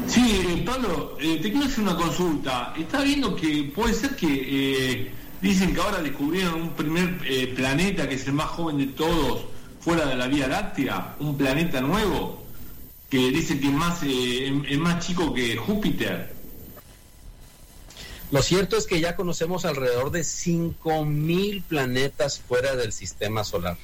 Sí, 0.08 0.64
Pablo, 0.66 1.18
eh, 1.20 1.40
te 1.42 1.52
quiero 1.52 1.66
hacer 1.66 1.82
una 1.82 1.96
consulta. 1.96 2.74
Está 2.78 3.02
viendo 3.02 3.36
que 3.36 3.72
puede 3.76 3.94
ser 3.94 4.16
que 4.16 4.28
eh, 4.28 5.12
dicen 5.42 5.74
que 5.74 5.82
ahora 5.82 6.02
descubrieron 6.02 6.62
un 6.62 6.74
primer 6.74 7.20
eh, 7.26 7.54
planeta 7.56 8.08
que 8.08 8.16
es 8.16 8.26
el 8.28 8.34
más 8.34 8.48
joven 8.48 8.78
de 8.78 8.88
todos 8.88 9.46
fuera 9.80 10.06
de 10.06 10.16
la 10.16 10.28
Vía 10.28 10.48
Láctea, 10.48 11.16
un 11.20 11.38
planeta 11.38 11.82
nuevo 11.82 12.49
que 13.10 13.32
dice 13.32 13.60
que 13.60 13.70
más, 13.70 14.04
eh, 14.04 14.62
es 14.68 14.78
más 14.78 15.06
chico 15.06 15.34
que 15.34 15.58
Júpiter. 15.58 16.34
Lo 18.32 18.44
cierto 18.44 18.78
es 18.78 18.86
que 18.86 19.00
ya 19.00 19.16
conocemos 19.16 19.66
alrededor 19.66 20.12
de 20.12 20.22
5.000 20.22 21.64
planetas 21.64 22.40
fuera 22.40 22.76
del 22.76 22.94
sistema 22.94 23.44
solar, 23.44 23.78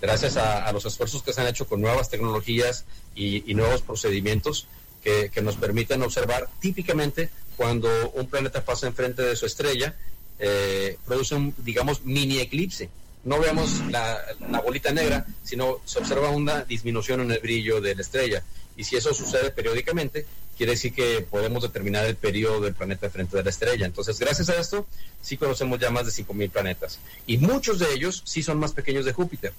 gracias 0.00 0.38
a, 0.38 0.72
los 0.72 0.86
esfuerzos 0.86 1.22
que 1.22 1.34
se 1.34 1.42
han 1.42 1.48
hecho 1.48 1.66
con 1.66 1.82
nuevas 1.82 2.08
tecnologías 2.08 2.86
y, 3.14 3.52
nuevos 3.54 3.82
procedimientos 3.82 4.66
que, 5.04 5.30
que, 5.30 5.42
nos 5.42 5.56
permiten 5.56 6.00
observar 6.02 6.48
típicamente 6.58 7.28
cuando 7.56 8.10
un 8.14 8.26
planeta 8.26 8.64
pasa 8.64 8.86
enfrente 8.86 9.22
de 9.22 9.36
su 9.36 9.44
estrella, 9.44 9.94
eh, 10.38 10.98
produce 11.06 11.34
un, 11.34 11.54
digamos, 11.58 12.04
mini 12.04 12.40
eclipse. 12.40 12.88
No 13.24 13.38
vemos 13.38 13.80
la, 13.90 14.18
la 14.50 14.60
bolita 14.60 14.90
negra, 14.90 15.24
sino 15.44 15.80
se 15.84 16.00
observa 16.00 16.30
una 16.30 16.64
disminución 16.64 17.20
en 17.20 17.30
el 17.30 17.38
brillo 17.38 17.80
de 17.80 17.94
la 17.94 18.00
estrella. 18.00 18.42
Y 18.76 18.84
si 18.84 18.96
eso 18.96 19.12
sucede 19.12 19.50
periódicamente, 19.50 20.26
quiere 20.56 20.72
decir 20.72 20.92
que 20.92 21.26
podemos 21.28 21.62
determinar 21.62 22.04
el 22.06 22.16
periodo 22.16 22.60
del 22.60 22.74
planeta 22.74 23.10
frente 23.10 23.36
de 23.36 23.44
la 23.44 23.50
estrella. 23.50 23.86
Entonces, 23.86 24.18
gracias 24.18 24.48
a 24.48 24.58
esto, 24.58 24.86
sí 25.20 25.36
conocemos 25.36 25.78
ya 25.78 25.90
más 25.90 26.06
de 26.06 26.24
5.000 26.24 26.50
planetas. 26.50 26.98
Y 27.26 27.38
muchos 27.38 27.78
de 27.78 27.92
ellos 27.92 28.22
sí 28.24 28.42
son 28.42 28.58
más 28.58 28.72
pequeños 28.72 29.04
de 29.04 29.12
Júpiter. 29.12 29.52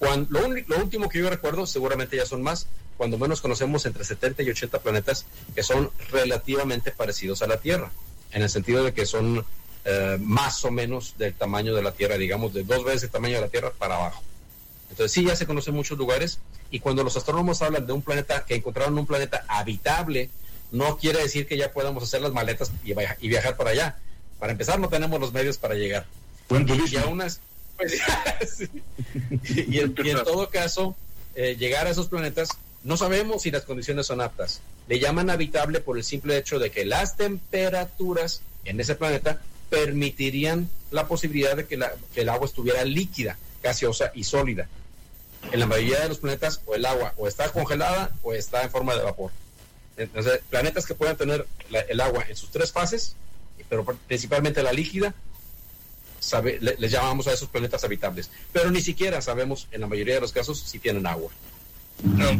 Lo, 0.00 0.78
último 0.78 1.08
que 1.08 1.18
yo 1.18 1.28
recuerdo, 1.28 1.66
seguramente 1.66 2.16
ya 2.16 2.24
son 2.24 2.42
más, 2.42 2.66
cuando 2.96 3.18
menos 3.18 3.40
conocemos 3.40 3.84
entre 3.86 4.04
70 4.04 4.42
y 4.42 4.50
80 4.50 4.80
planetas 4.80 5.26
que 5.54 5.62
son 5.62 5.90
relativamente 6.10 6.90
parecidos 6.90 7.42
a 7.42 7.46
la 7.46 7.58
Tierra, 7.58 7.90
en 8.32 8.42
el 8.42 8.48
sentido 8.48 8.82
de 8.82 8.94
que 8.94 9.04
son 9.04 9.44
eh, 9.84 10.18
más 10.20 10.64
o 10.64 10.70
menos 10.70 11.14
del 11.18 11.34
tamaño 11.34 11.74
de 11.74 11.82
la 11.82 11.92
Tierra, 11.92 12.16
digamos, 12.16 12.54
de 12.54 12.64
dos 12.64 12.84
veces 12.84 13.04
el 13.04 13.10
tamaño 13.10 13.36
de 13.36 13.40
la 13.42 13.48
Tierra 13.48 13.72
para 13.78 13.96
abajo. 13.96 14.22
Entonces 14.90 15.12
sí, 15.12 15.24
ya 15.24 15.36
se 15.36 15.46
conocen 15.46 15.74
muchos 15.74 15.96
lugares 15.96 16.38
y 16.70 16.80
cuando 16.80 17.02
los 17.02 17.16
astrónomos 17.16 17.62
hablan 17.62 17.86
de 17.86 17.92
un 17.92 18.02
planeta, 18.02 18.44
que 18.44 18.56
encontraron 18.56 18.98
un 18.98 19.06
planeta 19.06 19.44
habitable, 19.48 20.30
no 20.72 20.98
quiere 20.98 21.20
decir 21.20 21.46
que 21.46 21.56
ya 21.56 21.72
podamos 21.72 22.02
hacer 22.02 22.20
las 22.20 22.32
maletas 22.32 22.70
y, 22.84 22.92
y 22.92 23.28
viajar 23.28 23.56
para 23.56 23.70
allá. 23.70 23.96
Para 24.38 24.52
empezar, 24.52 24.78
no 24.78 24.88
tenemos 24.88 25.20
los 25.20 25.32
medios 25.32 25.58
para 25.58 25.74
llegar. 25.74 26.06
Buen 26.48 26.68
y, 26.68 26.94
y 26.94 26.96
aún 26.96 27.22
es, 27.22 27.40
pues, 27.76 28.00
sí. 28.56 28.68
y, 29.68 29.78
en, 29.78 29.94
y, 30.04 30.10
en, 30.10 30.24
todo 30.24 30.48
caso, 30.48 30.96
eh, 31.34 31.56
llegar 31.56 31.86
a 31.86 31.90
esos 31.90 32.08
planetas, 32.08 32.48
no 32.82 32.96
sabemos 32.96 33.42
si 33.42 33.50
las 33.50 33.62
condiciones 33.62 34.06
son 34.06 34.20
aptas. 34.20 34.60
Le 34.88 34.98
llaman 34.98 35.30
habitable 35.30 35.80
por 35.80 35.98
el 35.98 36.04
simple 36.04 36.36
hecho 36.36 36.58
de 36.58 36.70
que 36.70 36.84
las 36.84 37.16
temperaturas 37.16 38.42
en 38.64 38.80
ese 38.80 38.96
planeta 38.96 39.40
permitirían 39.68 40.68
la 40.90 41.06
posibilidad 41.06 41.56
de 41.56 41.66
que, 41.66 41.76
la, 41.76 41.92
que 42.12 42.22
el 42.22 42.28
agua 42.28 42.46
estuviera 42.46 42.84
líquida, 42.84 43.38
gaseosa 43.62 44.10
y 44.14 44.24
sólida 44.24 44.68
en 45.52 45.60
la 45.60 45.66
mayoría 45.66 46.00
de 46.00 46.08
los 46.08 46.18
planetas 46.18 46.60
o 46.66 46.74
el 46.74 46.84
agua 46.84 47.14
o 47.16 47.26
está 47.26 47.50
congelada 47.50 48.10
o 48.22 48.32
está 48.32 48.62
en 48.62 48.70
forma 48.70 48.94
de 48.94 49.02
vapor. 49.02 49.30
Entonces, 49.96 50.40
planetas 50.48 50.86
que 50.86 50.94
puedan 50.94 51.16
tener 51.16 51.46
la, 51.70 51.80
el 51.80 52.00
agua 52.00 52.24
en 52.28 52.36
sus 52.36 52.50
tres 52.50 52.72
fases 52.72 53.16
pero 53.70 53.84
principalmente 53.84 54.62
la 54.62 54.72
líquida, 54.72 55.14
le, 56.42 56.76
les 56.76 56.90
llamamos 56.90 57.28
a 57.28 57.32
esos 57.32 57.48
planetas 57.48 57.84
habitables. 57.84 58.30
Pero 58.52 58.70
ni 58.70 58.82
siquiera 58.82 59.22
sabemos 59.22 59.68
en 59.70 59.80
la 59.80 59.86
mayoría 59.86 60.16
de 60.16 60.20
los 60.20 60.32
casos 60.32 60.60
si 60.60 60.78
tienen 60.80 61.06
agua. 61.06 61.30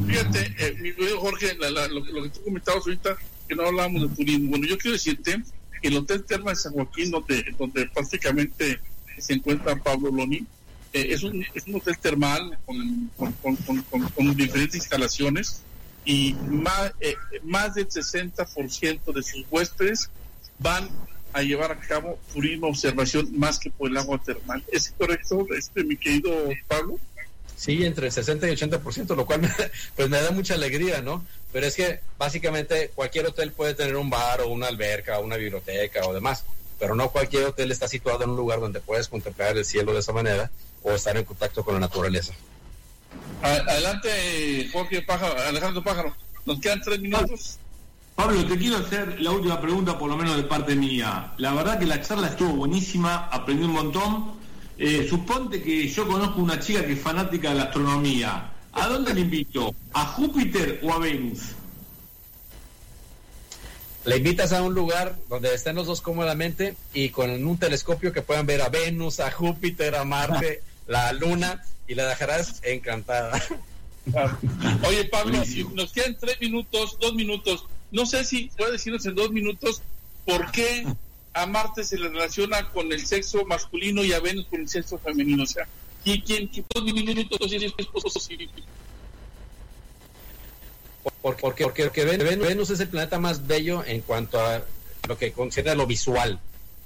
Fíjate, 0.07 0.55
eh, 0.59 0.77
mi 0.81 0.93
querido 0.93 1.21
Jorge, 1.21 1.55
lo, 1.55 2.23
que 2.23 2.31
tú 2.31 2.43
comentabas 2.43 2.83
ahorita, 2.85 3.17
que 3.49 3.55
no 3.55 3.67
hablábamos 3.67 4.03
de 4.03 4.17
turismo. 4.17 4.51
Bueno, 4.51 4.67
yo 4.67 4.77
quiero 4.77 4.95
decirte 4.95 5.41
que 5.81 5.89
el 5.89 5.97
Hotel 5.97 6.25
Terma 6.25 6.51
de 6.51 6.57
San 6.57 6.73
Joaquín, 6.73 7.11
donde, 7.11 7.45
donde 7.57 7.87
prácticamente 7.87 8.81
se 9.19 9.35
encuentra 9.35 9.77
Pablo 9.77 10.11
Loni, 10.11 10.45
eh, 10.93 11.09
es, 11.11 11.23
un, 11.23 11.47
hotel 11.75 11.99
termal 11.99 12.59
con, 12.67 14.37
diferentes 14.37 14.75
instalaciones 14.75 15.63
y 16.05 16.35
más, 16.49 16.93
eh, 17.01 17.15
más 17.43 17.75
del 17.75 17.89
60% 17.89 19.13
de 19.13 19.23
sus 19.23 19.45
huéspedes 19.51 20.11
van 20.59 20.89
a 21.33 21.43
llevar 21.43 21.71
a 21.71 21.79
cabo 21.79 22.19
turismo 22.33 22.67
observación 22.67 23.29
más 23.39 23.59
que 23.59 23.71
por 23.71 23.89
el 23.89 23.97
agua 23.97 24.21
termal. 24.25 24.65
¿Es 24.73 24.93
correcto, 24.99 25.47
este, 25.57 25.85
mi 25.85 25.97
querido 25.97 26.33
Pablo? 26.67 26.99
Sí, 27.57 27.85
entre 27.85 28.07
el 28.07 28.13
60 28.13 28.49
y 28.49 28.57
80%, 28.57 29.15
lo 29.15 29.27
cual 29.27 29.41
me, 29.43 29.51
pues 29.95 30.09
me 30.09 30.21
da 30.21 30.33
mucha 30.33 30.55
alegría, 30.55 31.03
¿no? 31.03 31.25
Pero 31.53 31.67
es 31.67 31.77
que 31.77 32.01
básicamente 32.19 32.91
cualquier 32.95 33.27
hotel 33.27 33.53
puede 33.53 33.75
tener 33.75 33.97
un 33.97 34.11
bar 34.11 34.41
o 34.41 34.49
una 34.49 34.67
alberca 34.67 35.19
o 35.19 35.25
una 35.25 35.37
biblioteca 35.37 36.07
o 36.07 36.15
demás, 36.15 36.45
pero 36.81 36.97
no 36.97 37.11
cualquier 37.11 37.45
hotel 37.45 37.71
está 37.71 37.87
situado 37.87 38.25
en 38.25 38.31
un 38.31 38.37
lugar 38.37 38.59
donde 38.59 38.81
puedes 38.81 39.09
contemplar 39.09 39.57
el 39.57 39.65
cielo 39.65 39.93
de 39.93 40.01
esa 40.01 40.13
manera 40.13 40.51
o 40.83 40.93
estar 40.93 41.17
en 41.17 41.25
contacto 41.25 41.65
con 41.65 41.75
la 41.75 41.81
naturaleza. 41.81 42.33
Adelante, 43.43 44.69
Jorge 44.73 45.03
Pájaro, 45.03 45.41
Alejandro 45.49 45.83
Pájaro. 45.83 46.15
Nos 46.47 46.61
quedan 46.61 46.81
tres 46.81 47.01
minutos. 47.01 47.59
Pablo, 48.15 48.45
te 48.45 48.59
quiero 48.59 48.77
hacer 48.77 49.21
la 49.21 49.31
última 49.31 49.61
pregunta, 49.61 49.99
por 49.99 50.11
lo 50.11 50.17
menos 50.17 50.37
de 50.37 50.43
parte 50.43 50.75
mía. 50.75 51.33
La 51.39 51.55
verdad 51.55 51.79
que 51.79 51.87
la 51.87 52.03
charla 52.03 52.29
estuvo 52.29 52.53
buenísima, 52.53 53.29
aprendí 53.29 53.65
un 53.65 53.73
montón. 53.73 54.33
Eh, 54.77 55.07
suponte 55.09 55.63
que 55.63 55.89
yo 55.89 56.07
conozco 56.07 56.41
una 56.41 56.61
chica 56.61 56.85
que 56.85 56.95
es 56.95 57.01
fanática 57.01 57.51
de 57.51 57.55
la 57.57 57.63
astronomía. 57.65 58.53
¿A 58.73 58.89
dónde 58.89 59.15
le 59.15 59.23
invito? 59.23 59.75
¿A 59.93 60.07
Júpiter 60.07 60.81
o 60.83 60.93
a 60.93 60.99
Venus? 60.99 61.41
Le 64.05 64.17
invitas 64.17 64.53
a 64.53 64.63
un 64.63 64.75
lugar 64.75 65.17
donde 65.29 65.55
estén 65.55 65.77
los 65.77 65.87
dos 65.87 66.01
cómodamente 66.01 66.77
y 66.95 67.11
con 67.11 67.31
un 67.31 67.59
telescopio 67.59 68.13
que 68.13 68.23
puedan 68.23 68.47
ver 68.47 68.63
a 68.63 68.71
Venus, 68.71 69.21
a 69.21 69.31
Júpiter, 69.31 69.95
a 69.95 70.05
Marte, 70.05 70.63
la 70.91 71.13
Luna 71.13 71.63
y 71.87 71.95
la 71.95 72.09
dejarás 72.09 72.61
encantada. 72.65 73.41
Oye, 74.89 75.05
Pablo, 75.05 75.45
si 75.45 75.63
nos 75.65 75.93
quedan 75.93 76.19
tres 76.19 76.41
minutos, 76.41 76.99
dos 77.01 77.15
minutos, 77.15 77.65
no 77.93 78.05
sé 78.07 78.25
si 78.25 78.51
puedes 78.57 78.73
decirnos 78.73 79.07
en 79.07 79.15
dos 79.15 79.31
minutos 79.31 79.83
por 80.25 80.51
qué 80.51 80.85
a 81.33 81.47
Marte 81.47 81.85
se 81.85 81.97
le 81.97 82.09
relaciona 82.09 82.71
con 82.71 82.93
el 82.93 83.07
sexo 83.07 83.45
masculino 83.45 84.03
y 84.03 84.13
a 84.13 84.19
Venus 84.19 84.47
con 84.51 84.63
el 84.63 84.69
sexo 84.69 84.99
femenino. 84.99 85.45
O 85.45 85.47
sea, 85.47 85.69
¿y 86.05 86.21
quién, 86.23 86.51
dos 86.75 86.83
minutos 86.83 87.53
es 87.53 87.73
posible? 87.87 88.49
Porque, 91.23 91.63
porque, 91.65 91.85
porque 91.85 92.05
Venus 92.05 92.71
es 92.71 92.81
el 92.81 92.89
planeta 92.89 93.21
más 93.21 93.47
bello 93.47 93.85
en 93.85 94.01
cuanto 94.01 94.41
a 94.41 94.65
lo 95.07 95.17
que 95.17 95.31
considera 95.31 95.77
lo 95.77 95.87
visual. 95.87 96.41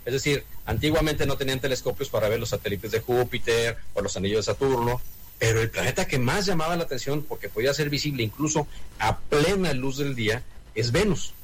Es 0.05 0.13
decir, 0.13 0.45
antiguamente 0.67 1.27
no 1.27 1.37
tenían 1.37 1.61
telescopios 1.61 2.09
para 2.09 2.29
ver 2.29 2.41
los 2.41 2.51
satélites 2.51 2.91
de 2.91 3.01
Júpiter 3.01 3.77
o 3.95 4.03
los 4.03 4.17
anillos 4.17 4.47
de 4.47 4.53
Saturno, 4.53 5.01
pero 5.39 5.61
el 5.61 5.71
planeta 5.71 6.07
que 6.07 6.19
más 6.19 6.47
llamaba 6.47 6.77
la 6.77 6.85
atención, 6.85 7.23
porque 7.23 7.49
podía 7.49 7.75
ser 7.75 7.91
visible 7.91 8.23
incluso 8.23 8.67
a 8.99 9.19
plena 9.19 9.73
luz 9.73 9.99
del 9.99 10.15
día, 10.15 10.43
es 10.75 10.93
Venus. 10.93 11.35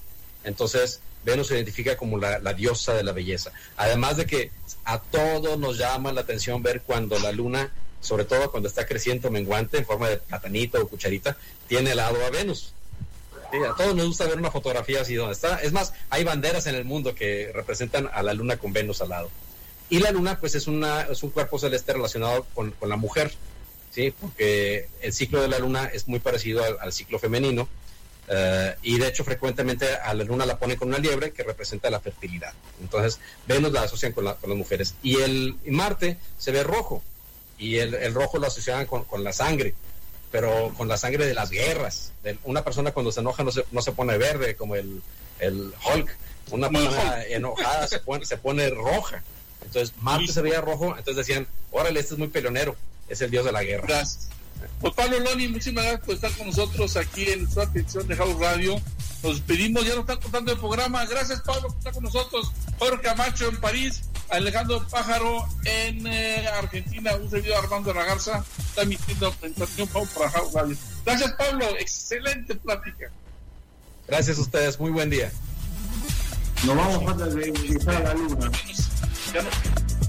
Entonces, 0.45 1.01
Venus 1.25 1.49
se 1.49 1.55
identifica 1.55 1.97
como 1.97 2.19
la, 2.19 2.39
diosa 2.55 2.95
de 2.95 3.03
la 3.03 3.13
belleza. 3.13 3.53
Además 3.77 4.17
de 4.17 4.27
que 4.27 4.51
a 4.85 5.01
todos 5.01 5.59
nos 5.59 5.79
llama 5.79 6.13
la 6.13 6.23
atención 6.23 6.63
ver 6.63 6.83
cuando 6.83 7.19
la 7.19 7.33
luna, 7.33 7.73
sobre 8.01 8.25
todo 8.25 8.51
cuando 8.51 8.69
está 8.69 8.87
creciendo 8.87 9.31
menguante 9.31 9.79
en 9.79 9.85
forma 9.85 10.09
de 10.09 10.17
platanito 10.19 10.81
o 10.81 10.89
cucharita, 10.89 11.37
tiene 11.69 11.95
lado 11.95 12.25
a 12.25 12.31
Venus. 12.31 12.73
A 13.69 13.75
todos 13.77 13.95
nos 13.95 14.07
gusta 14.07 14.27
ver 14.27 14.39
una 14.39 14.51
fotografía 14.51 15.03
así 15.03 15.15
donde 15.15 15.33
está. 15.33 15.61
Es 15.63 15.73
más, 15.73 15.93
hay 16.11 16.25
banderas 16.25 16.67
en 16.67 16.75
el 16.75 16.85
mundo 16.85 17.15
que 17.15 17.51
representan 17.55 18.09
a 18.13 18.23
la 18.23 18.35
luna 18.35 18.57
con 18.57 18.73
Venus 18.73 19.01
al 19.01 19.11
lado. 19.11 19.31
Y 19.89 19.99
la 19.99 20.13
luna, 20.13 20.39
pues, 20.39 20.55
es, 20.55 20.67
una, 20.67 21.03
es 21.03 21.23
un 21.23 21.31
cuerpo 21.31 21.59
celeste 21.59 21.93
relacionado 21.93 22.47
con, 22.55 22.75
la 22.83 22.97
mujer, 22.97 23.33
¿sí? 23.91 24.13
Porque 24.21 24.89
el 25.01 25.13
ciclo 25.13 25.43
de 25.43 25.49
la 25.49 25.59
luna 25.59 25.87
es 25.87 26.07
muy 26.07 26.21
parecido 26.21 26.63
al 26.81 26.93
ciclo 26.93 27.19
femenino 27.19 27.69
eh, 28.33 28.77
y 28.83 28.97
de 28.97 29.09
hecho, 29.09 29.25
frecuentemente 29.25 29.93
a 29.97 30.15
la 30.15 30.23
luna 30.23 30.47
la 30.47 30.57
ponen 30.57 30.77
con 30.77 30.89
una 30.89 30.99
liebre 30.99 31.33
que 31.33 31.43
representa 31.43 31.91
la 31.91 31.99
fertilidad. 31.99 32.53
Entonces, 32.81 33.19
Venus 33.47 33.73
la 33.73 33.83
asocian 33.83 34.13
con, 34.13 34.25
las 34.25 34.37
mujeres. 34.45 34.95
Y 35.03 35.17
el 35.17 35.57
Marte 35.67 36.17
se 36.39 36.53
ve 36.53 36.63
rojo. 36.63 37.03
Y 37.59 37.77
el, 37.79 38.15
rojo 38.15 38.39
lo 38.39 38.47
asocian 38.47 38.87
con, 38.87 39.25
la 39.25 39.33
sangre, 39.33 39.75
pero 40.31 40.73
con 40.77 40.89
la 40.89 40.97
sangre 40.97 41.27
de 41.27 41.35
las 41.35 41.51
guerras. 41.51 42.13
una 42.45 42.63
persona 42.63 42.93
cuando 42.93 43.13
se 43.13 43.21
enoja 43.21 43.43
no 43.43 43.51
se, 43.51 43.65
no 43.73 43.83
se 43.83 43.93
pone 43.93 44.17
verde 44.19 44.57
como 44.57 44.77
el, 44.77 45.03
el 45.39 45.73
Hulk. 45.85 46.17
Una 46.51 46.71
persona 46.71 47.25
enojada 47.29 47.87
se 47.87 47.99
pone, 48.01 48.25
se 48.25 48.37
pone 48.37 48.69
roja. 48.71 49.23
Entonces, 49.63 49.95
Marte 50.01 50.33
se 50.33 50.43
veía 50.43 50.61
rojo. 50.61 50.97
Entonces 50.97 51.17
decían, 51.17 51.47
órale, 51.71 52.01
este 52.01 52.15
es 52.15 52.19
muy 52.19 52.29
peleonero. 52.29 52.77
Es 53.09 53.21
el 53.21 53.31
dios 53.31 53.45
de 53.45 53.53
la 53.53 53.63
guerra. 53.63 53.87
Gracias. 53.87 54.29
Pues 54.81 54.95
Pablo 54.95 55.19
Loni, 55.21 55.49
muchísimas 55.49 55.85
gracias 55.85 56.07
por 56.07 56.15
estar 56.15 56.33
con 56.33 56.47
nosotros 56.47 56.97
aquí 56.97 57.29
en 57.29 57.51
su 57.51 57.61
atención 57.61 58.07
de 58.07 58.17
House 58.17 58.39
Radio. 58.39 58.81
Nos 59.23 59.35
despedimos, 59.35 59.85
ya 59.85 59.91
nos 59.91 60.01
está 60.01 60.19
contando 60.19 60.53
el 60.53 60.59
programa. 60.59 61.05
Gracias 61.07 61.43
Pablo 61.43 61.69
por 61.69 61.79
estar 61.79 61.93
con 61.93 62.05
nosotros. 62.05 62.53
Jorge 62.79 63.03
Camacho 63.03 63.49
en 63.49 63.61
París, 63.61 64.03
Alejandro 64.31 64.87
Pájaro 64.89 65.45
en 65.65 66.07
eh, 66.07 66.49
Argentina, 66.49 67.15
un 67.17 67.29
servidor 67.29 67.65
Armando 67.65 67.93
Ragarza, 67.93 68.45
está 68.59 68.83
emitiendo 68.83 69.33
presentación 69.33 69.89
para 69.89 70.31
House 70.31 70.53
Radio. 70.55 70.77
Gracias 71.05 71.33
Pablo, 71.33 71.67
excelente 71.79 72.55
plática. 72.55 73.11
Gracias 74.09 74.39
a 74.39 74.41
ustedes, 74.41 74.81
muy 74.81 74.91
buen 74.91 75.11
día. 75.11 75.31
Nos 76.65 76.77
vamos 76.77 77.23
a 77.23 77.27
de 77.27 77.79
a 77.87 78.01
la 78.01 78.15
luna. 78.15 78.51
Ya 79.33 80.00